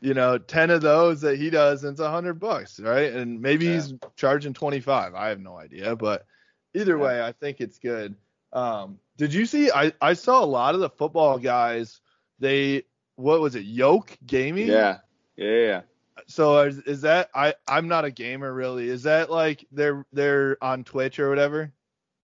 you 0.00 0.14
know, 0.14 0.36
ten 0.36 0.70
of 0.70 0.80
those 0.80 1.20
that 1.20 1.36
he 1.38 1.48
does, 1.48 1.84
and 1.84 1.92
it's 1.92 2.00
a 2.00 2.10
hundred 2.10 2.40
bucks, 2.40 2.80
right? 2.80 3.12
And 3.12 3.40
maybe 3.40 3.66
Yeah. 3.66 3.74
he's 3.74 3.94
charging 4.16 4.52
twenty 4.54 4.80
five. 4.80 5.14
I 5.14 5.28
have 5.28 5.38
no 5.40 5.56
idea, 5.56 5.94
but 5.94 6.26
either 6.74 6.98
way, 6.98 7.22
I 7.22 7.30
think 7.30 7.60
it's 7.60 7.78
good. 7.78 8.16
Um, 8.52 8.98
did 9.16 9.32
you 9.32 9.46
see? 9.46 9.70
I 9.70 9.92
I 10.00 10.14
saw 10.14 10.42
a 10.42 10.46
lot 10.46 10.74
of 10.74 10.80
the 10.80 10.90
football 10.90 11.38
guys. 11.38 12.00
They 12.40 12.82
what 13.22 13.40
was 13.40 13.54
it? 13.54 13.64
Yoke 13.64 14.16
Gaming. 14.26 14.66
Yeah. 14.66 14.98
Yeah. 15.36 15.48
yeah. 15.48 15.80
So 16.26 16.60
is, 16.60 16.78
is 16.80 17.00
that 17.02 17.30
I 17.34 17.54
I'm 17.66 17.88
not 17.88 18.04
a 18.04 18.10
gamer 18.10 18.52
really. 18.52 18.88
Is 18.88 19.04
that 19.04 19.30
like 19.30 19.66
they're 19.72 20.04
they're 20.12 20.56
on 20.62 20.84
Twitch 20.84 21.18
or 21.18 21.28
whatever? 21.28 21.72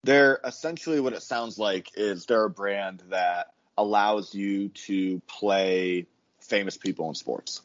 They're 0.05 0.41
essentially 0.45 1.01
what 1.01 1.13
it 1.13 1.23
sounds 1.23 1.59
like 1.59 1.91
is 1.97 2.27
they're 2.27 2.45
a 2.45 2.51
brand 2.51 3.03
that 3.11 3.53
allows 3.79 4.35
you 4.35 4.69
to 4.71 5.21
play 5.27 6.07
famous 6.41 6.77
people 6.77 7.09
in 7.09 7.15
sports. 7.15 7.63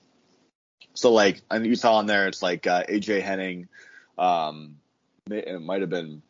So 0.94 1.12
like, 1.12 1.42
and 1.50 1.66
you 1.66 1.76
saw 1.76 1.96
on 1.96 2.06
there, 2.06 2.28
it's 2.28 2.42
like 2.42 2.68
uh, 2.68 2.84
AJ 2.84 3.22
Henning. 3.22 3.68
Um, 4.18 4.78
it 5.30 5.62
might 5.62 5.82
have 5.82 5.90
been 5.90 6.22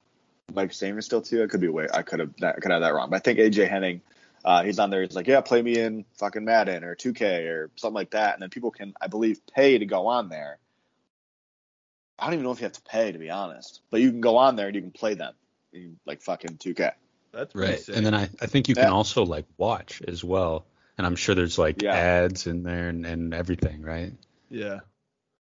Mike 0.54 0.74
Samer 0.74 1.02
still 1.02 1.22
too. 1.22 1.44
I 1.44 1.48
could 1.48 1.62
be 1.62 1.68
way. 1.68 1.88
I 1.94 2.02
could 2.02 2.20
have 2.20 2.36
that. 2.40 2.56
I 2.56 2.60
could 2.60 2.72
have 2.72 2.82
that 2.82 2.94
wrong. 2.94 3.10
But 3.10 3.18
I 3.18 3.20
think 3.20 3.40
AJ 3.40 3.70
Henning. 3.70 4.02
Uh, 4.48 4.64
he's 4.64 4.80
on 4.80 4.90
there. 4.90 5.02
He's 5.02 5.14
like, 5.14 5.28
yeah, 5.28 5.42
play 5.42 5.62
me 5.62 5.78
in 5.78 6.06
fucking 6.20 6.46
Madden 6.46 6.86
or 6.86 6.96
2K 6.96 7.50
or 7.50 7.70
something 7.76 7.94
like 7.94 8.12
that. 8.12 8.34
And 8.34 8.42
then 8.42 8.50
people 8.50 8.72
can, 8.72 8.94
I 9.02 9.08
believe, 9.08 9.46
pay 9.54 9.78
to 9.78 9.86
go 9.86 10.08
on 10.08 10.30
there. 10.30 10.58
I 12.18 12.24
don't 12.28 12.36
even 12.36 12.46
know 12.46 12.54
if 12.54 12.62
you 12.62 12.64
have 12.64 12.72
to 12.72 12.82
pay 12.84 13.12
to 13.12 13.20
be 13.20 13.30
honest, 13.30 13.82
but 13.92 14.00
you 14.00 14.10
can 14.10 14.22
go 14.22 14.38
on 14.38 14.56
there 14.56 14.68
and 14.68 14.76
you 14.76 14.82
can 14.82 14.92
play 14.92 15.16
them, 15.16 15.34
You- 15.74 15.98
like 16.06 16.22
fucking 16.22 16.60
2K. 16.60 16.94
That's 17.34 17.54
Right. 17.54 17.78
sick. 17.78 17.98
And 17.98 18.06
then 18.06 18.14
I, 18.16 18.30
I 18.40 18.46
think 18.46 18.70
you 18.70 18.76
can 18.76 18.88
also 18.88 19.26
like 19.26 19.48
watch 19.58 20.02
as 20.08 20.24
well. 20.24 20.66
And 20.98 21.06
I'm 21.06 21.18
sure 21.18 21.36
there's 21.36 21.58
like 21.58 21.82
Yeah. 21.82 21.94
ads 21.94 22.48
in 22.48 22.64
there 22.64 22.88
and, 22.88 23.06
and 23.06 23.34
everything, 23.34 23.82
right? 23.82 24.14
Yeah. 24.50 24.80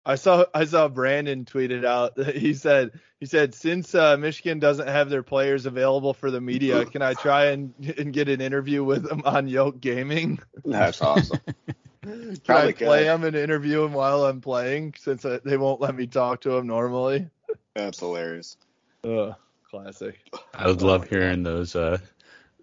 I 0.06 0.14
saw 0.14 0.44
I 0.54 0.64
saw 0.64 0.86
Brandon 0.88 1.44
tweeted 1.44 1.84
out 1.84 2.18
he 2.18 2.54
said 2.54 2.92
he 3.18 3.26
said 3.26 3.54
since 3.54 3.92
uh, 3.94 4.16
Michigan 4.16 4.60
doesn't 4.60 4.86
have 4.86 5.10
their 5.10 5.24
players 5.24 5.66
available 5.66 6.14
for 6.14 6.30
the 6.30 6.40
media, 6.40 6.84
can 6.84 7.02
I 7.02 7.14
try 7.14 7.46
and, 7.46 7.74
and 7.98 8.12
get 8.12 8.28
an 8.28 8.40
interview 8.40 8.84
with 8.84 9.02
them 9.02 9.22
on 9.24 9.48
Yoke 9.48 9.80
Gaming? 9.80 10.38
That's 10.64 11.02
awesome. 11.02 11.40
Can 12.02 12.38
Probably 12.44 12.68
I 12.68 12.72
play 12.72 12.98
could. 13.00 13.06
them 13.08 13.24
and 13.24 13.34
interview 13.34 13.82
them 13.82 13.92
while 13.92 14.26
I'm 14.26 14.40
playing 14.40 14.94
since 14.96 15.24
uh, 15.24 15.40
they 15.44 15.56
won't 15.56 15.80
let 15.80 15.92
me 15.92 16.06
talk 16.06 16.42
to 16.42 16.50
them 16.50 16.68
normally? 16.68 17.28
That's 17.74 17.98
hilarious. 17.98 18.56
Ugh, 19.02 19.34
classic. 19.68 20.20
I 20.54 20.68
would 20.68 20.82
love 20.82 21.08
hearing 21.08 21.42
those 21.42 21.74
uh 21.74 21.98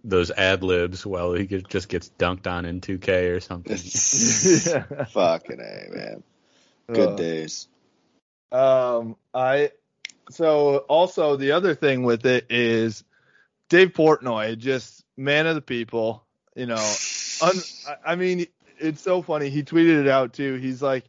those 0.06 0.32
ad 0.32 0.64
libs 0.64 1.06
while 1.06 1.34
he 1.34 1.46
just 1.46 1.90
gets 1.90 2.10
dunked 2.18 2.48
on 2.48 2.64
in 2.66 2.80
2K 2.80 3.36
or 3.36 3.40
something. 3.42 3.76
yeah. 3.76 5.06
Fucking 5.12 5.60
A, 5.60 5.94
man. 5.94 6.24
Good 6.92 7.10
Ugh. 7.10 7.18
days. 7.18 7.68
Um, 8.52 9.16
I 9.34 9.72
so 10.30 10.78
also 10.78 11.36
the 11.36 11.52
other 11.52 11.76
thing 11.76 12.04
with 12.04 12.26
it 12.26 12.46
is 12.50 13.04
Dave 13.70 13.94
Portnoy, 13.94 14.58
just 14.58 15.04
man 15.18 15.48
of 15.48 15.56
the 15.56 15.62
people. 15.62 16.24
You 16.56 16.68
know, 16.68 17.00
un, 17.42 17.56
I- 17.88 18.12
I 18.12 18.16
mean, 18.16 18.46
it's 18.80 19.02
so 19.02 19.22
funny. 19.22 19.50
He 19.50 19.64
tweeted 19.64 20.02
it 20.02 20.08
out 20.08 20.34
too. 20.34 20.56
He's 20.56 20.82
like, 20.82 21.06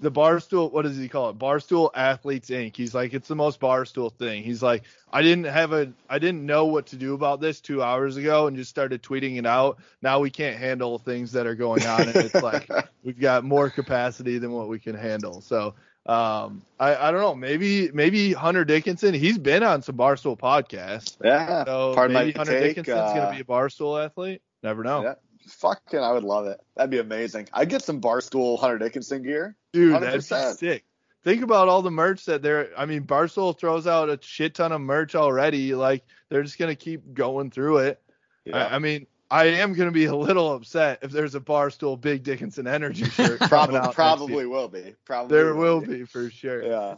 the 0.00 0.10
barstool. 0.10 0.70
What 0.72 0.82
does 0.82 0.96
he 0.96 1.08
call 1.08 1.30
it? 1.30 1.38
Barstool 1.38 1.90
Athletes 1.94 2.50
Inc. 2.50 2.76
He's 2.76 2.94
like, 2.94 3.14
it's 3.14 3.28
the 3.28 3.36
most 3.36 3.60
barstool 3.60 4.12
thing. 4.12 4.42
He's 4.42 4.62
like, 4.62 4.84
I 5.12 5.22
didn't 5.22 5.44
have 5.44 5.72
a, 5.72 5.92
I 6.08 6.18
didn't 6.18 6.44
know 6.44 6.66
what 6.66 6.86
to 6.86 6.96
do 6.96 7.14
about 7.14 7.40
this 7.40 7.60
two 7.60 7.82
hours 7.82 8.16
ago, 8.16 8.46
and 8.46 8.56
just 8.56 8.70
started 8.70 9.02
tweeting 9.02 9.38
it 9.38 9.46
out. 9.46 9.78
Now 10.02 10.20
we 10.20 10.30
can't 10.30 10.56
handle 10.58 10.98
things 10.98 11.32
that 11.32 11.46
are 11.46 11.54
going 11.54 11.86
on, 11.86 12.02
and 12.02 12.16
it's 12.16 12.34
like 12.34 12.68
we've 13.04 13.18
got 13.18 13.44
more 13.44 13.70
capacity 13.70 14.38
than 14.38 14.52
what 14.52 14.68
we 14.68 14.78
can 14.78 14.94
handle. 14.94 15.40
So 15.40 15.74
um, 16.06 16.62
I, 16.78 16.94
I 16.94 17.10
don't 17.10 17.20
know. 17.20 17.34
Maybe 17.34 17.90
maybe 17.92 18.32
Hunter 18.32 18.64
Dickinson. 18.64 19.14
He's 19.14 19.38
been 19.38 19.62
on 19.62 19.82
some 19.82 19.96
Barstool 19.96 20.38
podcasts. 20.38 21.16
Yeah. 21.22 21.64
So 21.64 21.94
maybe 22.08 22.32
Hunter 22.32 22.52
take, 22.52 22.76
Dickinson's 22.76 22.98
uh, 22.98 23.14
gonna 23.14 23.34
be 23.34 23.40
a 23.40 23.44
Barstool 23.44 24.04
athlete. 24.04 24.42
Never 24.62 24.82
know, 24.82 25.02
Yeah. 25.02 25.14
Fucking, 25.46 25.98
I 26.00 26.12
would 26.12 26.24
love 26.24 26.46
it. 26.46 26.60
That'd 26.76 26.90
be 26.90 26.98
amazing. 26.98 27.48
I'd 27.52 27.68
get 27.68 27.82
some 27.82 28.00
Barstool 28.00 28.58
Hunter 28.58 28.78
Dickinson 28.78 29.22
gear. 29.22 29.56
dude. 29.72 29.94
That'd 29.94 30.12
be 30.12 30.18
100%. 30.18 30.56
sick. 30.58 30.84
Think 31.24 31.42
about 31.42 31.68
all 31.68 31.82
the 31.82 31.90
merch 31.90 32.24
that 32.26 32.42
they're. 32.42 32.70
I 32.78 32.86
mean, 32.86 33.02
Barstool 33.04 33.58
throws 33.58 33.86
out 33.86 34.08
a 34.08 34.18
shit 34.22 34.54
ton 34.54 34.70
of 34.72 34.80
merch 34.80 35.14
already. 35.16 35.74
Like 35.74 36.04
they're 36.28 36.42
just 36.44 36.56
gonna 36.58 36.76
keep 36.76 37.14
going 37.14 37.50
through 37.50 37.78
it. 37.78 38.00
Yeah. 38.44 38.64
I, 38.66 38.76
I 38.76 38.78
mean, 38.78 39.08
I 39.28 39.46
am 39.46 39.72
gonna 39.72 39.90
be 39.90 40.04
a 40.04 40.14
little 40.14 40.52
upset 40.54 41.00
if 41.02 41.10
there's 41.10 41.34
a 41.34 41.40
Barstool 41.40 42.00
Big 42.00 42.22
Dickinson 42.22 42.68
Energy 42.68 43.04
shirt. 43.10 43.40
probably 43.40 43.76
out 43.76 43.92
probably 43.94 44.46
will 44.46 44.68
be. 44.68 44.94
Probably 45.04 45.36
There 45.36 45.54
will 45.56 45.80
be 45.80 46.04
for 46.04 46.30
sure. 46.30 46.62
Yeah. 46.62 46.94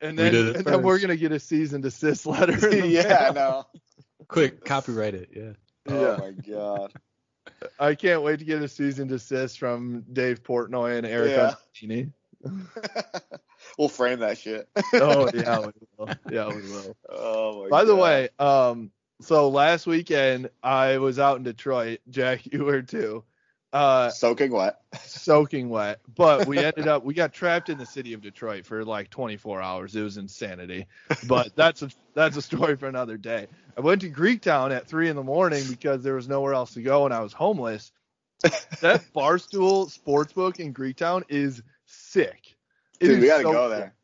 And 0.00 0.18
then, 0.18 0.32
did 0.32 0.46
it 0.48 0.56
and 0.56 0.64
then 0.64 0.82
we're 0.82 0.98
gonna 0.98 1.16
get 1.16 1.32
a 1.32 1.38
cease 1.40 1.72
and 1.74 1.82
desist 1.82 2.24
letter. 2.24 2.52
in 2.70 2.80
the 2.82 2.88
yeah, 2.88 3.26
I 3.28 3.32
know. 3.34 3.66
Quick, 4.28 4.64
copyright 4.64 5.14
it. 5.14 5.28
Yeah. 5.36 5.52
Oh 5.86 6.00
Yeah. 6.00 6.16
my 6.18 6.30
god. 6.30 6.92
I 7.78 7.94
can't 7.94 8.22
wait 8.22 8.38
to 8.38 8.44
get 8.44 8.62
a 8.62 8.68
season 8.68 9.08
desist 9.08 9.58
from 9.58 10.04
Dave 10.12 10.42
Portnoy 10.42 10.96
and 10.96 11.06
Eric 11.06 11.32
Yeah. 11.32 11.54
We'll 13.76 13.88
frame 13.88 14.20
that 14.20 14.38
shit. 14.38 14.68
Oh 14.94 15.30
yeah, 15.32 15.60
we 15.60 15.72
will. 15.96 16.08
Yeah, 16.30 16.48
we 16.48 16.62
will. 16.62 16.96
Oh 17.08 17.62
my 17.62 17.68
By 17.68 17.84
the 17.84 17.94
way, 17.94 18.28
um, 18.38 18.90
so 19.20 19.48
last 19.48 19.86
weekend 19.86 20.50
I 20.62 20.98
was 20.98 21.18
out 21.18 21.36
in 21.36 21.42
Detroit. 21.42 22.00
Jack, 22.08 22.46
you 22.52 22.64
were 22.64 22.82
too. 22.82 23.24
Uh, 23.72 24.08
soaking 24.08 24.50
wet. 24.50 24.80
soaking 25.02 25.68
wet, 25.68 26.00
but 26.14 26.46
we 26.46 26.58
ended 26.58 26.88
up 26.88 27.04
we 27.04 27.12
got 27.12 27.32
trapped 27.34 27.68
in 27.68 27.76
the 27.76 27.84
city 27.84 28.14
of 28.14 28.22
Detroit 28.22 28.64
for 28.64 28.82
like 28.84 29.10
24 29.10 29.60
hours. 29.60 29.94
It 29.94 30.02
was 30.02 30.16
insanity. 30.16 30.86
But 31.26 31.54
that's 31.54 31.82
a 31.82 31.90
that's 32.14 32.36
a 32.36 32.42
story 32.42 32.76
for 32.76 32.86
another 32.88 33.18
day. 33.18 33.46
I 33.76 33.82
went 33.82 34.00
to 34.00 34.10
Greektown 34.10 34.74
at 34.74 34.86
three 34.86 35.08
in 35.08 35.16
the 35.16 35.22
morning 35.22 35.62
because 35.68 36.02
there 36.02 36.14
was 36.14 36.28
nowhere 36.28 36.54
else 36.54 36.74
to 36.74 36.82
go 36.82 37.04
and 37.04 37.12
I 37.12 37.20
was 37.20 37.32
homeless. 37.34 37.92
that 38.42 39.02
Barstool 39.14 39.92
Sportsbook 39.92 40.60
in 40.60 40.72
Greektown 40.72 41.24
is 41.28 41.62
sick. 41.86 42.56
It 43.00 43.08
Dude, 43.08 43.16
is 43.16 43.20
we 43.20 43.26
gotta 43.28 43.42
so 43.42 43.52
go 43.52 43.70
sick. 43.70 43.78
there. 43.78 43.94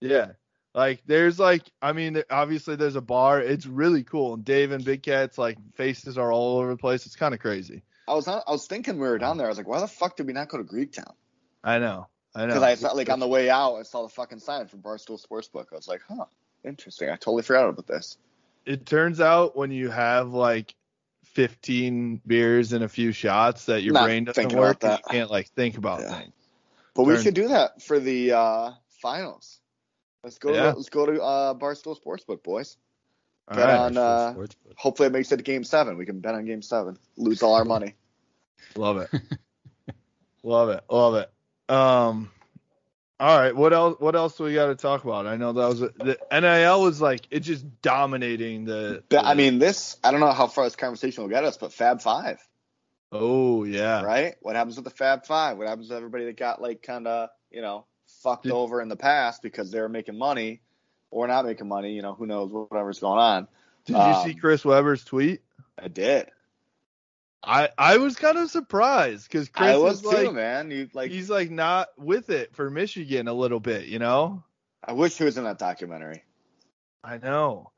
Yeah. 0.00 0.32
Like 0.74 1.02
there's 1.06 1.38
like 1.38 1.62
I 1.80 1.92
mean 1.92 2.22
obviously 2.28 2.74
there's 2.74 2.96
a 2.96 3.00
bar. 3.00 3.40
It's 3.40 3.66
really 3.66 4.02
cool. 4.02 4.34
And 4.34 4.44
Dave 4.44 4.72
and 4.72 4.84
Big 4.84 5.02
Cat's 5.04 5.38
like 5.38 5.58
faces 5.74 6.18
are 6.18 6.32
all 6.32 6.58
over 6.58 6.70
the 6.70 6.76
place. 6.76 7.06
It's 7.06 7.14
kind 7.14 7.34
of 7.34 7.40
crazy. 7.40 7.82
I 8.08 8.14
was 8.14 8.26
not, 8.26 8.44
I 8.46 8.52
was 8.52 8.66
thinking 8.66 8.94
we 8.94 9.06
were 9.06 9.18
down 9.18 9.36
there. 9.38 9.46
I 9.46 9.48
was 9.48 9.58
like, 9.58 9.68
why 9.68 9.80
the 9.80 9.86
fuck 9.88 10.16
did 10.16 10.26
we 10.26 10.32
not 10.32 10.48
go 10.48 10.58
to 10.58 10.64
Greektown? 10.64 11.12
I 11.62 11.78
know. 11.78 12.08
I 12.34 12.40
know. 12.42 12.46
Because 12.48 12.62
I 12.62 12.74
saw 12.74 12.92
like 12.92 13.10
on 13.10 13.20
the 13.20 13.28
way 13.28 13.48
out, 13.50 13.76
I 13.76 13.82
saw 13.82 14.02
the 14.02 14.08
fucking 14.08 14.38
sign 14.40 14.66
from 14.66 14.80
Barstool 14.80 15.24
Sportsbook. 15.24 15.66
I 15.72 15.76
was 15.76 15.86
like, 15.88 16.00
huh, 16.08 16.24
interesting. 16.64 17.08
I 17.10 17.12
totally 17.16 17.42
forgot 17.42 17.68
about 17.68 17.86
this. 17.86 18.16
it 18.66 18.86
turns 18.86 19.20
out 19.20 19.56
when 19.56 19.70
you 19.70 19.90
have 19.90 20.32
like 20.32 20.74
15 21.24 22.20
beers 22.26 22.72
and 22.72 22.84
a 22.84 22.88
few 22.88 23.12
shots 23.12 23.66
that 23.66 23.82
your 23.82 23.94
Not 23.94 24.04
brain 24.04 24.24
doesn't 24.24 24.52
work. 24.52 24.82
You 24.82 24.96
can't 25.10 25.30
like 25.30 25.48
think 25.50 25.78
about 25.78 26.00
Yeah. 26.00 26.18
things. 26.18 26.32
But 26.94 27.04
we 27.04 27.14
Turn- 27.14 27.22
should 27.22 27.34
do 27.34 27.48
that 27.48 27.80
for 27.82 27.98
the 28.00 28.32
uh, 28.32 28.70
finals. 29.00 29.58
Let's 30.22 30.38
go. 30.38 30.52
Yeah. 30.52 30.70
To, 30.72 30.76
let's 30.76 30.88
go 30.90 31.06
to 31.06 31.22
uh, 31.22 31.54
Barstool 31.54 31.96
Sportsbook, 32.00 32.42
boys. 32.42 32.76
All 33.48 33.56
Bet 33.56 33.66
right. 33.68 33.78
on, 33.78 33.96
uh, 33.96 34.34
Hopefully, 34.76 35.08
it 35.08 35.12
makes 35.12 35.30
it 35.32 35.36
to 35.38 35.42
Game 35.42 35.64
Seven. 35.64 35.96
We 35.98 36.06
can 36.06 36.20
bet 36.20 36.34
on 36.34 36.44
Game 36.46 36.62
Seven. 36.62 36.96
Lose 37.16 37.42
all 37.42 37.54
our 37.54 37.64
money. 37.64 37.94
Love 38.76 38.98
it. 38.98 39.10
Love 40.42 40.70
it. 40.70 40.82
Love 40.90 41.14
it. 41.16 41.30
Um 41.74 42.30
all 43.20 43.38
right, 43.38 43.54
what 43.54 43.72
else 43.72 44.00
what 44.00 44.16
else 44.16 44.36
do 44.36 44.42
we 44.44 44.54
got 44.54 44.66
to 44.66 44.74
talk 44.74 45.04
about? 45.04 45.28
I 45.28 45.36
know 45.36 45.52
that 45.52 45.68
was 45.68 45.78
the 45.78 46.18
NIL 46.32 46.82
was 46.82 47.00
like 47.00 47.20
it 47.30 47.40
just 47.40 47.64
dominating 47.80 48.64
the, 48.64 49.04
But, 49.08 49.24
I 49.24 49.34
mean, 49.34 49.60
this. 49.60 49.96
I 50.02 50.10
don't 50.10 50.18
know 50.18 50.32
how 50.32 50.48
far 50.48 50.64
this 50.64 50.74
conversation 50.74 51.22
will 51.22 51.30
get 51.30 51.44
us, 51.44 51.56
but 51.56 51.72
Fab 51.72 52.00
Five, 52.02 52.40
Oh 53.12 53.62
yeah. 53.62 54.02
right? 54.02 54.34
What 54.40 54.56
happens 54.56 54.74
with 54.74 54.84
the 54.84 54.90
Fab 54.90 55.24
Five? 55.24 55.56
What 55.56 55.68
happens 55.68 55.88
to 55.90 55.94
everybody 55.94 56.24
that 56.24 56.36
got 56.36 56.60
like 56.60 56.82
kind 56.82 57.06
of 57.06 57.28
you 57.52 57.62
know 57.62 57.86
fucked 58.24 58.44
Did- 58.44 58.52
over 58.52 58.80
in 58.82 58.88
the 58.88 58.96
past 58.96 59.40
because 59.40 59.70
they 59.70 59.80
were 59.80 59.88
making 59.88 60.18
money 60.18 60.62
or 61.12 61.28
not 61.28 61.44
making 61.44 61.68
money? 61.68 61.92
You 61.92 62.02
know, 62.02 62.14
who 62.14 62.26
knows 62.26 62.50
whatever's 62.50 62.98
going 62.98 63.20
on. 63.20 63.46
Did 63.84 63.92
you 63.94 64.02
Um, 64.02 64.24
see 64.24 64.34
Chris 64.34 64.64
Webber's 64.64 65.04
tweet? 65.04 65.42
I 65.78 65.88
did. 65.88 66.28
I 67.44 67.70
I 67.76 67.96
was 67.98 68.16
kind 68.16 68.38
of 68.38 68.50
surprised 68.50 69.30
cuz 69.30 69.48
Chris 69.48 69.70
I 69.70 69.76
was 69.76 69.96
is 70.04 70.10
too, 70.10 70.16
like 70.26 70.32
man. 70.32 70.70
You 70.70 70.88
like. 70.94 71.10
he's 71.10 71.28
like 71.30 71.50
not 71.50 71.88
with 71.98 72.30
it 72.30 72.54
for 72.54 72.70
Michigan 72.70 73.28
a 73.28 73.32
little 73.32 73.60
bit, 73.60 73.86
you 73.86 73.98
know? 73.98 74.42
I 74.84 74.92
wish 74.92 75.16
he 75.18 75.24
was 75.24 75.38
in 75.38 75.44
that 75.44 75.58
documentary. 75.58 76.24
I 77.04 77.18
know. 77.18 77.70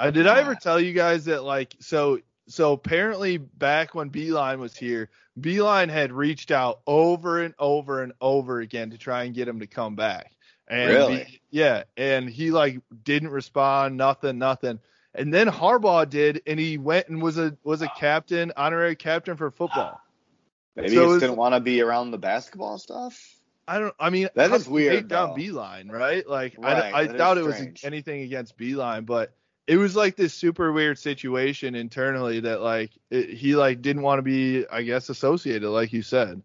Uh, 0.00 0.10
did 0.10 0.26
I 0.26 0.40
ever 0.40 0.56
tell 0.56 0.80
you 0.80 0.92
guys 0.92 1.26
that 1.26 1.44
like 1.44 1.76
so 1.80 2.18
so 2.48 2.72
apparently 2.72 3.38
back 3.38 3.94
when 3.94 4.10
Beilein 4.10 4.58
was 4.58 4.76
here, 4.76 5.08
Beilein 5.40 5.88
had 5.88 6.12
reached 6.12 6.50
out 6.50 6.80
over 6.86 7.40
and 7.40 7.54
over 7.58 8.02
and 8.02 8.12
over 8.20 8.60
again 8.60 8.90
to 8.90 8.98
try 8.98 9.24
and 9.24 9.34
get 9.34 9.46
him 9.48 9.60
to 9.60 9.66
come 9.68 9.94
back. 9.94 10.32
And 10.68 10.90
Really? 10.90 11.40
Yeah, 11.50 11.84
and 11.96 12.28
he 12.28 12.50
like 12.50 12.80
didn't 13.02 13.30
respond, 13.30 13.96
nothing, 13.96 14.38
nothing. 14.38 14.80
And 15.14 15.32
then 15.32 15.46
Harbaugh 15.46 16.08
did, 16.08 16.42
and 16.46 16.58
he 16.58 16.78
went 16.78 17.08
and 17.08 17.22
was 17.22 17.38
a 17.38 17.56
was 17.62 17.82
a 17.82 17.88
captain, 17.88 18.52
honorary 18.56 18.96
captain 18.96 19.36
for 19.36 19.50
football. 19.50 20.00
Maybe 20.76 20.88
So 20.88 20.94
he 20.94 20.96
just 21.00 21.06
it's- 21.16 21.20
didn't 21.20 21.36
want 21.36 21.54
to 21.54 21.60
be 21.60 21.80
around 21.82 22.10
the 22.10 22.18
basketball 22.18 22.78
stuff. 22.78 23.36
I 23.66 23.78
don't. 23.78 23.94
I 23.98 24.10
mean, 24.10 24.28
That 24.34 24.50
is 24.52 24.68
weird, 24.68 24.94
Take 24.94 25.08
down. 25.08 25.38
Beilein, 25.38 25.90
right? 25.90 26.28
Like, 26.28 26.54
Right, 26.58 26.92
I, 26.94 26.98
I 27.00 27.06
doubt 27.06 27.38
it 27.38 27.44
was 27.44 27.62
anything 27.82 28.20
against 28.22 28.58
Beilein, 28.58 29.06
but 29.06 29.32
it 29.66 29.78
was 29.78 29.96
like 29.96 30.16
this 30.16 30.34
super 30.34 30.70
weird 30.70 30.98
situation 30.98 31.74
internally 31.74 32.40
that 32.40 32.60
like 32.60 32.90
it, 33.10 33.30
he 33.30 33.56
like 33.56 33.80
didn't 33.80 34.02
want 34.02 34.18
to 34.18 34.22
be, 34.22 34.66
I 34.68 34.82
guess, 34.82 35.08
associated, 35.08 35.70
like 35.70 35.94
you 35.94 36.02
said, 36.02 36.42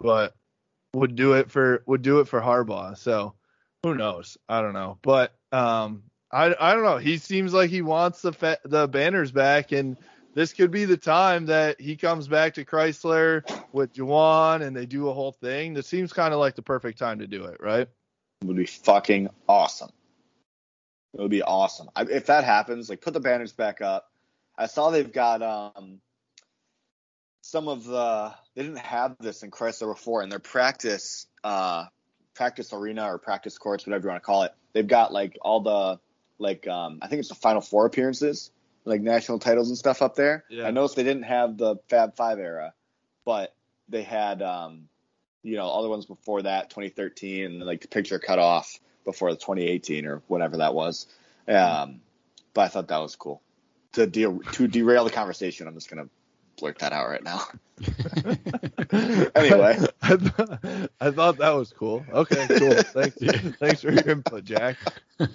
but 0.00 0.34
would 0.94 1.16
do 1.16 1.34
it 1.34 1.50
for 1.50 1.82
would 1.86 2.02
do 2.02 2.20
it 2.20 2.28
for 2.28 2.40
Harbaugh. 2.40 2.96
So 2.96 3.34
who 3.82 3.94
knows? 3.94 4.38
I 4.48 4.60
don't 4.60 4.74
know, 4.74 4.98
but 5.02 5.34
um, 5.50 6.04
I 6.30 6.54
I 6.58 6.74
don't 6.74 6.84
know. 6.84 6.98
He 6.98 7.18
seems 7.18 7.52
like 7.52 7.70
he 7.70 7.82
wants 7.82 8.22
the 8.22 8.32
fa- 8.32 8.58
the 8.64 8.86
banners 8.88 9.32
back, 9.32 9.72
and 9.72 9.96
this 10.34 10.52
could 10.52 10.70
be 10.70 10.84
the 10.84 10.96
time 10.96 11.46
that 11.46 11.80
he 11.80 11.96
comes 11.96 12.28
back 12.28 12.54
to 12.54 12.64
Crisler 12.64 13.42
with 13.72 13.92
Juwan 13.92 14.62
and 14.62 14.74
they 14.74 14.86
do 14.86 15.08
a 15.08 15.12
whole 15.12 15.32
thing. 15.32 15.74
This 15.74 15.86
seems 15.86 16.12
kind 16.12 16.32
of 16.32 16.40
like 16.40 16.54
the 16.54 16.62
perfect 16.62 16.98
time 16.98 17.18
to 17.18 17.26
do 17.26 17.44
it, 17.44 17.58
right? 17.60 17.88
It 18.40 18.46
would 18.46 18.56
be 18.56 18.66
fucking 18.66 19.28
awesome. 19.46 19.90
It 21.14 21.20
would 21.20 21.30
be 21.30 21.42
awesome. 21.42 21.90
I, 21.94 22.02
if 22.02 22.26
that 22.26 22.44
happens, 22.44 22.88
like 22.88 23.02
put 23.02 23.12
the 23.12 23.20
banners 23.20 23.52
back 23.52 23.82
up. 23.82 24.06
I 24.56 24.66
saw 24.66 24.90
they've 24.90 25.12
got 25.12 25.42
um 25.42 26.00
some 27.42 27.68
of 27.68 27.84
the 27.84 28.32
they 28.54 28.62
didn't 28.62 28.78
have 28.78 29.16
this 29.20 29.42
in 29.42 29.50
Crisler 29.50 29.92
before 29.92 30.22
in 30.22 30.30
their 30.30 30.38
practice 30.38 31.26
uh 31.44 31.84
practice 32.34 32.72
arena 32.72 33.04
or 33.04 33.18
practice 33.18 33.58
courts, 33.58 33.86
whatever 33.86 34.04
you 34.04 34.08
want 34.10 34.22
to 34.22 34.26
call 34.26 34.44
it. 34.44 34.54
They've 34.72 34.86
got 34.86 35.12
like 35.12 35.36
all 35.42 35.60
the 35.60 36.00
like 36.38 36.66
um 36.66 37.00
I 37.02 37.08
think 37.08 37.20
it's 37.20 37.28
the 37.28 37.34
final 37.34 37.60
four 37.60 37.84
appearances, 37.84 38.50
like 38.84 39.02
national 39.02 39.38
titles 39.38 39.68
and 39.68 39.76
stuff 39.76 40.00
up 40.00 40.14
there. 40.14 40.44
Yeah. 40.48 40.66
I 40.66 40.70
noticed 40.70 40.96
they 40.96 41.02
didn't 41.02 41.24
have 41.24 41.58
the 41.58 41.76
Fab 41.88 42.16
Five 42.16 42.38
era, 42.38 42.72
but 43.26 43.54
they 43.88 44.02
had 44.02 44.40
um 44.40 44.88
you 45.42 45.56
know 45.56 45.64
all 45.64 45.82
the 45.82 45.88
ones 45.88 46.06
before 46.06 46.42
that 46.42 46.70
2013 46.70 47.44
and 47.44 47.60
like 47.60 47.80
the 47.80 47.88
picture 47.88 48.18
cut 48.18 48.38
off 48.38 48.78
before 49.04 49.32
the 49.32 49.36
2018 49.36 50.06
or 50.06 50.22
whatever 50.28 50.58
that 50.58 50.74
was 50.74 51.06
um 51.48 52.00
but 52.54 52.62
i 52.62 52.68
thought 52.68 52.86
that 52.86 52.98
was 52.98 53.16
cool 53.16 53.42
to 53.92 54.06
de- 54.06 54.38
to 54.52 54.68
derail 54.68 55.04
the 55.04 55.10
conversation 55.10 55.66
i'm 55.66 55.74
just 55.74 55.90
gonna 55.90 56.08
blurt 56.62 56.78
that 56.78 56.92
out 56.92 57.08
right 57.08 57.24
now 57.24 57.40
Anyway. 59.34 59.76
I, 60.02 60.16
th- 60.16 60.88
I 61.00 61.10
thought 61.10 61.38
that 61.38 61.50
was 61.50 61.72
cool. 61.72 62.04
Okay, 62.12 62.46
cool. 62.58 62.74
Thanks, 62.74 63.16
thanks 63.58 63.80
for 63.80 63.90
your 63.90 64.08
input, 64.08 64.44
Jack. 64.44 64.76
you 65.18 65.26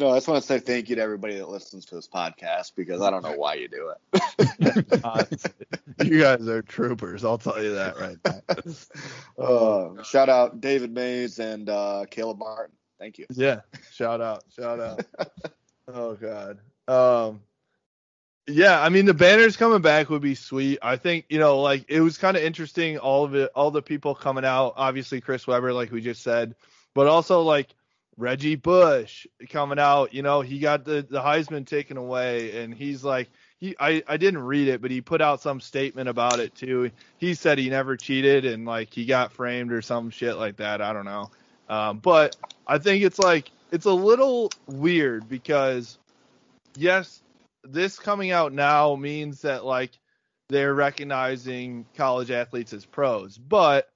know 0.00 0.10
i 0.10 0.16
just 0.16 0.28
want 0.28 0.40
to 0.40 0.46
say 0.46 0.58
thank 0.60 0.88
you 0.88 0.96
to 0.96 1.02
everybody 1.02 1.36
that 1.36 1.48
listens 1.48 1.84
to 1.86 1.94
this 1.96 2.08
podcast 2.08 2.72
because 2.76 3.00
i 3.02 3.10
don't 3.10 3.22
know 3.22 3.32
why 3.36 3.54
you 3.54 3.68
do 3.68 3.92
it 4.14 5.00
Honestly, 5.04 5.50
you 6.04 6.20
guys 6.20 6.46
are 6.48 6.62
troopers. 6.62 7.24
I'll 7.24 7.38
tell 7.38 7.62
you 7.62 7.74
that 7.74 7.98
right 7.98 8.18
now. 8.24 9.44
uh, 9.44 10.02
shout 10.02 10.28
out 10.28 10.60
david 10.60 10.92
mays 10.92 11.38
and 11.40 11.68
uh 11.68 12.04
caleb 12.10 12.38
martin 12.38 12.74
thank 12.98 13.18
you 13.18 13.26
Yeah. 13.30 13.60
Shout 13.92 14.20
out. 14.20 14.44
Shout 14.56 14.78
out. 14.80 15.04
oh 15.88 16.14
God. 16.14 16.58
Um 16.88 17.40
yeah, 18.46 18.80
I 18.80 18.88
mean 18.88 19.06
the 19.06 19.14
banners 19.14 19.56
coming 19.56 19.82
back 19.82 20.10
would 20.10 20.22
be 20.22 20.34
sweet. 20.34 20.78
I 20.82 20.96
think, 20.96 21.26
you 21.28 21.38
know, 21.38 21.60
like 21.60 21.84
it 21.88 22.00
was 22.00 22.18
kind 22.18 22.36
of 22.36 22.42
interesting 22.42 22.98
all 22.98 23.24
of 23.24 23.34
it 23.34 23.50
all 23.54 23.70
the 23.70 23.82
people 23.82 24.14
coming 24.14 24.44
out, 24.44 24.74
obviously 24.76 25.20
Chris 25.20 25.46
Webber 25.46 25.72
like 25.72 25.92
we 25.92 26.00
just 26.00 26.22
said, 26.22 26.54
but 26.94 27.06
also 27.06 27.42
like 27.42 27.68
Reggie 28.16 28.56
Bush 28.56 29.26
coming 29.48 29.78
out, 29.78 30.12
you 30.12 30.22
know, 30.22 30.40
he 30.40 30.58
got 30.58 30.84
the 30.84 31.06
the 31.08 31.20
Heisman 31.20 31.66
taken 31.66 31.96
away 31.96 32.62
and 32.62 32.74
he's 32.74 33.04
like 33.04 33.30
he 33.58 33.76
I 33.78 34.02
I 34.08 34.16
didn't 34.16 34.42
read 34.42 34.66
it, 34.66 34.82
but 34.82 34.90
he 34.90 35.00
put 35.00 35.20
out 35.20 35.40
some 35.40 35.60
statement 35.60 36.08
about 36.08 36.40
it 36.40 36.54
too. 36.56 36.90
He 37.18 37.34
said 37.34 37.58
he 37.58 37.70
never 37.70 37.96
cheated 37.96 38.44
and 38.44 38.64
like 38.64 38.92
he 38.92 39.04
got 39.04 39.32
framed 39.32 39.72
or 39.72 39.82
some 39.82 40.10
shit 40.10 40.36
like 40.36 40.56
that. 40.56 40.82
I 40.82 40.92
don't 40.92 41.04
know. 41.04 41.30
Um, 41.68 41.98
but 41.98 42.36
I 42.66 42.78
think 42.78 43.04
it's 43.04 43.20
like 43.20 43.52
it's 43.70 43.86
a 43.86 43.92
little 43.92 44.50
weird 44.66 45.28
because 45.28 45.96
yes, 46.76 47.21
this 47.64 47.98
coming 47.98 48.30
out 48.30 48.52
now 48.52 48.96
means 48.96 49.42
that 49.42 49.64
like 49.64 49.98
they're 50.48 50.74
recognizing 50.74 51.86
college 51.94 52.30
athletes 52.30 52.72
as 52.72 52.84
pros, 52.84 53.38
but 53.38 53.88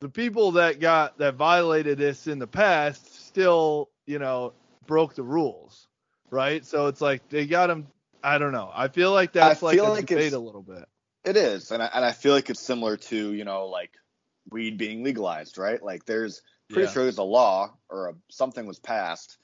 the 0.00 0.08
people 0.08 0.52
that 0.52 0.80
got 0.80 1.18
that 1.18 1.34
violated 1.34 1.98
this 1.98 2.26
in 2.26 2.38
the 2.38 2.46
past 2.46 3.26
still, 3.26 3.90
you 4.06 4.18
know, 4.18 4.52
broke 4.86 5.14
the 5.14 5.22
rules, 5.22 5.88
right? 6.30 6.64
So 6.64 6.86
it's 6.86 7.00
like 7.00 7.28
they 7.28 7.46
got 7.46 7.68
them. 7.68 7.86
I 8.22 8.38
don't 8.38 8.52
know. 8.52 8.70
I 8.74 8.88
feel 8.88 9.12
like 9.12 9.32
that's 9.32 9.62
I 9.62 9.66
like 9.66 9.78
a 9.78 9.86
like 9.90 10.06
debate 10.06 10.32
a 10.32 10.38
little 10.38 10.62
bit. 10.62 10.84
It 11.24 11.36
is, 11.36 11.70
and 11.72 11.82
I, 11.82 11.90
and 11.92 12.04
I 12.04 12.12
feel 12.12 12.32
like 12.32 12.50
it's 12.50 12.60
similar 12.60 12.96
to 12.96 13.32
you 13.32 13.44
know 13.44 13.66
like 13.66 13.92
weed 14.50 14.78
being 14.78 15.02
legalized, 15.02 15.58
right? 15.58 15.82
Like 15.82 16.04
there's 16.04 16.42
pretty 16.70 16.86
Yeah. 16.86 16.92
sure 16.92 17.02
there's 17.04 17.18
a 17.18 17.22
law 17.22 17.74
or 17.88 18.10
a, 18.10 18.14
something 18.30 18.66
was 18.66 18.78
passed 18.78 19.38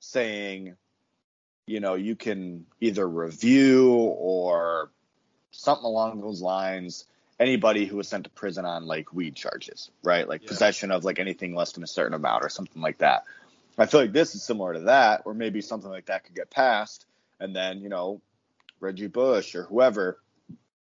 saying, 0.00 0.76
you 1.68 1.80
know, 1.80 1.94
you 1.94 2.16
can 2.16 2.66
either 2.80 3.06
review 3.08 3.92
or 3.92 4.90
something 5.50 5.84
along 5.84 6.20
those 6.20 6.40
lines 6.40 7.04
anybody 7.40 7.86
who 7.86 7.96
was 7.96 8.08
sent 8.08 8.24
to 8.24 8.30
prison 8.30 8.64
on 8.64 8.86
like 8.86 9.12
weed 9.12 9.34
charges, 9.36 9.90
right? 10.02 10.28
Like 10.28 10.42
Yeah. 10.42 10.48
possession 10.48 10.90
of 10.90 11.04
like 11.04 11.18
anything 11.18 11.54
less 11.54 11.72
than 11.72 11.82
a 11.82 11.86
certain 11.86 12.14
amount 12.14 12.44
or 12.44 12.48
something 12.48 12.82
like 12.82 12.98
that. 12.98 13.24
I 13.76 13.86
feel 13.86 14.00
like 14.00 14.12
this 14.12 14.34
is 14.34 14.42
similar 14.42 14.74
to 14.74 14.80
that, 14.80 15.22
or 15.24 15.34
maybe 15.34 15.60
something 15.60 15.90
like 15.90 16.06
that 16.06 16.24
could 16.24 16.34
get 16.34 16.50
passed, 16.50 17.06
and 17.38 17.54
then 17.54 17.80
you 17.80 17.88
know 17.88 18.20
Reggie 18.80 19.06
Bush 19.06 19.54
or 19.54 19.64
whoever, 19.64 20.18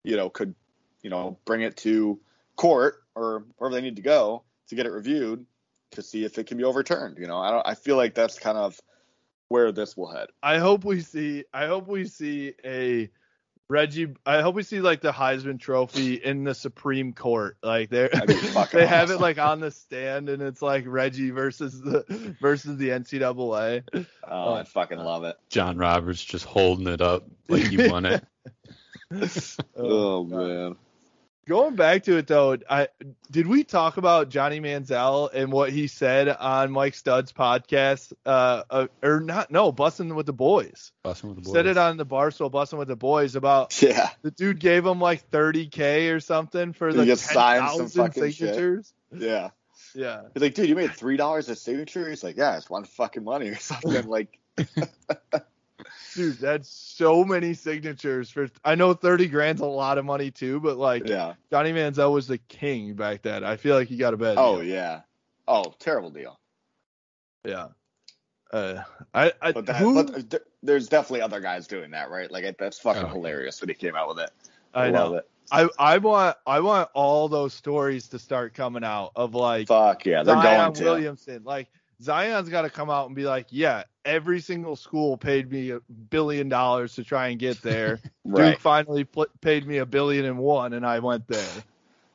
you 0.04 0.18
know, 0.18 0.30
could 0.30 0.54
you 1.02 1.10
know 1.10 1.40
bring 1.46 1.62
it 1.62 1.78
to 1.78 2.20
court 2.56 3.02
or 3.16 3.46
wherever 3.58 3.76
they 3.76 3.82
need 3.82 3.96
to 3.96 4.04
go 4.04 4.44
to 4.68 4.76
get 4.76 4.86
it 4.86 4.92
reviewed 4.92 5.48
to 5.92 6.04
see 6.04 6.26
if 6.26 6.38
it 6.38 6.46
can 6.46 6.58
be 6.58 6.64
overturned. 6.64 7.18
You 7.18 7.26
know, 7.26 7.40
I 7.40 7.50
don't. 7.50 7.68
I 7.68 7.74
feel 7.74 7.96
like 7.98 8.14
that's 8.14 8.38
kind 8.38 8.58
of 8.58 8.80
where 9.50 9.72
this 9.72 9.96
will 9.96 10.12
head. 10.12 10.28
I 10.42 10.58
hope 10.58 10.84
we 10.84 11.02
see. 11.02 11.46
I 11.54 11.68
hope 11.68 11.88
we 11.88 12.06
see 12.06 12.54
a 12.64 13.10
Reggie. 13.68 14.14
I 14.26 14.42
hope 14.42 14.56
we 14.56 14.64
see 14.64 14.80
like 14.80 15.02
the 15.02 15.12
Heisman 15.12 15.60
Trophy 15.60 16.16
in 16.16 16.44
the 16.44 16.54
Supreme 16.54 17.14
Court. 17.14 17.58
Like 17.64 17.90
they're 17.90 18.10
That'd 18.10 18.28
be 18.28 18.36
fucking 18.36 18.80
they 18.80 18.86
have 18.88 19.12
it 19.12 19.20
like 19.20 19.38
on 19.38 19.60
the 19.60 19.72
stand, 19.72 20.30
and 20.30 20.42
it's 20.42 20.62
like 20.62 20.86
Reggie 20.88 21.32
versus 21.32 21.82
the 21.82 22.06
versus 22.40 22.78
the 22.78 22.90
NCAA. 22.90 24.06
Oh, 24.28 24.54
I 24.54 24.64
fucking 24.64 25.00
love 25.00 25.24
it. 25.24 25.36
John 25.50 25.78
Roberts 25.78 26.24
just 26.24 26.46
holding 26.46 26.88
it 26.88 27.02
up 27.02 27.28
like 27.48 27.64
he 27.64 27.88
won 27.88 28.06
it. 28.06 28.24
Oh, 29.78 30.24
man. 30.24 30.76
Going 31.48 31.76
back 31.76 32.04
to 32.04 32.18
it 32.18 32.26
though, 32.26 32.58
I 32.68 32.88
did 33.30 33.46
we 33.46 33.64
talk 33.64 33.98
about 33.98 34.30
Johnny 34.30 34.60
Manziel 34.60 35.30
and 35.32 35.52
what 35.52 35.72
he 35.72 35.86
said 35.86 36.28
on 36.28 36.72
Mike 36.72 36.96
Stud's 36.96 37.32
podcast? 37.32 38.14
Uh, 38.26 38.64
uh 38.68 38.88
or 39.04 39.20
not? 39.20 39.52
No, 39.52 39.72
Bussin' 39.72 40.16
with 40.16 40.26
the 40.26 40.34
boys. 40.34 40.92
Bussin' 41.04 41.26
with 41.26 41.36
the 41.36 41.42
boys. 41.44 41.54
Said 41.54 41.68
it 41.68 41.78
on 41.78 41.98
the 41.98 42.06
Barstool, 42.06 42.52
Bussin' 42.52 42.80
with 42.80 42.88
the 42.88 42.96
boys 42.96 43.36
about 43.36 43.80
Yeah. 43.82 44.10
the 44.24 44.32
dude 44.32 44.60
gave 44.60 44.84
him 44.88 45.00
like 45.00 45.30
30k 45.30 46.12
or 46.16 46.20
something 46.20 46.74
for 46.74 46.92
the 46.92 47.06
just 47.06 47.26
signed 47.26 47.70
some 47.70 47.80
10,000 47.90 48.04
fucking 48.06 48.24
shit. 48.24 48.36
signatures. 48.36 48.94
Yeah. 49.16 49.50
Yeah, 49.94 50.24
He's 50.34 50.42
like, 50.42 50.56
dude, 50.56 50.68
you 50.68 50.76
made 50.76 50.92
three 50.94 51.16
dollars 51.16 51.48
a 51.48 51.56
signature. 51.56 52.10
He's 52.10 52.24
like, 52.24 52.36
yeah, 52.38 52.58
it's 52.58 52.70
one 52.70 52.84
fucking 52.84 53.24
money 53.24 53.50
or 53.50 53.56
something. 53.60 54.08
Like, 54.08 54.40
dude, 56.16 56.38
that's 56.40 56.70
so 56.70 57.24
many 57.24 57.54
signatures 57.54 58.30
for. 58.30 58.50
I 58.64 58.76
know 58.76 58.94
30 58.94 59.28
grand's 59.28 59.62
a 59.62 59.66
lot 59.66 59.98
of 59.98 60.06
money 60.06 60.32
too, 60.32 60.60
but 60.60 60.78
like 60.78 61.08
yeah. 61.08 61.34
Johnny 61.52 61.72
Manziel 61.74 62.12
was 62.14 62.28
the 62.28 62.38
king 62.40 62.94
back 62.94 63.22
then. 63.22 63.44
I 63.44 63.58
feel 63.58 63.76
like 63.76 63.88
he 63.88 63.98
got 63.98 64.14
a 64.14 64.18
bad. 64.18 64.36
Oh 64.38 64.62
deal. 64.62 64.64
yeah. 64.66 65.02
Oh, 65.48 65.74
terrible 65.80 66.10
deal. 66.10 66.40
yeah. 67.46 67.68
Uh, 68.52 68.84
I, 69.14 69.34
I 69.42 69.52
But, 69.52 69.66
that, 69.66 69.76
who 69.78 70.04
but 70.04 70.42
there's 70.64 70.88
definitely 70.88 71.22
other 71.22 71.40
guys 71.42 71.68
doing 71.68 71.92
that, 71.92 72.10
right? 72.10 72.32
Like 72.32 72.58
that's 72.58 72.80
fucking 72.80 73.04
Oh. 73.04 73.08
hilarious 73.08 73.60
when 73.60 73.70
he 73.70 73.76
came 73.76 73.96
out 73.96 74.08
with 74.08 74.20
it. 74.20 74.32
I 74.74 74.90
love 74.90 75.12
know. 75.12 75.18
it. 75.18 75.30
I 75.52 75.70
I 75.78 75.98
want 76.00 76.38
I 76.48 76.60
want 76.62 76.90
all 76.94 77.28
those 77.28 77.54
stories 77.54 78.08
to 78.10 78.20
start 78.20 78.54
coming 78.56 78.84
out 78.84 79.12
of 79.16 79.36
like 79.36 79.68
Fuck 79.68 80.06
yeah, 80.06 80.24
they're 80.24 80.36
Zion 80.36 80.58
going 80.60 80.74
to. 80.76 80.84
Williamson. 80.86 81.44
Like 81.44 81.70
Zion's 82.02 82.50
got 82.50 82.64
to 82.64 82.70
come 82.70 82.90
out 82.90 83.08
and 83.08 83.16
be 83.16 83.26
like, 83.26 83.48
yeah, 83.50 83.84
every 84.04 84.40
single 84.40 84.76
school 84.76 85.18
paid 85.18 85.52
me 85.52 85.72
a 85.72 85.80
billion 86.10 86.50
dollars 86.50 86.96
to 86.96 87.04
try 87.04 87.28
and 87.30 87.40
get 87.40 87.62
there. 87.62 88.00
Right. 88.28 88.54
Duke 88.54 88.60
finally 88.60 89.04
pl- 89.04 89.28
paid 89.40 89.68
me 89.68 89.78
a 89.78 89.86
billion 89.86 90.26
and 90.26 90.40
one, 90.40 90.74
and 90.74 90.84
I 90.84 90.98
went 90.98 91.28
there. 91.28 91.64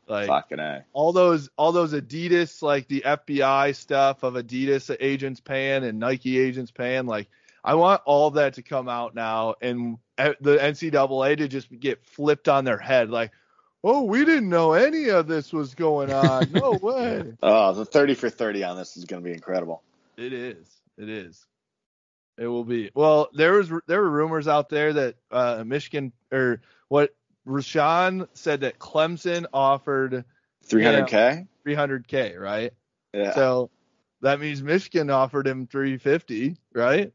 Like 0.08 0.26
Fucking 0.26 0.58
a. 0.58 0.84
all 0.92 1.12
those 1.12 1.48
all 1.56 1.70
those 1.70 1.92
Adidas 1.92 2.62
like 2.62 2.88
the 2.88 3.02
FBI 3.06 3.76
stuff 3.76 4.24
of 4.24 4.34
Adidas 4.34 4.94
agents 4.98 5.38
paying 5.38 5.84
and 5.84 6.00
Nike 6.00 6.36
agents 6.36 6.72
paying 6.72 7.06
like 7.06 7.28
I 7.62 7.74
want 7.76 8.02
all 8.06 8.32
that 8.32 8.54
to 8.54 8.62
come 8.62 8.88
out 8.88 9.14
now 9.14 9.54
and 9.62 9.98
uh, 10.18 10.32
the 10.40 10.56
NCAA 10.56 11.36
to 11.36 11.46
just 11.46 11.68
get 11.78 12.04
flipped 12.04 12.48
on 12.48 12.64
their 12.64 12.78
head 12.78 13.08
like 13.08 13.30
oh 13.84 14.02
we 14.02 14.24
didn't 14.24 14.48
know 14.48 14.72
any 14.72 15.08
of 15.08 15.26
this 15.26 15.52
was 15.52 15.74
going 15.74 16.12
on 16.12 16.50
no 16.52 16.72
way 16.82 17.24
Oh, 17.42 17.72
the 17.72 17.84
30 17.84 18.14
for 18.14 18.30
30 18.30 18.64
on 18.64 18.76
this 18.76 18.96
is 18.96 19.04
going 19.04 19.22
to 19.22 19.24
be 19.28 19.32
incredible. 19.34 19.82
it 20.16 20.32
is 20.32 20.66
it 20.98 21.08
is 21.08 21.44
it 22.38 22.46
will 22.46 22.64
be 22.64 22.90
well 22.94 23.28
there 23.34 23.52
was 23.54 23.70
there 23.86 24.00
were 24.00 24.10
rumors 24.10 24.48
out 24.48 24.68
there 24.68 24.92
that 24.92 25.14
uh 25.30 25.62
Michigan 25.66 26.12
or 26.32 26.60
what 26.88 27.14
Rashawn 27.46 28.28
said 28.34 28.60
that 28.60 28.78
Clemson 28.78 29.46
offered 29.52 30.24
300k. 30.68 31.46
300k 31.66 32.38
right 32.38 32.72
Yeah. 33.14 33.34
So 33.34 33.70
that 34.22 34.38
means 34.40 34.62
Michigan 34.62 35.08
offered 35.08 35.46
him 35.46 35.66
350, 35.66 36.56
right? 36.74 37.10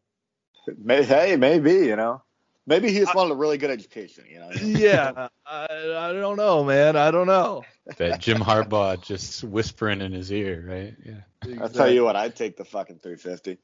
May, 0.75 1.04
hey, 1.04 1.36
maybe 1.36 1.73
you 1.73 1.95
know, 1.95 2.23
maybe 2.67 2.91
he 2.91 2.99
just 2.99 3.15
wanted 3.15 3.32
a 3.32 3.36
really 3.36 3.58
good 3.58 3.69
education. 3.71 4.25
You 4.30 4.39
know. 4.39 4.49
Yeah, 4.62 5.28
I, 5.45 5.65
I 5.97 6.13
don't 6.13 6.38
know, 6.38 6.63
man. 6.63 6.95
I 6.95 7.12
don't 7.12 7.28
know. 7.28 7.63
that 7.97 8.19
Jim 8.19 8.38
Harbaugh 8.39 9.01
just 9.01 9.43
whispering 9.43 10.01
in 10.01 10.12
his 10.12 10.32
ear, 10.32 10.65
right? 10.67 10.95
Yeah. 11.06 11.60
I'll 11.62 11.69
tell 11.69 11.89
you 11.91 12.04
what, 12.04 12.15
I'd 12.15 12.36
take 12.36 12.58
the 12.58 12.65
fucking 12.65 12.99
350. 12.99 13.58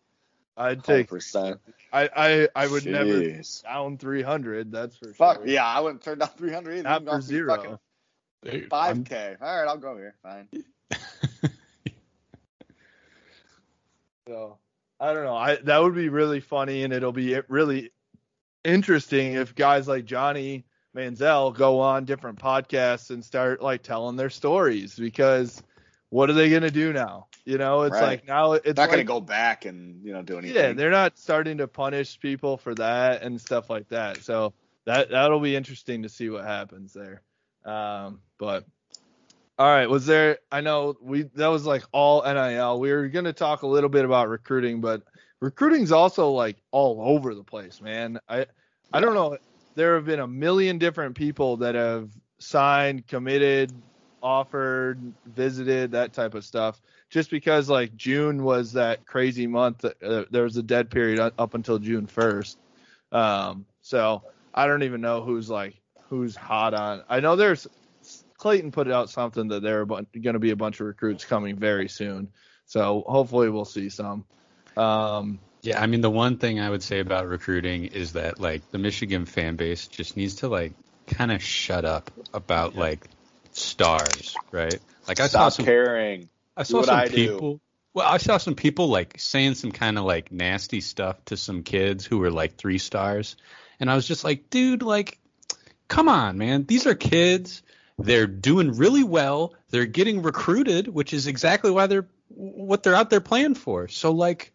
I'd 0.58 0.84
take. 0.84 1.08
percent. 1.08 1.60
I 1.94 2.10
I, 2.16 2.50
I 2.56 2.68
would 2.68 2.86
never 2.86 3.10
Jeez. 3.10 3.64
down 3.64 3.98
300. 3.98 4.72
That's 4.72 4.96
for 4.98 5.14
Fuck 5.14 5.38
sure. 5.38 5.48
yeah, 5.48 5.66
I 5.66 5.80
wouldn't 5.80 6.04
turn 6.04 6.20
down 6.20 6.30
300 6.38 6.74
either. 6.74 6.84
Not 6.84 7.06
for 7.06 7.22
zero. 7.22 7.56
fucking 7.56 7.80
Dude, 8.44 8.68
I'm- 8.74 9.04
5k. 9.06 9.38
All 9.42 9.60
right, 9.62 9.68
I'll 9.68 9.78
go 9.78 9.96
here. 9.98 10.16
Fine. 10.24 10.48
So 14.28 14.58
I 15.00 15.14
don't 15.14 15.24
know. 15.26 15.36
I 15.36 15.56
that 15.64 15.82
would 15.82 15.96
be 15.96 16.10
really 16.10 16.40
funny, 16.40 16.84
and 16.84 16.94
it'll 16.94 17.12
be 17.12 17.40
really 17.48 17.92
interesting 18.63 19.34
if 19.34 19.56
guys 19.56 19.88
like 19.88 20.06
Johnny 20.06 20.65
Manziel 20.95 21.56
go 21.56 21.80
on 21.80 22.06
different 22.06 22.39
podcasts 22.39 23.10
and 23.10 23.24
start 23.24 23.62
like 23.62 23.84
telling 23.84 24.15
their 24.15 24.30
stories 24.30 24.95
because 24.97 25.62
what 26.10 26.30
are 26.30 26.34
they 26.34 26.50
gonna 26.50 26.71
do 26.71 26.93
now? 26.93 27.28
You 27.45 27.58
know, 27.58 27.84
it's 27.84 27.93
Right. 27.93 28.19
like 28.19 28.28
now 28.28 28.54
it's 28.54 28.78
Not 28.78 28.89
gonna 28.89 29.04
go 29.04 29.19
back 29.19 29.65
and 29.65 30.04
you 30.06 30.13
know 30.13 30.21
do 30.21 30.38
anything. 30.38 30.56
Yeah, 30.56 30.74
they're 30.74 30.91
not 30.91 31.17
starting 31.17 31.58
to 31.58 31.67
punish 31.67 32.19
people 32.19 32.58
for 32.58 32.76
that 32.76 33.21
and 33.24 33.39
stuff 33.39 33.69
like 33.69 33.88
that. 33.89 34.17
So 34.17 34.54
that 34.86 35.10
that'll 35.10 35.39
be 35.39 35.56
interesting 35.56 36.04
to 36.04 36.10
see 36.10 36.30
what 36.30 36.45
happens 36.45 36.93
there. 36.93 37.21
Um, 37.65 38.21
but 38.38 38.65
all 39.58 39.67
right, 39.67 39.89
was 39.89 40.06
there? 40.06 40.39
I 40.52 40.62
know 40.62 40.95
we 41.02 41.24
that 41.36 41.47
was 41.47 41.65
like 41.65 41.84
all 41.91 42.24
NIL. 42.24 42.80
We 42.80 42.91
were 42.91 43.08
gonna 43.08 43.34
talk 43.34 43.63
a 43.63 43.67
little 43.67 43.89
bit 43.89 44.06
about 44.06 44.30
recruiting, 44.30 44.82
but 44.82 45.04
recruiting's 45.41 45.91
also 45.91 46.30
like 46.32 46.58
all 46.71 47.01
over 47.01 47.36
the 47.36 47.43
place, 47.43 47.82
man. 47.82 48.19
I 48.30 48.45
I 48.93 49.01
don't 49.01 49.15
know. 49.15 49.38
There 49.75 49.95
have 49.95 50.06
been 50.06 50.19
a 50.19 50.27
million 50.27 50.77
different 50.77 51.15
people 51.15 51.58
that 51.58 51.75
have 51.75 52.10
signed, 52.39 53.08
committed, 53.08 53.71
offered, 54.21 55.13
visited, 55.25 55.91
that 55.91 56.13
type 56.13 56.34
of 56.34 56.45
stuff. 56.45 56.82
Just 57.10 57.30
because 57.30 57.69
like 57.69 57.95
June 57.95 58.43
was 58.43 58.73
that 58.73 59.06
crazy 59.06 59.47
month, 59.47 59.84
uh, 59.86 60.25
there 60.30 60.43
was 60.43 60.58
a 60.58 60.63
dead 60.63 60.89
period 60.89 61.19
up 61.38 61.54
until 61.54 61.80
June 61.80 62.08
1st. 62.08 62.58
Um, 63.12 63.65
so 63.82 64.23
I 64.54 64.67
don't 64.67 64.84
even 64.84 65.01
know 65.01 65.21
who's 65.21 65.49
like 65.49 65.75
who's 66.04 66.36
hot 66.36 66.73
on. 66.73 67.04
I 67.10 67.19
know 67.19 67.36
there's 67.36 67.67
Clayton 68.38 68.71
put 68.71 68.91
out 68.91 69.10
something 69.10 69.47
that 69.49 69.62
there 69.62 69.82
are 69.82 69.86
going 69.86 70.06
to 70.12 70.39
be 70.39 70.51
a 70.51 70.56
bunch 70.56 70.80
of 70.80 70.88
recruits 70.88 71.25
coming 71.25 71.56
very 71.58 71.88
soon. 71.88 72.30
So 72.65 73.04
hopefully 73.08 73.49
we'll 73.49 73.65
see 73.65 73.89
some. 73.89 74.25
Um, 74.78 75.40
Yeah, 75.62 75.82
I 75.82 75.88
mean 75.88 76.02
the 76.02 76.10
one 76.10 76.38
thing 76.38 76.60
I 76.60 76.70
would 76.70 76.84
say 76.84 77.00
about 77.00 77.28
recruiting 77.28 77.86
is 77.86 78.14
that 78.14 78.40
like 78.40 78.70
the 78.72 78.78
Michigan 78.78 79.26
fan 79.26 79.56
base 79.56 79.88
just 79.88 80.18
needs 80.18 80.36
to 80.38 80.48
like 80.48 80.74
kind 81.08 81.32
of 81.32 81.44
shut 81.44 81.86
up 81.86 82.12
about 82.34 82.76
like 82.76 83.08
stars, 83.52 84.36
right? 84.52 84.80
Like 85.08 85.20
I 85.20 85.28
saw 85.28 85.50
Stop 85.50 85.54
some 85.54 85.66
caring. 85.66 86.30
I 86.58 86.64
Do 86.64 86.72
saw 86.72 86.82
some 86.84 86.96
I 86.96 87.08
do. 87.08 87.16
people 87.16 87.62
well, 87.94 88.08
I 88.08 88.18
saw 88.18 88.38
some 88.38 88.56
people 88.56 88.88
like 88.88 89.20
saying 89.20 89.56
some 89.56 89.72
kind 89.72 89.98
of 89.98 90.06
like 90.06 90.32
nasty 90.32 90.82
stuff 90.82 91.24
to 91.26 91.38
some 91.38 91.64
kids 91.64 92.06
who 92.06 92.20
were 92.20 92.32
like 92.32 92.56
3 92.56 92.78
stars 92.78 93.36
and 93.80 93.90
I 93.90 93.96
was 93.96 94.08
just 94.08 94.24
like, 94.24 94.50
dude, 94.50 94.82
like 94.84 95.20
come 95.88 96.08
on, 96.08 96.38
man. 96.38 96.66
These 96.66 96.88
are 96.88 96.96
kids. 96.96 97.62
They're 98.00 98.28
doing 98.28 98.72
really 98.78 99.04
well. 99.04 99.54
They're 99.70 99.86
getting 99.86 100.22
recruited, 100.22 100.88
which 100.88 101.14
is 101.14 101.28
exactly 101.28 101.70
why 101.70 101.88
they're 101.88 102.08
what 102.30 102.82
they're 102.82 102.96
out 102.96 103.10
there 103.10 103.22
playing 103.22 103.56
for. 103.56 103.88
So 103.90 104.12
like 104.12 104.54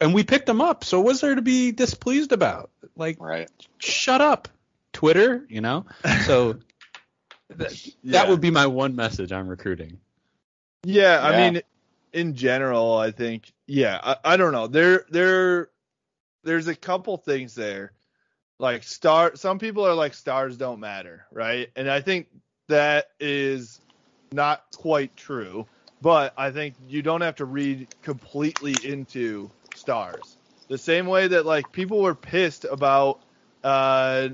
and 0.00 0.14
we 0.14 0.24
picked 0.24 0.46
them 0.46 0.60
up. 0.60 0.84
So 0.84 1.00
what's 1.00 1.20
there 1.20 1.34
to 1.34 1.42
be 1.42 1.72
displeased 1.72 2.32
about? 2.32 2.70
Like, 2.96 3.20
Right. 3.20 3.50
shut 3.78 4.20
up, 4.20 4.48
Twitter. 4.92 5.44
You 5.48 5.60
know. 5.60 5.86
So 6.24 6.58
that, 7.50 7.86
Yeah. 8.02 8.22
that 8.22 8.28
would 8.28 8.40
be 8.40 8.50
my 8.50 8.66
one 8.66 8.96
message 8.96 9.32
on 9.32 9.46
recruiting. 9.48 9.98
Yeah, 10.84 11.20
I 11.20 11.30
Yeah. 11.30 11.50
mean, 11.50 11.62
in 12.12 12.34
general, 12.34 12.96
I 12.96 13.10
think, 13.10 13.52
yeah, 13.66 14.00
I, 14.02 14.16
I 14.32 14.36
don't 14.36 14.52
know. 14.52 14.66
There, 14.66 15.04
there, 15.10 15.68
there's 16.44 16.68
a 16.68 16.74
couple 16.74 17.16
things 17.18 17.54
there. 17.54 17.92
Like 18.58 18.84
star, 18.84 19.36
some 19.36 19.58
people 19.58 19.86
are 19.86 19.94
like 19.94 20.14
stars 20.14 20.56
don't 20.56 20.80
matter, 20.80 21.26
right? 21.30 21.68
And 21.76 21.90
I 21.90 22.00
think 22.00 22.28
that 22.68 23.10
is 23.20 23.80
not 24.32 24.64
quite 24.74 25.14
true. 25.16 25.66
But 26.00 26.34
I 26.36 26.50
think 26.50 26.74
you 26.88 27.02
don't 27.02 27.22
have 27.22 27.36
to 27.36 27.44
read 27.44 27.88
completely 28.02 28.74
into 28.84 29.50
stars. 29.86 30.36
The 30.68 30.78
same 30.78 31.06
way 31.06 31.28
that 31.28 31.46
like 31.46 31.72
people 31.72 32.02
were 32.02 32.14
pissed 32.14 32.64
about 32.64 33.20
uh, 33.62 34.30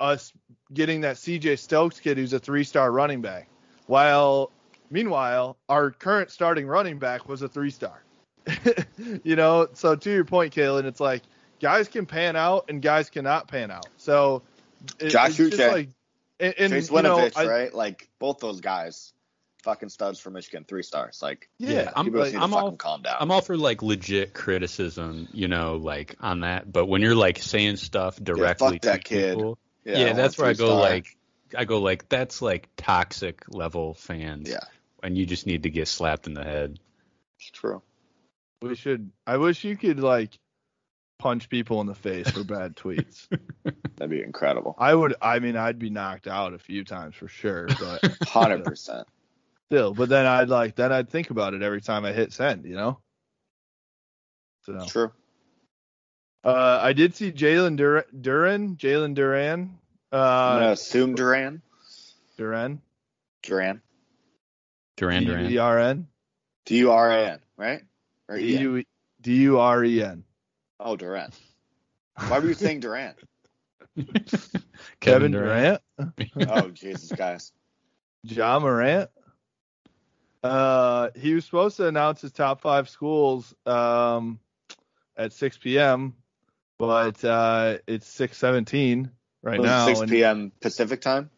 us 0.00 0.32
getting 0.72 1.02
that 1.02 1.16
CJ 1.16 1.58
Stokes 1.58 2.00
kid 2.00 2.16
who's 2.16 2.32
a 2.32 2.38
three-star 2.38 2.90
running 2.90 3.20
back, 3.20 3.48
while 3.86 4.50
Meanwhile, 4.90 5.56
our 5.68 5.90
current 5.90 6.30
starting 6.30 6.68
running 6.68 6.98
back 7.00 7.28
was 7.28 7.42
a 7.42 7.48
three 7.48 7.70
star. 7.70 8.04
you 9.24 9.34
know, 9.34 9.66
so 9.72 9.96
to 9.96 10.10
your 10.10 10.24
point, 10.24 10.54
Kalen, 10.54 10.84
it's 10.84 11.00
like 11.00 11.22
guys 11.60 11.88
can 11.88 12.06
pan 12.06 12.36
out 12.36 12.66
and 12.68 12.82
guys 12.82 13.08
cannot 13.10 13.48
pan 13.48 13.72
out. 13.72 13.88
So 13.96 14.42
it, 15.00 15.08
Josh 15.08 15.30
it's 15.30 15.50
just 15.50 15.54
Uche. 15.54 15.72
like 15.72 15.88
and, 16.38 16.54
and 16.58 16.72
Chase 16.72 16.90
you 16.90 17.02
know, 17.02 17.16
Winovich, 17.16 17.48
right? 17.48 17.74
Like 17.74 18.08
both 18.18 18.38
those 18.38 18.60
guys, 18.60 19.13
fucking 19.64 19.88
studs 19.88 20.20
for 20.20 20.30
Michigan, 20.30 20.64
three 20.64 20.82
stars. 20.82 21.20
Like 21.20 21.48
Yeah, 21.58 21.90
I'm 21.96 22.12
like, 22.12 22.34
I'm 22.34 22.50
fucking 22.50 22.54
all 22.54 22.76
calm 22.76 23.02
down. 23.02 23.16
I'm 23.18 23.30
all 23.30 23.40
for 23.40 23.56
like 23.56 23.82
legit 23.82 24.34
criticism, 24.34 25.28
you 25.32 25.48
know, 25.48 25.76
like 25.76 26.16
on 26.20 26.40
that. 26.40 26.70
But 26.70 26.86
when 26.86 27.02
you're 27.02 27.16
like 27.16 27.38
saying 27.38 27.76
stuff 27.76 28.16
directly 28.22 28.74
fuck 28.74 28.82
that 28.82 29.04
to 29.04 29.08
kid. 29.08 29.36
people, 29.36 29.58
yeah, 29.84 29.98
yeah, 29.98 30.12
that's 30.12 30.38
where 30.38 30.48
I 30.48 30.52
go 30.52 30.66
star. 30.66 30.80
like 30.80 31.16
I 31.56 31.64
go 31.64 31.80
like 31.80 32.08
that's 32.08 32.40
like 32.40 32.68
toxic 32.76 33.42
level 33.48 33.94
fans. 33.94 34.48
Yeah. 34.48 34.64
And 35.02 35.18
you 35.18 35.26
just 35.26 35.46
need 35.46 35.64
to 35.64 35.70
get 35.70 35.88
slapped 35.88 36.26
in 36.26 36.34
the 36.34 36.44
head. 36.44 36.78
It's 37.38 37.50
true. 37.50 37.82
we 38.62 38.74
should. 38.76 39.10
I 39.26 39.36
wish 39.38 39.64
you 39.64 39.76
could 39.76 40.00
like 40.00 40.38
punch 41.18 41.48
people 41.48 41.80
in 41.80 41.86
the 41.86 41.94
face 41.94 42.30
for 42.30 42.44
bad 42.44 42.76
tweets. 42.76 43.26
That'd 43.96 44.10
be 44.10 44.22
incredible. 44.22 44.74
I 44.78 44.94
would. 44.94 45.14
I 45.20 45.38
mean, 45.38 45.56
I'd 45.56 45.78
be 45.78 45.90
knocked 45.90 46.26
out 46.26 46.54
a 46.54 46.58
few 46.58 46.84
times 46.84 47.14
for 47.16 47.28
sure, 47.28 47.66
but 47.66 48.16
Hundred 48.24 48.64
percent. 48.64 49.06
Still. 49.66 49.94
But 49.94 50.08
then 50.08 50.26
I'd 50.26 50.48
like 50.48 50.76
then 50.76 50.92
I'd 50.92 51.10
think 51.10 51.30
about 51.30 51.54
it 51.54 51.62
every 51.62 51.80
time 51.80 52.04
I 52.04 52.12
hit 52.12 52.32
send. 52.32 52.64
You 52.64 52.76
know. 52.76 52.98
So 54.62 54.84
True. 54.86 55.12
uh, 56.42 56.80
I 56.82 56.92
did 56.92 57.14
see 57.14 57.32
Jalen 57.32 57.76
Dur- 57.76 58.06
Duran, 58.18 58.76
Jalen 58.76 59.14
Duran, 59.14 59.78
I'm 60.10 60.18
uh, 60.18 60.54
gonna 60.60 60.70
assume 60.70 61.14
Duran. 61.14 61.60
Duran, 62.38 62.80
Duran. 63.42 63.82
Duran 64.96 65.24
Duran. 65.24 65.46
D 65.48 65.54
U 65.54 65.60
R 65.60 65.78
N, 65.78 66.06
D 66.64 66.78
U 66.78 66.92
R 66.92 67.10
A 67.10 67.30
N, 67.32 67.40
right? 67.56 67.82
Or 68.28 68.38
D 68.38 68.56
N? 68.56 68.62
U 68.62 68.84
D 69.20 69.36
U 69.42 69.58
R 69.58 69.84
E 69.84 70.02
N. 70.02 70.24
Oh, 70.80 70.96
Duran. 70.96 71.30
Why 72.28 72.38
were 72.38 72.46
you 72.46 72.54
saying 72.54 72.80
Duran? 72.80 73.14
Kevin 75.00 75.32
Durant, 75.32 75.80
Oh, 76.48 76.68
Jesus, 76.70 77.10
guys. 77.12 77.52
John 78.24 78.62
Morant. 78.62 79.10
Uh, 80.44 81.08
he 81.16 81.32
was 81.32 81.46
supposed 81.46 81.78
to 81.78 81.88
announce 81.88 82.20
his 82.20 82.30
top 82.30 82.60
five 82.60 82.86
schools 82.90 83.54
um, 83.64 84.38
at 85.16 85.32
6 85.32 85.56
p.m., 85.56 86.14
but 86.78 87.24
uh, 87.24 87.78
it's 87.86 88.06
6:17 88.18 89.08
right 89.42 89.58
now. 89.58 89.86
6 89.86 90.00
and- 90.00 90.10
p.m. 90.10 90.52
Pacific 90.60 91.00
time. 91.00 91.30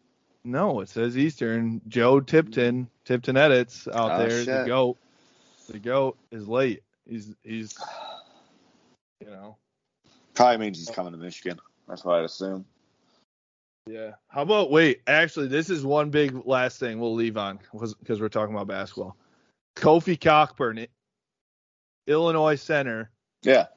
No, 0.43 0.81
it 0.81 0.89
says 0.89 1.17
Eastern. 1.17 1.81
Joe 1.87 2.19
Tipton, 2.19 2.89
Tipton 3.05 3.35
edits 3.37 3.87
out 3.87 4.11
Oh, 4.11 4.27
there. 4.27 4.43
The 4.45 4.67
goat. 4.67 4.97
The 5.69 5.79
goat 5.79 6.17
is 6.31 6.47
late. 6.47 6.83
He's 7.05 7.33
he's 7.43 7.77
you 9.19 9.29
know. 9.29 9.57
Probably 10.35 10.57
means 10.57 10.79
he's 10.79 10.89
coming 10.89 11.11
to 11.11 11.17
Michigan. 11.17 11.59
That's 11.87 12.05
what 12.05 12.19
I'd 12.19 12.25
assume. 12.25 12.65
Yeah. 13.87 14.11
How 14.27 14.41
about 14.43 14.69
wait? 14.71 15.01
Actually, 15.07 15.47
this 15.47 15.69
is 15.69 15.85
one 15.85 16.09
big 16.09 16.45
last 16.45 16.79
thing 16.79 16.99
we'll 16.99 17.15
leave 17.15 17.37
on 17.37 17.59
because 17.71 18.19
we're 18.21 18.29
talking 18.29 18.53
about 18.53 18.67
basketball. 18.67 19.15
Kofi 19.75 20.19
Cockburn, 20.19 20.87
Illinois 22.07 22.55
center, 22.55 23.11
Yeah. 23.43 23.67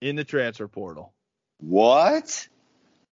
in 0.00 0.16
the 0.16 0.24
transfer 0.24 0.68
portal. 0.68 1.12
What? 1.58 2.48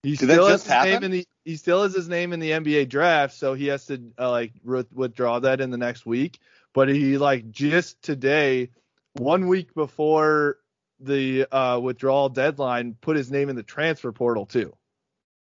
He 0.02 0.16
Did 0.16 0.28
that 0.28 0.34
still 0.34 0.46
has 0.46 0.64
just 0.64 0.64
his 0.64 0.84
name 0.84 0.92
happen? 0.92 1.04
in 1.04 1.10
the 1.10 1.26
he 1.44 1.56
still 1.56 1.82
has 1.82 1.94
his 1.94 2.08
name 2.08 2.32
in 2.32 2.40
the 2.40 2.50
NBA 2.52 2.88
draft, 2.88 3.34
so 3.34 3.54
he 3.54 3.66
has 3.68 3.86
to 3.86 4.00
uh, 4.18 4.30
like 4.30 4.52
ri- 4.64 4.84
withdraw 4.92 5.38
that 5.40 5.60
in 5.60 5.70
the 5.70 5.78
next 5.78 6.06
week. 6.06 6.38
But 6.74 6.88
he 6.88 7.18
like 7.18 7.50
just 7.50 8.00
today, 8.02 8.70
one 9.14 9.46
week 9.48 9.74
before 9.74 10.58
the 11.00 11.46
uh, 11.52 11.78
withdrawal 11.80 12.28
deadline, 12.28 12.94
put 13.00 13.16
his 13.16 13.30
name 13.30 13.48
in 13.48 13.56
the 13.56 13.62
transfer 13.62 14.12
portal 14.12 14.46
too. 14.46 14.74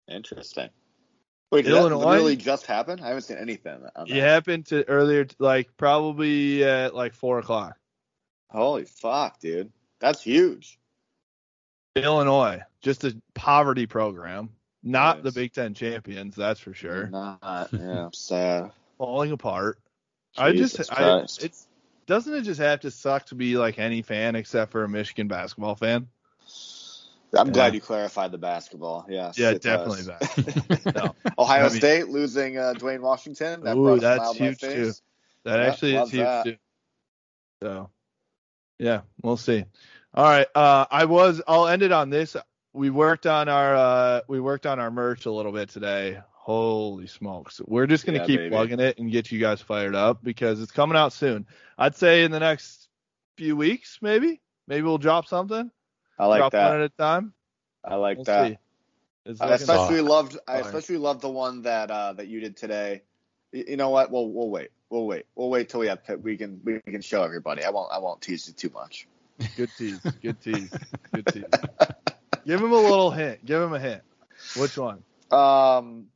Interesting. 0.09 0.71
Wait, 1.51 1.65
did 1.65 1.73
Illinois? 1.73 2.01
that 2.01 2.07
literally 2.07 2.37
just 2.37 2.67
happened? 2.67 3.01
I 3.01 3.09
haven't 3.09 3.23
seen 3.23 3.39
anything 3.39 3.73
on 3.75 3.83
that. 3.83 4.15
It 4.15 4.21
happened 4.21 4.67
to 4.67 4.87
earlier, 4.89 5.27
like 5.39 5.75
probably 5.77 6.63
at 6.65 6.95
like 6.95 7.15
four 7.15 7.39
o'clock. 7.39 7.77
Holy 8.51 8.85
fuck, 8.85 9.41
dude. 9.41 9.73
That's 10.01 10.23
huge. 10.23 10.79
Illinois, 11.97 12.61
just 12.81 13.05
a 13.05 13.17
poverty 13.35 13.87
program, 13.87 14.51
not 14.83 15.17
Yes. 15.17 15.25
the 15.25 15.33
Big 15.33 15.53
Ten 15.53 15.75
champions, 15.75 16.37
that's 16.37 16.61
for 16.61 16.73
sure. 16.75 17.09
Not, 17.09 17.41
yeah, 17.73 18.05
I'm 18.07 18.13
sad. 18.13 18.71
Falling 18.99 19.33
apart. 19.33 19.79
I 20.37 20.53
Jesus 20.53 20.77
just, 20.77 20.93
I, 20.93 21.21
it's 21.21 21.67
doesn't 22.07 22.33
it 22.33 22.43
just 22.43 22.61
have 22.61 22.81
to 22.81 22.91
suck 22.91 23.27
to 23.27 23.35
be 23.35 23.57
like 23.57 23.79
any 23.79 24.03
fan 24.03 24.37
except 24.37 24.71
for 24.73 24.85
a 24.85 24.89
Michigan 24.89 25.29
basketball 25.29 25.75
fan? 25.75 26.09
I'm 27.35 27.53
glad 27.53 27.69
Yeah. 27.69 27.73
you 27.75 27.81
clarified 27.81 28.33
the 28.33 28.39
basketball. 28.39 29.07
Yes. 29.09 29.39
Yeah, 29.39 29.51
it 29.51 29.63
definitely 29.63 30.05
does. 30.05 30.85
No. 30.95 31.15
Ohio 31.39 31.67
I 31.67 31.69
mean- 31.69 31.79
State 31.79 32.09
losing 32.09 32.57
uh, 32.59 32.73
Duane 32.75 33.03
Washington. 33.03 33.63
That 33.63 33.77
Ooh, 33.77 33.99
that's 33.99 34.37
huge, 34.37 34.59
too. 34.61 34.93
That 35.45 35.61
actually 35.61 35.97
is 35.97 36.11
huge 36.11 36.25
that. 36.25 36.45
too. 36.45 36.57
So, 37.63 37.91
yeah, 38.79 39.01
we'll 39.23 39.37
see. 39.37 39.65
All 40.15 40.25
right, 40.25 40.47
uh, 40.55 40.87
I 40.91 41.05
was. 41.05 41.43
I'll 41.47 41.69
end 41.69 41.83
it 41.83 41.93
on 41.93 42.11
this. 42.11 42.37
We 42.73 42.91
worked 42.91 43.27
on 43.27 43.49
our 43.49 43.75
uh, 43.75 44.21
we 44.29 44.41
worked 44.41 44.67
on 44.67 44.79
our 44.79 44.91
merch 44.91 45.27
a 45.27 45.31
little 45.31 45.53
bit 45.53 45.69
today. 45.69 46.21
Holy 46.33 47.07
smokes, 47.07 47.61
we're 47.67 47.87
just 47.87 48.07
gonna 48.07 48.19
Yeah, 48.21 48.27
keep 48.27 48.39
baby. 48.41 48.51
plugging 48.51 48.81
it 48.81 48.99
and 48.99 49.11
get 49.13 49.31
you 49.31 49.39
guys 49.39 49.61
fired 49.61 49.95
up 49.95 50.23
because 50.25 50.63
it's 50.63 50.73
coming 50.73 50.97
out 50.97 51.13
soon. 51.13 51.47
I'd 51.77 51.95
say 51.97 52.25
in 52.25 52.31
the 52.31 52.41
next 52.41 52.89
few 53.37 53.55
weeks, 53.57 53.99
maybe. 54.01 54.41
Maybe 54.67 54.83
we'll 54.83 54.99
drop 54.99 55.27
something. 55.27 55.71
I 56.19 56.27
like 56.27 56.39
drop 56.41 56.53
one 56.55 56.63
that. 56.63 56.75
at 56.75 56.81
a 56.81 56.89
time. 56.91 57.33
I 57.85 57.95
like 57.97 58.17
We'll 58.19 58.25
that. 58.25 58.49
see. 58.53 58.59
I 59.27 59.31
looking- 59.31 59.53
especially 59.55 60.01
loved. 60.01 60.39
I 60.49 60.57
Fine. 60.61 60.67
especially 60.67 60.97
loved 60.99 61.21
the 61.21 61.29
one 61.31 61.63
that 61.63 61.91
uh, 61.91 62.13
that 62.15 62.29
you 62.29 62.41
did 62.41 62.57
today. 62.57 63.03
Y- 63.53 63.65
You 63.69 63.77
know 63.77 63.91
what? 63.91 64.11
We'll 64.11 64.31
we'll 64.31 64.51
wait. 64.51 64.71
We'll 64.91 65.07
wait. 65.07 65.27
We'll 65.35 65.51
wait 65.51 65.69
till 65.69 65.81
we 65.81 65.89
have 65.89 66.01
we 66.23 66.37
can 66.37 66.61
we 66.65 66.81
can 66.81 67.03
show 67.03 67.23
everybody. 67.23 67.63
I 67.65 67.71
won't 67.71 67.93
I 67.93 67.99
won't 67.99 68.21
tease 68.23 68.49
you 68.49 68.55
too 68.55 68.71
much. 68.75 69.07
Good 69.57 69.71
tease. 69.79 70.01
Good 70.23 70.41
tease. 70.41 70.71
Good 71.13 71.27
tease. 71.27 71.45
Give 72.47 72.61
him 72.61 72.73
a 72.73 72.77
little 72.81 73.11
hint. 73.11 73.45
Give 73.45 73.61
him 73.63 73.73
a 73.75 73.79
hint. 73.79 74.03
Which 74.57 74.77
one? 74.79 75.03
Um, 75.31 76.07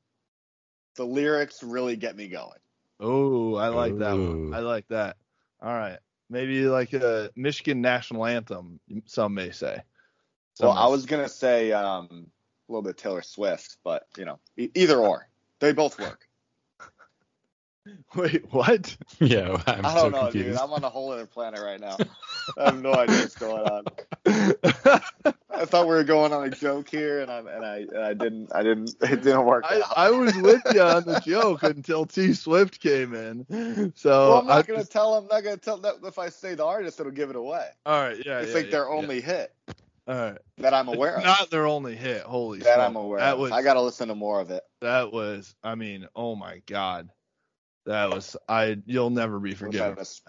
the 0.96 1.04
lyrics 1.04 1.62
really 1.62 1.96
get 1.96 2.16
me 2.16 2.28
going. 2.28 2.58
Oh, 2.98 3.54
I 3.56 3.68
like 3.68 3.98
that 3.98 4.12
one. 4.12 4.54
I 4.54 4.60
like 4.60 4.88
that. 4.88 5.16
All 5.60 5.72
right. 5.72 5.98
Maybe 6.30 6.64
like 6.66 6.92
a 6.94 7.30
Michigan 7.36 7.80
national 7.82 8.24
anthem, 8.24 8.80
some 9.06 9.34
may 9.34 9.50
say. 9.50 9.82
Some 10.54 10.68
Well, 10.68 10.76
I 10.76 10.86
was 10.88 11.06
gonna 11.06 11.28
say 11.28 11.72
um, 11.72 12.26
a 12.68 12.72
little 12.72 12.82
bit 12.82 12.96
Taylor 12.98 13.22
Swift, 13.22 13.78
but 13.84 14.06
you 14.16 14.24
know, 14.24 14.38
e- 14.56 14.70
either 14.74 14.98
or, 14.98 15.28
they 15.60 15.72
both 15.72 15.98
work. 15.98 16.28
Wait, 18.14 18.44
what? 18.52 18.96
yeah, 19.18 19.60
I'm 19.66 19.84
I 19.84 19.94
don't 19.94 20.12
know, 20.12 20.22
confused. 20.24 20.48
dude. 20.50 20.56
I'm 20.56 20.72
on 20.72 20.84
a 20.84 20.88
whole 20.88 21.10
other 21.10 21.26
planet 21.26 21.60
right 21.60 21.80
now. 21.80 21.96
I 22.58 22.66
have 22.66 22.80
no 22.80 22.94
idea 22.94 23.16
what's 23.16 23.34
going 23.34 23.66
on. 23.66 23.84
I 25.54 25.64
thought 25.64 25.86
we 25.86 25.94
were 25.94 26.04
going 26.04 26.32
on 26.32 26.44
a 26.44 26.50
joke 26.50 26.88
here, 26.88 27.20
and 27.20 27.30
I 27.30 27.38
and 27.38 27.64
I 27.64 27.76
and 27.78 27.98
I 27.98 28.14
didn't. 28.14 28.54
I 28.54 28.62
didn't. 28.62 28.94
It 29.02 29.22
didn't 29.22 29.44
work 29.44 29.64
I, 29.68 29.78
out. 29.80 29.92
I 29.96 30.10
was 30.10 30.34
with 30.36 30.62
you 30.72 30.80
on 30.80 31.04
the 31.04 31.20
joke 31.26 31.62
until 31.64 32.06
T 32.06 32.34
Swift 32.34 32.80
came 32.80 33.14
in. 33.14 33.92
So 33.96 34.10
well, 34.10 34.38
I'm 34.38 34.46
not 34.46 34.58
I 34.58 34.62
gonna 34.62 34.78
just- 34.80 34.92
tell. 34.92 35.14
I'm 35.14 35.26
not 35.26 35.42
gonna 35.42 35.56
tell 35.56 35.78
that 35.78 35.96
if 36.04 36.18
I 36.18 36.28
say 36.28 36.54
the 36.54 36.64
artist, 36.64 37.00
it'll 37.00 37.10
give 37.12 37.30
it 37.30 37.36
away. 37.36 37.66
all 37.84 38.00
right, 38.00 38.16
yeah, 38.24 38.38
it's 38.40 38.50
yeah, 38.50 38.54
like 38.54 38.64
yeah, 38.66 38.70
their 38.70 38.88
yeah. 38.88 38.94
only 38.94 39.20
hit 39.20 39.52
All 40.08 40.14
right, 40.16 40.38
that 40.58 40.74
I'm 40.74 40.88
aware 40.88 41.16
of. 41.16 41.22
not 41.24 41.50
their 41.50 41.66
only 41.66 41.94
hit. 41.94 42.22
Holy 42.22 42.58
that 42.60 42.74
smoke. 42.74 42.86
I'm 42.86 42.96
aware 42.96 43.20
That 43.20 43.34
of. 43.34 43.38
was 43.40 43.52
I 43.52 43.62
gotta 43.62 43.80
listen 43.80 44.08
to 44.08 44.14
more 44.14 44.40
of 44.40 44.50
it. 44.50 44.62
that 44.80 45.12
was. 45.12 45.54
I 45.62 45.74
mean, 45.76 46.08
oh 46.16 46.34
my 46.34 46.60
god, 46.66 47.08
that 47.86 48.10
was. 48.10 48.36
I 48.48 48.78
you'll 48.86 49.10
never 49.10 49.38
be 49.38 49.50
Was 49.50 49.58
that, 49.60 49.66
forgiven. 49.66 49.92
a, 49.92 49.98
was 49.98 50.22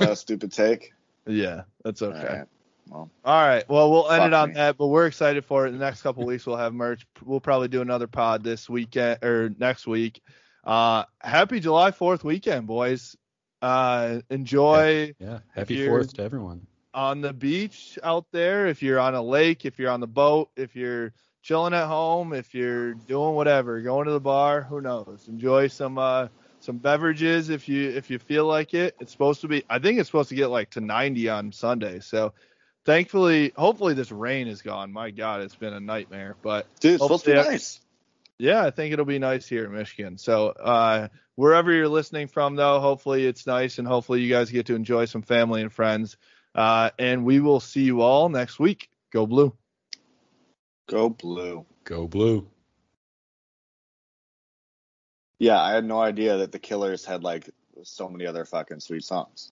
that 0.00 0.10
a 0.10 0.16
stupid 0.16 0.52
take? 0.52 0.92
Yeah, 1.26 1.62
that's 1.84 2.02
okay. 2.02 2.18
All 2.18 2.24
right. 2.36 2.46
Well, 2.88 3.10
All 3.24 3.46
right. 3.46 3.68
Well, 3.68 3.90
we'll 3.92 4.10
end 4.10 4.24
it 4.24 4.32
on 4.34 4.48
me. 4.48 4.54
that, 4.56 4.76
but 4.76 4.88
we're 4.88 5.06
excited 5.06 5.44
for 5.44 5.64
it. 5.66 5.70
The 5.70 5.78
next 5.78 6.02
couple 6.02 6.24
weeks 6.26 6.44
we'll 6.44 6.56
have 6.56 6.74
merch. 6.74 7.06
We'll 7.24 7.38
probably 7.38 7.68
do 7.68 7.82
another 7.82 8.08
pod 8.08 8.42
this 8.42 8.68
weekend 8.68 9.22
or 9.22 9.54
next 9.58 9.86
week. 9.86 10.20
Uh, 10.64 11.04
happy 11.20 11.60
July 11.60 11.92
4th 11.92 12.24
weekend, 12.24 12.66
boys. 12.66 13.14
Uh, 13.62 14.20
enjoy 14.28 15.14
yeah, 15.20 15.38
happy 15.54 15.86
Fourth 15.86 16.14
to 16.14 16.22
everyone. 16.24 16.66
On 16.92 17.20
the 17.20 17.32
beach 17.32 17.98
out 18.02 18.26
there. 18.32 18.66
If 18.66 18.82
you're 18.82 18.98
on 18.98 19.14
a 19.14 19.22
lake, 19.22 19.64
if 19.64 19.78
you're 19.78 19.90
on 19.90 20.00
the 20.00 20.06
boat, 20.06 20.50
if 20.56 20.76
you're 20.76 21.12
chilling 21.42 21.74
at 21.74 21.86
home, 21.86 22.32
if 22.32 22.54
you're 22.54 22.94
doing 22.94 23.34
whatever, 23.34 23.80
going 23.80 24.06
to 24.06 24.12
the 24.12 24.20
bar, 24.20 24.62
who 24.62 24.80
knows? 24.80 25.26
Enjoy 25.28 25.68
some 25.68 25.98
uh 25.98 26.28
some 26.60 26.76
beverages 26.78 27.48
if 27.48 27.68
you 27.68 27.90
if 27.90 28.10
you 28.10 28.18
feel 28.18 28.46
like 28.46 28.74
it. 28.74 28.94
It's 29.00 29.12
supposed 29.12 29.40
to 29.42 29.48
be 29.48 29.64
I 29.68 29.78
think 29.78 29.98
it's 29.98 30.08
supposed 30.08 30.28
to 30.30 30.34
get 30.34 30.48
like 30.48 30.70
to 30.70 30.80
90 30.80 31.28
on 31.28 31.52
Sunday. 31.52 32.00
So 32.00 32.34
thankfully, 32.84 33.52
hopefully 33.56 33.94
this 33.94 34.12
rain 34.12 34.48
is 34.48 34.62
gone. 34.62 34.92
My 34.92 35.10
god, 35.10 35.42
it's 35.42 35.56
been 35.56 35.72
a 35.72 35.80
nightmare, 35.80 36.36
but 36.42 36.66
dude, 36.80 36.94
it's 36.94 37.02
supposed 37.02 37.24
to 37.24 37.30
be 37.30 37.36
nice. 37.36 37.80
yeah, 38.38 38.64
I 38.64 38.70
think 38.70 38.92
it'll 38.92 39.04
be 39.04 39.18
nice 39.18 39.46
here 39.46 39.64
in 39.64 39.72
Michigan. 39.72 40.18
So 40.18 40.48
uh, 40.48 41.08
wherever 41.36 41.72
you're 41.72 41.88
listening 41.88 42.28
from, 42.28 42.56
though, 42.56 42.80
hopefully 42.80 43.26
it's 43.26 43.46
nice 43.46 43.78
and 43.78 43.88
hopefully 43.88 44.20
you 44.20 44.30
guys 44.30 44.50
get 44.50 44.66
to 44.66 44.74
enjoy 44.74 45.06
some 45.06 45.22
family 45.22 45.62
and 45.62 45.72
friends. 45.72 46.16
Uh, 46.54 46.90
and 46.98 47.24
we 47.24 47.40
will 47.40 47.60
see 47.60 47.82
you 47.82 48.02
all 48.02 48.28
next 48.28 48.58
week. 48.58 48.90
Go 49.12 49.26
blue. 49.26 49.54
Go 50.88 51.08
blue. 51.08 51.64
Go 51.84 52.06
blue. 52.06 52.46
Yeah, 55.38 55.60
I 55.60 55.72
had 55.72 55.86
no 55.86 56.00
idea 56.00 56.36
that 56.36 56.52
the 56.52 56.58
Killers 56.58 57.04
had 57.04 57.24
like 57.24 57.48
so 57.82 58.08
many 58.08 58.26
other 58.26 58.44
fucking 58.44 58.80
sweet 58.80 59.04
songs. 59.04 59.48